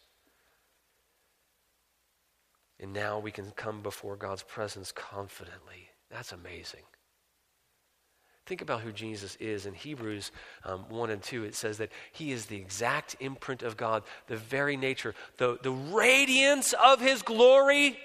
And 2.80 2.94
now 2.94 3.20
we 3.20 3.32
can 3.32 3.52
come 3.52 3.82
before 3.82 4.16
God's 4.16 4.44
presence 4.44 4.92
confidently. 4.92 5.90
That's 6.14 6.32
amazing. 6.32 6.84
Think 8.46 8.62
about 8.62 8.82
who 8.82 8.92
Jesus 8.92 9.36
is. 9.38 9.66
In 9.66 9.74
Hebrews 9.74 10.32
um, 10.64 10.86
1 10.90 11.10
and 11.10 11.22
2, 11.22 11.44
it 11.44 11.56
says 11.56 11.78
that 11.80 11.92
he 12.12 12.32
is 12.32 12.46
the 12.46 12.58
exact 12.58 13.16
imprint 13.20 13.64
of 13.64 13.78
God, 13.78 14.04
the 14.28 14.38
very 14.38 14.78
nature, 14.78 15.16
the, 15.38 15.58
the 15.64 15.72
radiance 15.72 16.74
of 16.74 17.02
his 17.02 17.22
glory. 17.22 17.98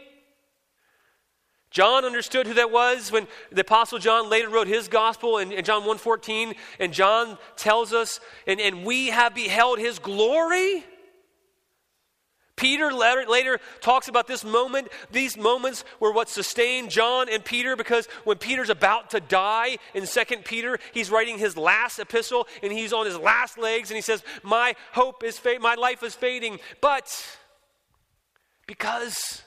John 1.70 2.04
understood 2.04 2.46
who 2.46 2.54
that 2.54 2.70
was 2.70 3.12
when 3.12 3.26
the 3.52 3.60
Apostle 3.60 3.98
John 3.98 4.30
later 4.30 4.48
wrote 4.48 4.68
his 4.68 4.88
gospel 4.88 5.38
in, 5.38 5.52
in 5.52 5.64
John 5.64 5.82
1.14, 5.82 6.54
and 6.78 6.92
John 6.94 7.36
tells 7.56 7.92
us, 7.92 8.20
and, 8.46 8.58
and 8.58 8.86
we 8.86 9.08
have 9.08 9.34
beheld 9.34 9.78
his 9.78 9.98
glory. 9.98 10.84
Peter 12.58 12.92
later, 12.92 13.24
later, 13.26 13.60
talks 13.80 14.08
about 14.08 14.26
this 14.26 14.44
moment. 14.44 14.88
These 15.12 15.36
moments 15.36 15.84
were 16.00 16.12
what 16.12 16.28
sustained 16.28 16.90
John 16.90 17.28
and 17.30 17.44
Peter 17.44 17.76
because 17.76 18.06
when 18.24 18.36
Peter's 18.36 18.68
about 18.68 19.10
to 19.10 19.20
die 19.20 19.78
in 19.94 20.04
Second 20.06 20.44
Peter, 20.44 20.78
he's 20.92 21.10
writing 21.10 21.38
his 21.38 21.56
last 21.56 22.00
epistle 22.00 22.48
and 22.62 22.72
he's 22.72 22.92
on 22.92 23.06
his 23.06 23.16
last 23.16 23.58
legs 23.58 23.90
and 23.90 23.96
he 23.96 24.02
says, 24.02 24.22
My 24.42 24.74
hope 24.92 25.22
is 25.22 25.38
fa- 25.38 25.60
my 25.60 25.76
life 25.76 26.02
is 26.02 26.16
fading. 26.16 26.58
But 26.80 27.38
because 28.66 29.42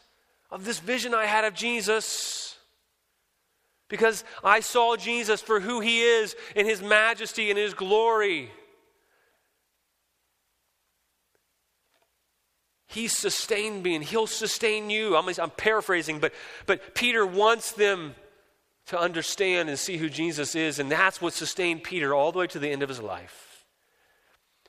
of 0.50 0.64
this 0.64 0.80
vision 0.80 1.14
I 1.14 1.26
had 1.26 1.44
of 1.44 1.54
Jesus, 1.54 2.58
because 3.90 4.24
I 4.42 4.62
saw 4.62 4.96
Jesus 4.96 5.42
for 5.42 5.60
who 5.60 5.82
he 5.82 6.02
is 6.02 6.34
in 6.56 6.66
his 6.66 6.82
majesty 6.82 7.50
and 7.50 7.60
his 7.60 7.74
glory. 7.74 8.52
He 12.92 13.08
sustained 13.08 13.84
me 13.84 13.96
and 13.96 14.04
he'll 14.04 14.28
sustain 14.28 14.90
you. 14.90 15.16
I'm, 15.16 15.28
I'm 15.40 15.50
paraphrasing, 15.52 16.20
but, 16.20 16.34
but 16.66 16.94
Peter 16.94 17.26
wants 17.26 17.72
them 17.72 18.16
to 18.88 19.00
understand 19.00 19.70
and 19.70 19.80
see 19.80 19.96
who 19.96 20.10
Jesus 20.10 20.56
is, 20.56 20.78
and 20.78 20.92
that's 20.92 21.22
what 21.22 21.32
sustained 21.32 21.84
Peter 21.84 22.14
all 22.14 22.34
the 22.34 22.40
way 22.40 22.48
to 22.48 22.60
the 22.60 22.70
end 22.70 22.84
of 22.84 22.90
his 22.90 23.00
life. 23.00 23.66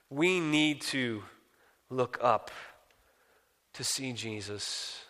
We 0.09 0.39
need 0.39 0.83
to 0.83 1.25
look 1.91 2.19
up 2.23 2.53
to 3.73 3.83
see 3.83 4.13
Jesus, 4.13 5.03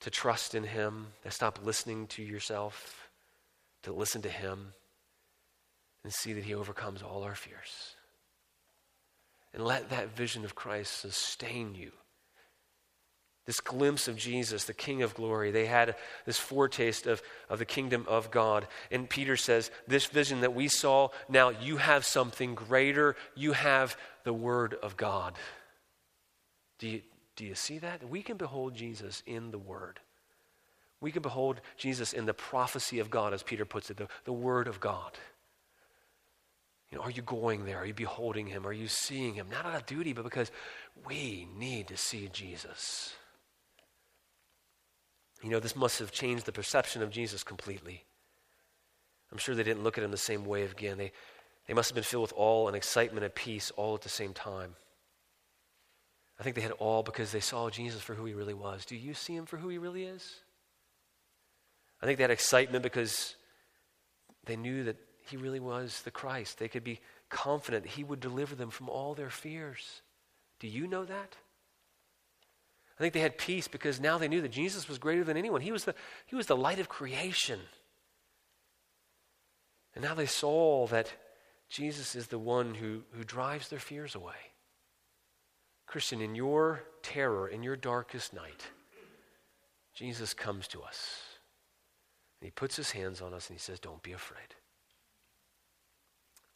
to 0.00 0.10
trust 0.10 0.56
in 0.56 0.64
him, 0.64 1.06
to 1.22 1.30
stop 1.30 1.60
listening 1.62 2.08
to 2.08 2.22
yourself, 2.22 3.10
to 3.84 3.92
listen 3.92 4.22
to 4.22 4.28
him, 4.28 4.72
and 6.02 6.12
see 6.12 6.32
that 6.32 6.42
he 6.42 6.54
overcomes 6.54 7.00
all 7.00 7.22
our 7.22 7.36
fears. 7.36 7.93
And 9.54 9.64
let 9.64 9.90
that 9.90 10.16
vision 10.16 10.44
of 10.44 10.56
Christ 10.56 11.00
sustain 11.00 11.76
you. 11.76 11.92
This 13.46 13.60
glimpse 13.60 14.08
of 14.08 14.16
Jesus, 14.16 14.64
the 14.64 14.72
King 14.72 15.02
of 15.02 15.14
glory, 15.14 15.50
they 15.50 15.66
had 15.66 15.96
this 16.24 16.38
foretaste 16.38 17.06
of, 17.06 17.22
of 17.48 17.58
the 17.58 17.66
kingdom 17.66 18.06
of 18.08 18.30
God. 18.30 18.66
And 18.90 19.08
Peter 19.08 19.36
says, 19.36 19.70
This 19.86 20.06
vision 20.06 20.40
that 20.40 20.54
we 20.54 20.66
saw, 20.66 21.08
now 21.28 21.50
you 21.50 21.76
have 21.76 22.06
something 22.06 22.54
greater. 22.54 23.16
You 23.34 23.52
have 23.52 23.96
the 24.24 24.32
Word 24.32 24.74
of 24.82 24.96
God. 24.96 25.34
Do 26.78 26.88
you, 26.88 27.02
do 27.36 27.44
you 27.44 27.54
see 27.54 27.78
that? 27.78 28.08
We 28.08 28.22
can 28.22 28.38
behold 28.38 28.74
Jesus 28.74 29.22
in 29.26 29.50
the 29.50 29.58
Word. 29.58 30.00
We 31.02 31.12
can 31.12 31.22
behold 31.22 31.60
Jesus 31.76 32.14
in 32.14 32.24
the 32.24 32.34
prophecy 32.34 32.98
of 32.98 33.10
God, 33.10 33.34
as 33.34 33.42
Peter 33.42 33.66
puts 33.66 33.90
it, 33.90 33.98
the, 33.98 34.08
the 34.24 34.32
Word 34.32 34.68
of 34.68 34.80
God. 34.80 35.18
You 36.94 37.00
know, 37.00 37.06
are 37.06 37.10
you 37.10 37.22
going 37.22 37.64
there? 37.64 37.78
Are 37.78 37.86
you 37.86 37.92
beholding 37.92 38.46
him? 38.46 38.64
Are 38.64 38.72
you 38.72 38.86
seeing 38.86 39.34
him? 39.34 39.48
Not 39.50 39.66
out 39.66 39.74
of 39.74 39.84
duty, 39.84 40.12
but 40.12 40.22
because 40.22 40.52
we 41.04 41.48
need 41.58 41.88
to 41.88 41.96
see 41.96 42.30
Jesus. 42.32 43.12
You 45.42 45.50
know, 45.50 45.58
this 45.58 45.74
must 45.74 45.98
have 45.98 46.12
changed 46.12 46.46
the 46.46 46.52
perception 46.52 47.02
of 47.02 47.10
Jesus 47.10 47.42
completely. 47.42 48.04
I'm 49.32 49.38
sure 49.38 49.56
they 49.56 49.64
didn't 49.64 49.82
look 49.82 49.98
at 49.98 50.04
him 50.04 50.12
the 50.12 50.16
same 50.16 50.44
way 50.44 50.62
again. 50.62 50.96
They, 50.96 51.10
they 51.66 51.74
must 51.74 51.90
have 51.90 51.96
been 51.96 52.04
filled 52.04 52.22
with 52.22 52.34
awe 52.36 52.68
and 52.68 52.76
excitement 52.76 53.24
and 53.24 53.34
peace 53.34 53.72
all 53.72 53.96
at 53.96 54.02
the 54.02 54.08
same 54.08 54.32
time. 54.32 54.76
I 56.38 56.44
think 56.44 56.54
they 56.54 56.62
had 56.62 56.70
all 56.70 57.02
because 57.02 57.32
they 57.32 57.40
saw 57.40 57.70
Jesus 57.70 58.02
for 58.02 58.14
who 58.14 58.24
he 58.24 58.34
really 58.34 58.54
was. 58.54 58.84
Do 58.84 58.94
you 58.94 59.14
see 59.14 59.34
him 59.34 59.46
for 59.46 59.56
who 59.56 59.68
he 59.68 59.78
really 59.78 60.04
is? 60.04 60.36
I 62.00 62.06
think 62.06 62.18
they 62.18 62.24
had 62.24 62.30
excitement 62.30 62.84
because 62.84 63.34
they 64.46 64.54
knew 64.54 64.84
that 64.84 64.96
he 65.24 65.36
really 65.36 65.60
was 65.60 66.02
the 66.02 66.10
Christ. 66.10 66.58
They 66.58 66.68
could 66.68 66.84
be 66.84 67.00
confident 67.30 67.86
he 67.86 68.04
would 68.04 68.20
deliver 68.20 68.54
them 68.54 68.70
from 68.70 68.88
all 68.88 69.14
their 69.14 69.30
fears. 69.30 70.02
Do 70.60 70.68
you 70.68 70.86
know 70.86 71.04
that? 71.04 71.36
I 72.98 73.02
think 73.02 73.14
they 73.14 73.20
had 73.20 73.38
peace 73.38 73.66
because 73.66 74.00
now 74.00 74.18
they 74.18 74.28
knew 74.28 74.42
that 74.42 74.52
Jesus 74.52 74.88
was 74.88 74.98
greater 74.98 75.24
than 75.24 75.36
anyone. 75.36 75.60
He 75.60 75.72
was 75.72 75.84
the, 75.84 75.94
he 76.26 76.36
was 76.36 76.46
the 76.46 76.56
light 76.56 76.78
of 76.78 76.88
creation. 76.88 77.58
And 79.94 80.04
now 80.04 80.14
they 80.14 80.26
saw 80.26 80.86
that 80.88 81.12
Jesus 81.68 82.14
is 82.14 82.28
the 82.28 82.38
one 82.38 82.74
who, 82.74 83.02
who 83.12 83.24
drives 83.24 83.68
their 83.68 83.78
fears 83.78 84.14
away. 84.14 84.34
Christian, 85.86 86.20
in 86.20 86.34
your 86.34 86.82
terror, 87.02 87.48
in 87.48 87.62
your 87.62 87.76
darkest 87.76 88.32
night, 88.32 88.64
Jesus 89.94 90.34
comes 90.34 90.68
to 90.68 90.82
us. 90.82 91.20
And 92.40 92.46
he 92.46 92.50
puts 92.50 92.76
his 92.76 92.90
hands 92.90 93.20
on 93.20 93.32
us 93.32 93.48
and 93.48 93.58
he 93.58 93.60
says, 93.60 93.80
Don't 93.80 94.02
be 94.02 94.12
afraid. 94.12 94.54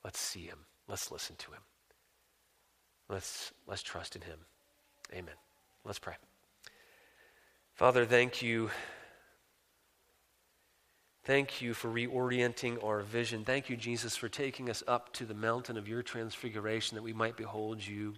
Let's 0.09 0.21
see 0.21 0.47
him. 0.47 0.61
Let's 0.89 1.13
listen 1.13 1.37
to 1.37 1.51
him. 1.51 1.61
Let's, 3.11 3.53
let's 3.67 3.83
trust 3.83 4.17
in 4.17 4.23
him. 4.23 4.39
Amen. 5.13 5.35
Let's 5.85 5.99
pray. 5.99 6.15
Father, 7.75 8.07
thank 8.07 8.41
you. 8.41 8.71
Thank 11.25 11.61
you 11.61 11.75
for 11.75 11.91
reorienting 11.91 12.83
our 12.83 13.01
vision. 13.01 13.45
Thank 13.45 13.69
you, 13.69 13.77
Jesus, 13.77 14.17
for 14.17 14.31
taking 14.31 14.71
us 14.71 14.83
up 14.89 15.13
to 15.13 15.27
the 15.27 15.35
mountain 15.35 15.77
of 15.77 15.87
your 15.87 16.03
transfiguration 16.03 16.95
that 16.95 17.03
we 17.03 17.13
might 17.13 17.37
behold 17.37 17.87
you. 17.87 18.15